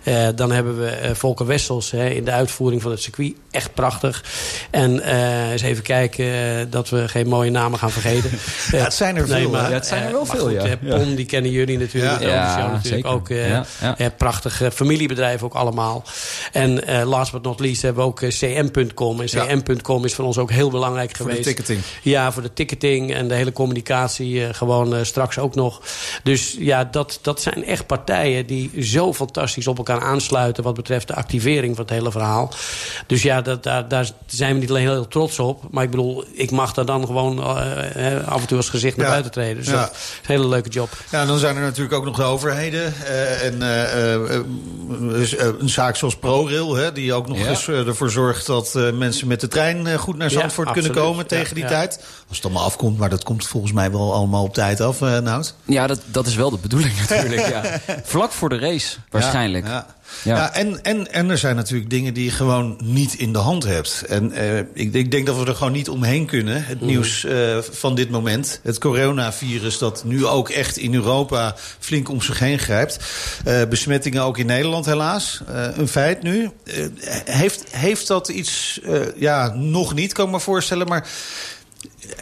Eh, 0.03 0.27
dan 0.35 0.51
hebben 0.51 0.79
we 0.79 1.09
Volker 1.13 1.45
Wessels 1.45 1.91
hè, 1.91 2.09
in 2.09 2.25
de 2.25 2.31
uitvoering 2.31 2.81
van 2.81 2.91
het 2.91 3.01
circuit. 3.01 3.33
Echt 3.51 3.73
prachtig. 3.73 4.23
En 4.69 4.99
eens 5.51 5.61
even 5.61 5.83
kijken 5.83 6.25
dat 6.69 6.89
we 6.89 7.07
geen 7.07 7.27
mooie 7.27 7.51
namen 7.51 7.79
gaan 7.79 7.91
vergeten. 7.91 8.29
Ja, 8.71 8.83
het 8.83 8.93
zijn 8.93 9.15
er 9.15 9.27
veel, 9.27 9.53
hè? 9.53 9.67
Ja, 9.67 9.73
het 9.73 9.85
zijn 9.85 10.03
er 10.03 10.11
wel 10.11 10.25
maar 10.25 10.35
veel, 10.35 10.45
goed, 10.45 10.79
ja. 10.83 10.97
Pon, 10.97 11.15
die 11.15 11.25
kennen 11.25 11.51
jullie 11.51 11.77
natuurlijk. 11.77 12.21
Ja. 12.21 12.71
natuurlijk 12.71 13.07
ook. 13.07 13.29
prachtig 14.17 14.61
familiebedrijf 14.73 15.43
ook 15.43 15.53
allemaal. 15.53 16.03
En 16.51 16.83
last 17.05 17.31
but 17.31 17.41
not 17.41 17.59
least 17.59 17.81
hebben 17.81 18.03
we 18.03 18.09
ook 18.09 18.31
cm.com. 18.55 19.21
En 19.21 19.27
cm.com 19.27 20.05
is 20.05 20.13
voor 20.13 20.25
ons 20.25 20.37
ook 20.37 20.51
heel 20.51 20.69
belangrijk 20.69 21.15
Voor 21.15 21.25
de 21.25 21.31
geweest. 21.31 21.47
ticketing. 21.47 21.79
Ja, 22.01 22.31
voor 22.31 22.41
de 22.41 22.53
ticketing 22.53 23.13
en 23.13 23.27
de 23.27 23.33
hele 23.33 23.51
communicatie 23.53 24.45
eh, 24.45 24.53
gewoon 24.53 24.95
eh, 24.95 25.03
straks 25.03 25.39
ook 25.39 25.55
nog. 25.55 25.81
Dus 26.23 26.55
ja, 26.59 26.83
dat, 26.83 27.19
dat 27.21 27.41
zijn 27.41 27.65
echt 27.65 27.85
partijen 27.87 28.45
die 28.45 28.83
zo 28.83 29.13
fantastisch 29.13 29.67
op 29.67 29.77
elkaar 29.77 30.01
aansluiten... 30.01 30.63
wat 30.63 30.73
betreft 30.73 31.07
de 31.07 31.15
activering 31.15 31.75
van 31.75 31.85
het 31.85 31.93
hele 31.93 32.11
verhaal. 32.11 32.53
Dus 33.07 33.21
ja, 33.21 33.41
dat, 33.41 33.63
daar, 33.63 33.87
daar 33.87 34.09
zijn 34.25 34.53
we 34.53 34.59
niet 34.59 34.69
alleen 34.69 34.87
heel 34.87 35.07
trots 35.07 35.39
op. 35.39 35.63
Maar 35.71 35.83
ik 35.83 35.89
bedoel, 35.91 36.23
ik 36.33 36.51
mag 36.51 36.73
daar 36.73 36.85
dan 36.85 37.05
gewoon 37.05 37.39
eh, 37.39 38.27
af 38.27 38.41
en 38.41 38.47
toe 38.47 38.57
als 38.57 38.69
gezicht 38.69 38.95
naar 38.97 39.05
Ja. 39.05 39.11
buiten 39.11 39.31
treden. 39.31 39.55
Dus 39.57 39.67
Ja. 39.67 39.81
dat 39.81 39.91
is 39.91 39.97
een 40.21 40.35
hele 40.35 40.47
leuke 40.47 40.69
job. 40.69 40.89
Ja, 41.11 41.25
dan 41.25 41.37
zijn 41.39 41.55
er 41.55 41.61
natuurlijk 41.61 41.93
ook 41.95 42.05
nog 42.05 42.15
de 42.15 42.23
overheden. 42.23 42.93
en 43.41 43.61
een 45.59 45.69
zaak 45.69 45.95
zoals 45.95 46.15
ProRail, 46.15 46.75
hè, 46.75 46.91
die 46.91 47.13
ook 47.13 47.27
nog 47.27 47.37
Ja. 47.39 47.47
eens 47.49 47.67
ervoor 47.67 48.09
zorgt 48.09 48.40
dat 48.45 48.75
eh, 48.75 48.91
mensen 48.91 49.27
met 49.27 49.39
de 49.41 49.47
trein 49.47 49.87
eh, 49.87 49.97
goed 49.97 50.17
naar 50.17 50.31
Ja, 50.31 50.39
Zandvoort 50.39 50.71
kunnen 50.71 50.91
komen 50.91 51.27
tegen 51.27 51.55
die 51.55 51.63
Ja, 51.63 51.69
ja. 51.69 51.75
tijd. 51.75 52.03
Als 52.27 52.37
het 52.37 52.45
allemaal 52.45 52.63
afkomt, 52.63 52.97
maar 52.97 53.09
dat 53.09 53.23
komt 53.23 53.47
volgens 53.47 53.71
mij 53.73 53.91
wel 53.91 54.13
allemaal 54.13 54.43
op 54.43 54.53
tijd 54.53 54.81
af, 54.81 55.01
eh 55.01 55.17
Nout. 55.19 55.53
Ja, 55.65 55.87
dat, 55.87 56.01
dat 56.05 56.27
is 56.27 56.35
wel 56.35 56.49
de 56.51 56.57
bedoeling 56.57 56.97
natuurlijk. 57.09 57.47
ja. 57.47 57.63
Vlak 58.03 58.31
voor 58.31 58.49
de 58.49 58.57
race, 58.59 58.97
waarschijnlijk. 59.09 59.65
Ja, 60.23 60.53
en, 60.53 60.83
en, 60.83 61.11
en 61.11 61.29
er 61.29 61.37
zijn 61.37 61.55
natuurlijk 61.55 61.89
dingen 61.89 62.13
die 62.13 62.25
je 62.25 62.31
gewoon 62.31 62.77
niet 62.83 63.13
in 63.13 63.33
de 63.33 63.39
hand 63.39 63.63
hebt. 63.63 64.03
En 64.07 64.31
eh, 64.31 64.57
ik, 64.57 64.93
ik 64.93 65.11
denk 65.11 65.25
dat 65.25 65.37
we 65.37 65.45
er 65.45 65.55
gewoon 65.55 65.71
niet 65.71 65.89
omheen 65.89 66.25
kunnen. 66.25 66.65
Het 66.65 66.81
nieuws 66.81 67.23
eh, 67.23 67.57
van 67.71 67.95
dit 67.95 68.09
moment. 68.09 68.59
Het 68.63 68.77
coronavirus 68.77 69.77
dat 69.77 70.03
nu 70.03 70.25
ook 70.25 70.49
echt 70.49 70.77
in 70.77 70.93
Europa 70.93 71.55
flink 71.79 72.09
om 72.09 72.21
zich 72.21 72.39
heen 72.39 72.59
grijpt. 72.59 72.99
Eh, 73.45 73.61
besmettingen 73.69 74.23
ook 74.23 74.37
in 74.37 74.45
Nederland 74.45 74.85
helaas. 74.85 75.41
Een 75.75 75.87
feit 75.87 76.23
nu. 76.23 76.49
Heeft, 77.25 77.63
heeft 77.71 78.07
dat 78.07 78.27
iets... 78.27 78.79
ja, 79.15 79.53
nog 79.55 79.93
niet, 79.93 80.13
kan 80.13 80.25
ik 80.25 80.31
me 80.31 80.39
voorstellen. 80.39 80.87
Maar 80.87 81.07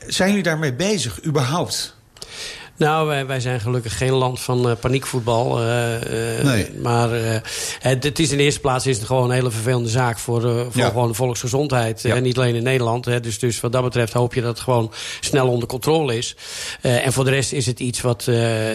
zijn 0.08 0.30
jullie 0.30 0.44
daarmee 0.44 0.74
bezig, 0.74 1.26
überhaupt? 1.26 1.98
Nou, 2.80 3.08
wij, 3.08 3.26
wij 3.26 3.40
zijn 3.40 3.60
gelukkig 3.60 3.98
geen 3.98 4.12
land 4.12 4.40
van 4.40 4.70
eh, 4.70 4.76
paniekvoetbal. 4.80 5.60
eh, 5.60 6.38
eh, 6.40 6.46
Nee. 6.46 6.72
Maar 6.82 7.10
het, 7.80 8.04
het 8.04 8.20
is 8.20 8.32
in 8.32 8.38
de 8.38 8.44
eerste 8.44 8.60
plaats 8.60 8.88
is 8.88 8.98
het 8.98 9.06
gewoon 9.06 9.24
een 9.24 9.36
hele 9.36 9.52
vervelende 9.52 9.90
zaak 9.90 10.20
voor, 10.20 10.42
voor 10.42 10.70
Ja. 10.74 10.88
gewoon 10.88 11.08
de 11.08 11.14
volksgezondheid. 11.14 12.02
Ja. 12.02 12.16
En 12.16 12.24
niet 12.24 12.38
alleen 12.38 12.56
in 12.56 12.64
Nederland. 12.64 13.06
Hè. 13.06 13.20
Dus, 13.20 13.40
dus 13.40 13.60
wat 13.60 13.72
dat 13.72 13.84
betreft 13.84 14.14
hoop 14.14 14.34
je 14.34 14.42
dat 14.42 14.50
het 14.50 14.60
gewoon 14.60 14.92
snel 15.20 15.48
onder 15.48 15.68
controle 15.68 16.18
is. 16.18 16.36
En 16.82 17.14
voor 17.14 17.24
de 17.24 17.30
rest 17.30 17.52
is 17.52 17.66
het 17.66 17.80
iets 17.80 18.02
wat, 18.02 18.28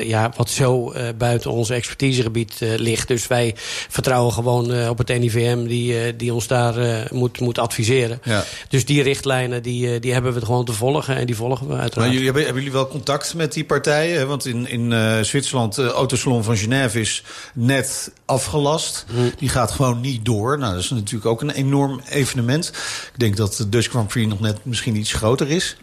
ja, 0.02 0.32
wat 0.36 0.50
zo 0.50 0.92
buiten 1.18 1.50
ons 1.50 1.70
expertisegebied 1.70 2.54
ligt. 2.76 3.08
Dus 3.08 3.26
wij 3.26 3.52
vertrouwen 3.88 4.32
gewoon 4.32 4.88
op 4.88 4.98
het 4.98 5.08
NIVM 5.08 5.66
die, 5.66 6.16
die 6.16 6.34
ons 6.34 6.46
daar 6.46 7.06
moet, 7.12 7.40
moet 7.40 7.58
adviseren. 7.58 8.20
Ja. 8.24 8.44
Dus 8.68 8.84
die 8.84 9.02
richtlijnen 9.02 9.62
die, 9.62 9.98
die 10.00 10.12
hebben 10.12 10.32
we 10.34 10.44
gewoon 10.44 10.64
te 10.64 10.72
volgen. 10.72 11.16
En 11.16 11.26
die 11.26 11.36
volgen 11.36 11.66
we 11.66 11.72
uiteraard. 11.72 11.94
Maar 11.96 12.06
jullie, 12.08 12.24
hebben, 12.24 12.42
hebben 12.44 12.62
jullie 12.62 12.78
wel 12.78 12.88
contact 12.88 13.34
met 13.34 13.52
die 13.52 13.64
partijen 13.64 13.92
partijen. 13.94 14.28
Want 14.28 14.46
in, 14.46 14.68
in 14.68 14.92
eh, 14.92 15.20
Zwitserland, 15.20 15.74
de 15.74 15.92
autosalon 15.92 16.44
van 16.44 16.56
Genève 16.56 17.00
is 17.00 17.24
net 17.54 18.12
afgelast. 18.24 19.06
Die 19.38 19.48
gaat 19.48 19.70
gewoon 19.70 20.00
niet 20.00 20.24
door. 20.24 20.58
Nou, 20.58 20.72
dat 20.74 20.82
is 20.82 20.90
natuurlijk 20.90 21.26
ook 21.26 21.40
een 21.40 21.50
enorm 21.50 22.00
evenement. 22.08 22.68
Ik 23.12 23.18
denk 23.18 23.36
dat 23.36 23.54
de 23.56 23.68
Dutch 23.68 23.88
Grand 23.88 24.08
Prix 24.08 24.28
nog 24.28 24.40
net 24.40 24.64
misschien 24.64 24.96
iets 24.96 25.12
groter 25.12 25.50
is. 25.50 25.76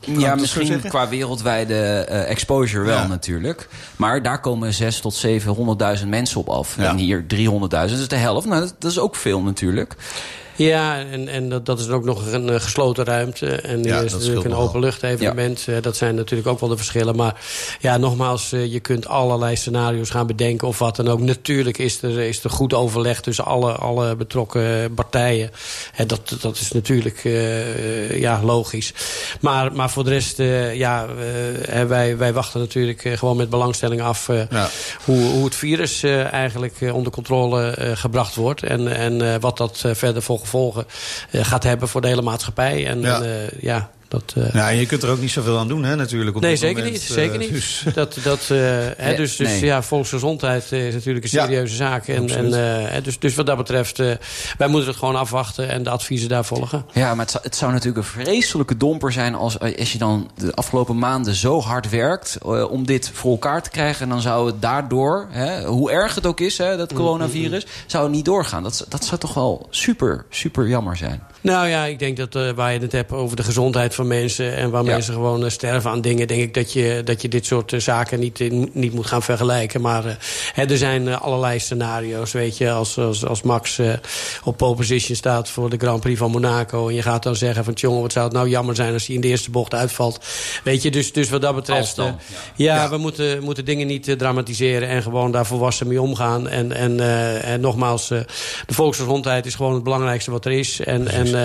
Ja, 0.00 0.34
misschien 0.34 0.80
qua 0.80 1.08
wereldwijde 1.08 1.74
eh, 1.74 2.30
exposure 2.30 2.84
wel 2.84 2.96
Ja. 2.96 3.06
natuurlijk. 3.06 3.68
Maar 3.96 4.22
daar 4.22 4.40
komen 4.40 4.74
6 4.74 5.00
tot 5.00 5.26
700.000 6.00 6.06
mensen 6.06 6.40
op 6.40 6.48
af. 6.48 6.76
Ja. 6.76 6.88
En 6.90 6.96
hier 6.96 7.24
300.000, 7.34 7.68
dat 7.68 7.90
is 7.90 8.08
de 8.08 8.16
helft. 8.16 8.46
Nou, 8.46 8.60
dat, 8.60 8.74
dat 8.78 8.90
is 8.90 8.98
ook 8.98 9.16
veel 9.16 9.42
natuurlijk. 9.42 9.96
Ja, 10.56 10.98
en, 11.10 11.28
en 11.28 11.48
dat, 11.48 11.66
dat 11.66 11.80
is 11.80 11.88
ook 11.88 12.04
nog 12.04 12.32
een 12.32 12.48
eh, 12.50 12.60
gesloten 12.60 13.04
ruimte. 13.04 13.46
En 13.46 13.82
Ja, 13.82 14.00
is 14.00 14.12
natuurlijk 14.12 14.44
een 14.46 14.54
openlucht-evenement. 14.54 15.64
Eh, 15.68 15.74
dat 15.82 15.96
zijn 15.96 16.14
natuurlijk 16.14 16.48
ook 16.48 16.60
wel 16.60 16.68
de 16.68 16.76
verschillen. 16.76 17.16
Maar 17.16 17.34
ja, 17.80 17.96
nogmaals, 17.96 18.52
eh, 18.52 18.72
je 18.72 18.80
kunt 18.80 19.06
allerlei 19.06 19.56
scenario's 19.56 20.10
gaan 20.10 20.26
bedenken 20.26 20.68
of 20.68 20.78
wat 20.78 20.96
dan 20.96 21.08
ook. 21.08 21.20
Natuurlijk 21.20 21.78
is 21.78 22.02
er, 22.02 22.18
is 22.18 22.44
er 22.44 22.50
goed 22.50 22.74
overleg 22.74 23.20
tussen 23.20 23.44
alle, 23.44 23.72
alle 23.72 24.16
betrokken 24.16 24.94
partijen. 24.94 25.50
En 25.94 26.06
dat, 26.06 26.36
dat 26.40 26.56
is 26.56 26.72
natuurlijk 26.72 27.20
eh, 27.24 28.20
ja, 28.20 28.40
logisch. 28.42 28.92
Maar, 29.40 29.72
maar 29.72 29.90
voor 29.90 30.04
de 30.04 30.10
rest, 30.10 30.38
eh, 30.38 30.74
ja, 30.74 31.06
eh, 31.66 31.82
wij, 31.84 32.16
wij 32.16 32.32
wachten 32.32 32.60
natuurlijk 32.60 33.04
eh, 33.04 33.16
gewoon 33.18 33.36
met 33.36 33.50
belangstelling 33.50 34.02
af... 34.02 34.28
eh, 34.28 34.40
Ja. 34.50 34.68
hoe, 35.04 35.20
hoe 35.30 35.44
het 35.44 35.54
virus 35.54 36.02
eh, 36.02 36.32
eigenlijk 36.32 36.74
eh, 36.80 36.94
onder 36.94 37.12
controle 37.12 37.70
eh, 37.70 37.90
gebracht 37.96 38.34
wordt. 38.34 38.62
En, 38.62 38.94
en 38.96 39.32
eh, 39.32 39.40
wat 39.40 39.56
dat 39.56 39.82
eh, 39.84 39.94
verder 39.94 40.22
voor 40.22 40.38
gevolgen 40.46 40.86
eh, 41.30 41.44
gaat 41.44 41.62
hebben 41.62 41.88
voor 41.88 42.00
de 42.00 42.08
hele 42.08 42.22
maatschappij. 42.22 42.86
En 42.86 43.00
Ja. 43.00 43.22
ja 43.60 43.90
dat... 44.08 44.32
eh, 44.36 44.54
Ja, 44.54 44.70
en 44.70 44.76
je 44.76 44.86
kunt 44.86 45.02
er 45.02 45.10
ook 45.10 45.20
niet 45.20 45.30
zoveel 45.30 45.58
aan 45.58 45.68
doen, 45.68 45.84
hè, 45.84 45.96
natuurlijk. 45.96 46.36
Op 46.36 46.42
Nee, 46.42 46.50
dit 46.50 46.60
zeker 46.60 46.76
moment. 46.76 46.92
niet. 46.92 47.02
Zeker 47.02 47.32
Eh, 47.34 47.38
niet. 47.40 47.50
dus- 47.50 47.84
Dat, 47.94 48.18
dat, 48.22 48.40
eh, 48.40 48.48
hè, 48.96 49.10
Ja, 49.10 49.16
dus 49.16 49.36
dus 49.36 49.48
nee. 49.48 49.64
ja, 49.64 49.82
volksgezondheid 49.82 50.72
is 50.72 50.94
natuurlijk 50.94 51.24
een 51.24 51.30
Ja, 51.32 51.44
serieuze 51.44 51.74
zaak. 51.76 52.08
En, 52.08 52.14
en, 52.14 52.22
absoluut. 52.22 52.54
eh, 52.54 53.02
dus, 53.02 53.18
dus 53.18 53.34
wat 53.34 53.46
dat 53.46 53.56
betreft, 53.56 53.98
eh, 53.98 54.10
wij 54.58 54.68
moeten 54.68 54.88
het 54.88 54.98
gewoon 54.98 55.16
afwachten 55.16 55.68
en 55.68 55.82
de 55.82 55.90
adviezen 55.90 56.28
daar 56.28 56.44
volgen. 56.44 56.84
Ja, 56.92 57.08
maar 57.14 57.24
het 57.24 57.30
zou, 57.30 57.44
het 57.44 57.56
zou 57.56 57.72
natuurlijk 57.72 57.98
een 57.98 58.12
vreselijke 58.24 58.76
domper 58.76 59.12
zijn... 59.12 59.34
als, 59.34 59.58
als 59.60 59.92
je 59.92 59.98
dan 59.98 60.30
de 60.36 60.54
afgelopen 60.54 60.98
maanden 60.98 61.34
zo 61.34 61.60
hard 61.60 61.90
werkt... 61.90 62.38
eh, 62.42 62.70
om 62.70 62.86
dit 62.86 63.10
voor 63.14 63.30
elkaar 63.30 63.62
te 63.62 63.70
krijgen. 63.70 64.02
En 64.02 64.08
dan 64.08 64.20
zou 64.20 64.46
het 64.46 64.62
daardoor, 64.62 65.26
hè, 65.30 65.64
hoe 65.64 65.90
erg 65.90 66.14
het 66.14 66.26
ook 66.26 66.40
is, 66.40 66.58
hè, 66.58 66.76
dat 66.76 66.92
coronavirus... 66.92 67.66
zou 67.86 68.04
het 68.04 68.12
niet 68.12 68.24
doorgaan. 68.24 68.62
Dat, 68.62 68.86
dat 68.88 69.04
zou 69.04 69.20
toch 69.20 69.34
wel 69.34 69.66
super, 69.70 70.24
super 70.30 70.68
jammer 70.68 70.96
zijn. 70.96 71.22
Nou 71.46 71.68
ja, 71.68 71.84
ik 71.84 71.98
denk 71.98 72.16
dat 72.16 72.34
eh, 72.34 72.50
waar 72.50 72.72
je 72.72 72.78
het 72.78 72.92
hebt 72.92 73.12
over 73.12 73.36
de 73.36 73.42
gezondheid 73.42 73.94
van 73.94 74.06
mensen... 74.06 74.56
en 74.56 74.70
waar 74.70 74.84
Ja. 74.84 74.90
mensen 74.90 75.12
gewoon 75.14 75.44
eh, 75.44 75.50
sterven 75.50 75.90
aan 75.90 76.00
dingen... 76.00 76.26
denk 76.26 76.42
ik 76.42 76.54
dat 76.54 76.72
je, 76.72 77.02
dat 77.04 77.22
je 77.22 77.28
dit 77.28 77.46
soort 77.46 77.72
eh, 77.72 77.80
zaken 77.80 78.20
niet, 78.20 78.38
niet 78.74 78.92
moet 78.92 79.06
gaan 79.06 79.22
vergelijken. 79.22 79.80
Maar 79.80 80.18
hè, 80.52 80.64
er 80.64 80.76
zijn 80.76 81.14
allerlei 81.14 81.58
scenario's, 81.58 82.32
weet 82.32 82.56
je. 82.56 82.70
Als, 82.70 82.98
als, 82.98 83.26
als 83.26 83.42
Max 83.42 83.80
op 84.44 84.56
pole 84.56 84.74
position 84.74 85.16
staat 85.16 85.48
voor 85.48 85.70
de 85.70 85.76
Grand 85.76 86.00
Prix 86.00 86.18
van 86.18 86.30
Monaco... 86.30 86.88
en 86.88 86.94
je 86.94 87.02
gaat 87.02 87.22
dan 87.22 87.36
zeggen 87.36 87.64
van... 87.64 87.72
jongen, 87.72 88.00
wat 88.00 88.12
zou 88.12 88.24
het 88.24 88.34
nou 88.34 88.48
jammer 88.48 88.74
zijn 88.74 88.92
als 88.92 89.06
hij 89.06 89.14
in 89.14 89.20
de 89.20 89.28
eerste 89.28 89.50
bocht 89.50 89.74
uitvalt. 89.74 90.24
Weet 90.64 90.82
je, 90.82 90.90
dus, 90.90 91.12
dus 91.12 91.28
wat 91.28 91.42
dat 91.42 91.54
betreft... 91.54 91.96
Dan, 91.96 92.06
eh, 92.06 92.14
ja, 92.54 92.90
we 92.90 92.96
moeten, 92.96 93.42
moeten 93.42 93.64
dingen 93.64 93.86
niet 93.86 94.18
dramatiseren... 94.18 94.88
en 94.88 95.02
gewoon 95.02 95.32
daar 95.32 95.46
volwassen 95.46 95.86
mee 95.86 96.00
omgaan. 96.00 96.48
En, 96.48 96.72
en, 96.72 97.00
en 97.42 97.60
nogmaals, 97.60 98.08
de 98.08 98.24
volksgezondheid 98.66 99.46
is 99.46 99.54
gewoon 99.54 99.74
het 99.74 99.82
belangrijkste 99.84 100.30
wat 100.30 100.44
er 100.44 100.52
is. 100.52 100.80
En, 100.80 101.08
en, 101.08 101.35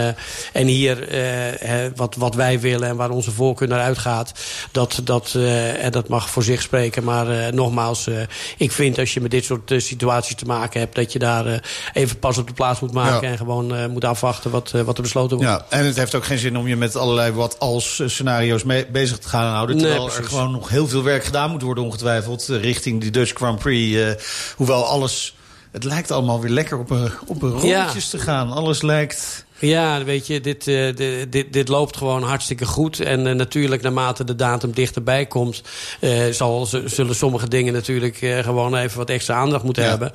en 0.53 0.67
hier, 0.67 1.07
eh, 1.09 1.91
wat, 1.95 2.15
wat 2.15 2.35
wij 2.35 2.59
willen 2.59 2.87
en 2.87 2.95
waar 2.95 3.09
onze 3.09 3.31
voorkeur 3.31 3.67
naar 3.67 3.81
uitgaat... 3.81 4.31
dat, 4.71 4.99
dat, 5.03 5.33
eh, 5.35 5.83
en 5.83 5.91
dat 5.91 6.07
mag 6.07 6.29
voor 6.29 6.43
zich 6.43 6.61
spreken. 6.61 7.03
Maar 7.03 7.29
eh, 7.29 7.53
nogmaals, 7.53 8.07
eh, 8.07 8.15
ik 8.57 8.71
vind 8.71 8.99
als 8.99 9.13
je 9.13 9.21
met 9.21 9.31
dit 9.31 9.43
soort 9.45 9.71
eh, 9.71 9.79
situaties 9.79 10.35
te 10.35 10.45
maken 10.45 10.79
hebt... 10.79 10.95
dat 10.95 11.11
je 11.13 11.19
daar 11.19 11.45
eh, 11.45 11.59
even 11.93 12.19
pas 12.19 12.37
op 12.37 12.47
de 12.47 12.53
plaats 12.53 12.79
moet 12.79 12.93
maken... 12.93 13.27
Ja. 13.27 13.31
en 13.31 13.37
gewoon 13.37 13.75
eh, 13.75 13.85
moet 13.87 14.05
afwachten 14.05 14.51
wat, 14.51 14.71
eh, 14.75 14.81
wat 14.81 14.95
er 14.97 15.03
besloten 15.03 15.37
wordt. 15.37 15.51
Ja, 15.51 15.65
en 15.77 15.85
het 15.85 15.95
heeft 15.95 16.15
ook 16.15 16.25
geen 16.25 16.37
zin 16.39 16.57
om 16.57 16.67
je 16.67 16.75
met 16.75 16.95
allerlei 16.95 17.31
wat 17.31 17.59
als 17.59 17.99
eh, 17.99 18.07
scenario's 18.07 18.63
mee, 18.63 18.87
bezig 18.87 19.17
te 19.19 19.27
gaan 19.29 19.53
houden. 19.53 19.75
Nee, 19.75 19.85
Terwijl 19.85 20.05
er 20.07 20.13
precies. 20.13 20.31
gewoon 20.33 20.51
nog 20.51 20.69
heel 20.69 20.87
veel 20.87 21.03
werk 21.03 21.23
gedaan 21.23 21.49
moet 21.51 21.61
worden, 21.61 21.83
ongetwijfeld, 21.83 22.49
eh, 22.49 22.61
richting 22.61 23.01
die 23.01 23.11
Dutch 23.11 23.33
Grand 23.33 23.59
Prix. 23.59 23.99
eh, 23.99 24.23
hoewel 24.55 24.85
alles. 24.85 25.35
Het 25.71 25.83
lijkt 25.83 26.11
allemaal 26.11 26.41
weer 26.41 26.51
lekker 26.51 26.77
op 26.79 26.89
een, 26.89 27.11
op 27.25 27.41
Ja. 27.63 27.81
rondjes 27.83 28.09
te 28.09 28.17
gaan. 28.19 28.51
Alles 28.51 28.81
lijkt. 28.81 29.45
Ja, 29.61 30.03
weet 30.03 30.27
je, 30.27 30.41
dit, 30.41 30.67
eh, 30.67 30.95
di- 30.95 31.29
dit, 31.29 31.53
dit 31.53 31.67
loopt 31.67 31.97
gewoon 31.97 32.23
hartstikke 32.23 32.65
goed. 32.65 32.99
En 32.99 33.27
eh, 33.27 33.33
natuurlijk, 33.35 33.81
naarmate 33.81 34.23
de 34.23 34.35
datum 34.35 34.71
dichterbij 34.71 35.25
komt... 35.25 35.61
eh, 35.99 36.25
zal, 36.31 36.65
zullen 36.85 37.15
sommige 37.15 37.47
dingen 37.47 37.73
natuurlijk 37.73 38.17
gewoon 38.41 38.75
even 38.75 38.97
wat 38.97 39.09
extra 39.09 39.35
aandacht 39.35 39.63
moeten 39.63 39.83
Ja. 39.83 39.89
hebben. 39.89 40.11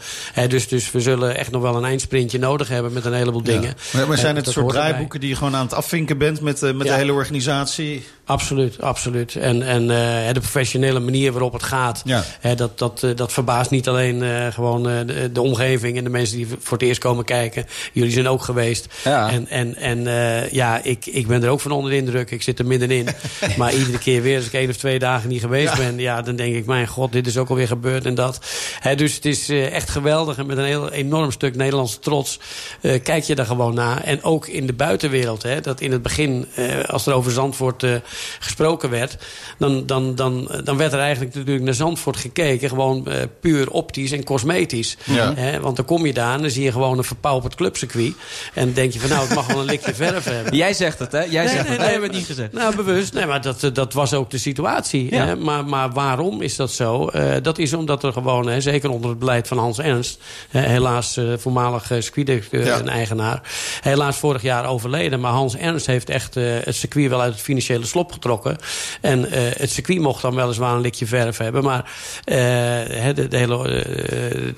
Dus, 0.48 0.68
dus 0.68 0.90
we 0.92 1.00
zullen 1.00 1.36
echt 1.36 1.50
nog 1.50 1.62
wel 1.62 1.76
een 1.76 1.84
eindsprintje 1.84 2.38
nodig 2.38 2.68
hebben 2.68 2.92
met 2.92 3.04
een 3.04 3.12
heleboel 3.12 3.42
dingen. 3.42 3.74
Maar, 3.92 4.08
maar 4.08 4.18
zijn 4.18 4.36
het 4.36 4.48
soort 4.48 4.68
draaiboeken 4.68 5.20
die 5.20 5.28
je 5.28 5.36
gewoon 5.36 5.54
aan 5.56 5.64
het 5.64 5.74
afvinken 5.74 6.18
bent 6.18 6.40
met, 6.40 6.60
met 6.60 6.74
Ja. 6.86 6.92
de 6.92 6.92
hele 6.92 7.12
organisatie? 7.12 8.04
Absoluut, 8.26 8.80
absoluut. 8.80 9.34
En, 9.34 9.62
en 9.62 9.82
eh, 9.82 10.32
de 10.32 10.40
professionele 10.40 11.00
manier 11.00 11.32
waarop 11.32 11.52
het 11.52 11.62
gaat... 11.62 12.02
Ja. 12.04 12.24
Hè, 12.40 12.54
dat, 12.54 12.78
dat, 12.78 13.02
eh, 13.02 13.10
dat 13.14 13.32
verbaast 13.32 13.70
niet 13.70 13.88
alleen 13.88 14.22
eh, 14.22 14.46
gewoon 14.46 14.82
de, 14.82 15.30
de 15.32 15.40
omgeving... 15.40 15.96
en 15.96 16.04
de 16.04 16.10
mensen 16.10 16.36
die 16.36 16.46
voor 16.46 16.78
het 16.78 16.86
eerst 16.86 17.00
komen 17.00 17.24
kijken. 17.24 17.66
Jullie 17.92 18.12
zijn 18.12 18.28
ook 18.28 18.42
geweest. 18.42 18.94
Ja. 19.04 19.30
En, 19.30 19.48
en, 19.48 19.76
en 19.76 20.04
ja, 20.50 20.80
ik, 20.82 21.06
ik 21.06 21.26
ben 21.26 21.42
er 21.42 21.48
ook 21.48 21.60
van 21.60 21.70
onder 21.70 21.90
de 21.90 21.96
indruk. 21.96 22.30
Ik 22.30 22.42
zit 22.42 22.58
er 22.58 22.66
middenin. 22.66 23.08
maar 23.58 23.74
iedere 23.74 23.98
keer 23.98 24.22
weer, 24.22 24.36
als 24.36 24.46
ik 24.46 24.52
één 24.52 24.68
of 24.68 24.76
twee 24.76 24.98
dagen 24.98 25.28
niet 25.28 25.40
geweest 25.40 25.76
Ja. 25.76 25.76
ben... 25.76 25.98
Ja, 25.98 26.22
dan 26.22 26.36
denk 26.36 26.54
ik, 26.54 26.66
mijn 26.66 26.86
god, 26.86 27.12
dit 27.12 27.26
is 27.26 27.36
ook 27.36 27.48
alweer 27.48 27.66
gebeurd 27.66 28.06
en 28.06 28.14
dat. 28.14 28.40
Hè, 28.80 28.94
dus 28.94 29.14
het 29.14 29.24
is 29.24 29.48
echt 29.48 29.90
geweldig. 29.90 30.38
En 30.38 30.46
met 30.46 30.58
een 30.58 30.64
heel 30.64 30.90
enorm 30.90 31.30
stuk 31.30 31.56
Nederlandse 31.56 31.98
trots 31.98 32.38
kijk 32.80 33.24
je 33.24 33.34
daar 33.34 33.46
gewoon 33.46 33.74
naar. 33.74 34.02
En 34.02 34.22
ook 34.22 34.46
in 34.46 34.66
de 34.66 34.72
buitenwereld. 34.72 35.42
Hè, 35.42 35.60
dat 35.60 35.80
in 35.80 35.92
het 35.92 36.02
begin, 36.02 36.46
als 36.86 37.06
er 37.06 37.14
over 37.14 37.32
Zandvoort 37.32 37.84
gesproken 38.38 38.90
werd... 38.90 39.16
Dan, 39.58 39.86
dan, 39.86 40.14
dan, 40.14 40.50
dan 40.64 40.76
werd 40.76 40.92
er 40.92 40.98
eigenlijk 40.98 41.34
natuurlijk 41.34 41.64
naar 41.64 41.74
Zandvoort 41.74 42.16
gekeken. 42.16 42.68
Gewoon 42.68 43.06
eh, 43.08 43.22
puur 43.40 43.70
optisch 43.70 44.12
en 44.12 44.24
cosmetisch. 44.24 44.96
Ja. 45.04 45.34
Hè, 45.34 45.60
want 45.60 45.76
dan 45.76 45.84
kom 45.84 46.06
je 46.06 46.12
daar 46.12 46.34
en 46.34 46.40
dan 46.40 46.50
zie 46.50 46.64
je 46.64 46.72
gewoon 46.72 46.98
een 46.98 47.04
verpauperd 47.04 47.54
clubcircuit. 47.54 48.14
En 48.54 48.64
dan 48.64 48.72
denk 48.74 48.92
je 48.92 49.00
van, 49.00 49.08
nou, 49.08 49.26
het 49.26 49.34
mag 49.34 49.46
wel 49.46 49.58
een 49.58 49.64
likje 49.64 49.94
verf 50.04 50.24
hebben. 50.24 50.56
Jij 50.56 50.74
zegt 50.74 50.98
het, 50.98 51.12
hè? 51.12 51.22
Jij 51.22 51.44
Nee, 51.44 51.54
zegt 51.54 51.68
nee, 51.68 51.78
het. 51.78 51.86
nee, 51.86 52.00
het 52.02 52.12
niet 52.12 52.26
gezegd. 52.26 52.52
Nou, 52.52 52.76
bewust. 52.76 53.12
Nee, 53.14 53.26
maar 53.26 53.40
dat, 53.42 53.70
dat 53.72 53.92
was 53.92 54.14
ook 54.14 54.30
de 54.30 54.38
situatie. 54.38 55.14
Ja. 55.14 55.26
Hè? 55.26 55.36
Maar, 55.36 55.64
maar 55.64 55.90
waarom 55.90 56.42
is 56.42 56.56
dat 56.56 56.72
zo? 56.72 57.08
Eh, 57.08 57.34
dat 57.42 57.58
is 57.58 57.72
omdat 57.72 58.02
er 58.04 58.12
gewoon, 58.12 58.48
hè, 58.48 58.60
zeker 58.60 58.90
onder 58.90 59.10
het 59.10 59.18
beleid 59.18 59.48
van 59.48 59.58
Hans 59.58 59.78
Ernst... 59.78 60.20
hè, 60.50 60.60
helaas 60.60 61.16
uh, 61.16 61.32
voormalig 61.36 61.90
uh, 61.90 62.00
circuit-eigenaar... 62.00 63.40
Ja. 63.44 63.90
helaas 63.90 64.16
vorig 64.16 64.42
jaar 64.42 64.66
overleden. 64.66 65.20
Maar 65.20 65.32
Hans 65.32 65.56
Ernst 65.56 65.86
heeft 65.86 66.08
echt 66.10 66.34
het 66.34 66.74
circuit 66.76 67.08
wel 67.08 67.20
uit 67.20 67.32
het 67.32 67.42
financiële 67.42 67.86
slop 67.86 68.05
getrokken. 68.12 68.56
En 69.00 69.20
uh, 69.20 69.28
het 69.32 69.70
circuit 69.70 70.00
mocht 70.00 70.22
dan 70.22 70.34
weliswaar 70.34 70.74
een 70.74 70.80
likje 70.80 71.06
verf 71.06 71.38
hebben. 71.38 71.64
Maar 71.64 71.92
uh, 72.24 72.36
de, 73.14 73.28
de, 73.28 73.36
hele 73.36 73.62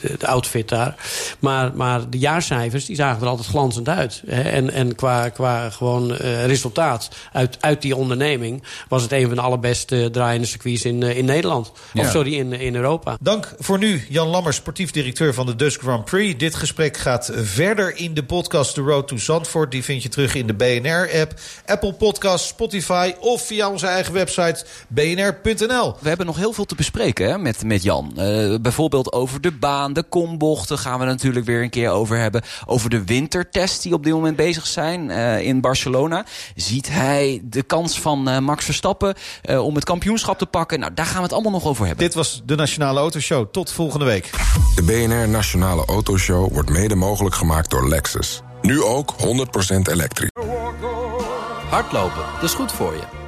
de, 0.01 0.17
de 0.19 0.27
outfit 0.27 0.69
daar. 0.69 0.95
Maar, 1.39 1.71
maar 1.75 2.11
de 2.11 2.19
jaarcijfers 2.19 2.85
die 2.85 2.97
zagen 2.97 3.23
er 3.23 3.29
altijd 3.29 3.49
glanzend 3.49 3.89
uit. 3.89 4.23
Hè? 4.27 4.43
En, 4.43 4.71
en 4.71 4.95
qua, 4.95 5.29
qua 5.29 5.71
gewoon 5.71 6.13
resultaat 6.13 7.09
uit, 7.33 7.57
uit 7.61 7.83
die 7.83 7.97
onderneming... 7.97 8.63
was 8.89 9.03
het 9.03 9.13
een 9.13 9.27
van 9.27 9.37
de 9.37 9.41
allerbeste 9.41 10.09
draaiende 10.13 10.47
circuits 10.47 10.85
in, 10.85 11.03
in 11.03 11.25
Nederland. 11.25 11.73
Ja. 11.93 12.03
Of 12.03 12.11
sorry, 12.11 12.35
in, 12.35 12.53
in 12.53 12.75
Europa. 12.75 13.17
Dank 13.21 13.55
voor 13.59 13.79
nu, 13.79 14.07
Jan 14.09 14.29
Lammers, 14.29 14.57
sportief 14.57 14.91
directeur 14.91 15.35
van 15.35 15.47
de 15.47 15.57
Dutch 15.57 15.79
Grand 15.79 16.05
Prix. 16.05 16.39
Dit 16.39 16.55
gesprek 16.55 16.97
gaat 16.97 17.31
verder 17.35 17.97
in 17.97 18.15
de 18.15 18.25
podcast 18.25 18.75
The 18.75 18.81
Road 18.81 19.09
to 19.09 19.17
Zandvoort. 19.17 19.71
Die 19.71 19.85
vind 19.85 20.03
je 20.03 20.09
terug 20.09 20.35
in 20.35 20.47
de 20.47 20.55
BNR-app, 20.55 21.41
Apple 21.67 21.93
Podcast, 21.93 22.47
Spotify... 22.47 23.13
of 23.21 23.38
via 23.43 23.71
onze 23.71 23.87
eigen 23.87 24.13
website 24.13 24.65
bnr.nl. 24.89 25.97
We 26.01 26.09
hebben 26.09 26.27
nog 26.27 26.37
heel 26.37 26.53
veel 26.53 26.65
te 26.65 26.75
bespreken 26.75 27.29
hè, 27.29 27.39
met, 27.39 27.65
met 27.65 27.83
Jan. 27.83 28.13
Uh, 28.19 28.55
bijvoorbeeld 28.61 29.13
over 29.13 29.41
de 29.41 29.53
baan, 29.53 29.93
de 29.93 30.03
kombochten 30.03 30.79
gaan 30.79 30.99
we 30.99 31.05
natuurlijk 31.05 31.47
weer 31.47 31.63
een 31.63 31.71
keer 31.71 31.91
over 31.91 32.19
hebben. 32.19 32.43
Over 32.67 32.91
de 32.91 33.05
wintertests 33.05 33.83
die 33.83 33.93
op 33.93 34.05
dit 34.05 34.13
moment 34.13 34.37
bezig 34.37 34.67
zijn 34.67 35.11
uh, 35.11 35.41
in 35.41 35.61
Barcelona. 35.61 36.25
Ziet 36.55 36.89
hij 36.89 37.41
de 37.45 37.63
kans 37.63 38.01
van 38.01 38.29
uh, 38.29 38.39
Max 38.39 38.65
Verstappen 38.65 39.15
uh, 39.51 39.65
om 39.65 39.75
het 39.75 39.85
kampioenschap 39.85 40.39
te 40.39 40.47
pakken? 40.47 40.81
Nou, 40.81 40.95
daar 40.95 41.07
gaan 41.07 41.17
we 41.17 41.23
het 41.23 41.33
allemaal 41.33 41.53
nog 41.53 41.67
over 41.67 41.87
hebben. 41.87 42.05
Dit 42.05 42.15
was 42.15 42.43
de 42.45 42.55
Nationale 42.55 43.01
Autoshow. 43.01 43.47
Tot 43.51 43.73
volgende 43.73 44.05
week. 44.05 44.31
De 44.75 44.83
BNR 44.83 45.29
Nationale 45.29 45.85
Autoshow 45.85 46.53
wordt 46.53 46.71
mede 46.71 46.95
mogelijk 46.95 47.35
gemaakt 47.35 47.71
door 47.71 47.89
Lexus. 47.89 48.43
Nu 48.63 48.83
ook 48.83 49.15
100% 49.15 49.25
elektrisch. 49.91 50.31
Hardlopen, 51.71 52.23
dat 52.35 52.43
is 52.43 52.55
goed 52.55 52.73
voor 52.73 52.93
je. 52.93 53.28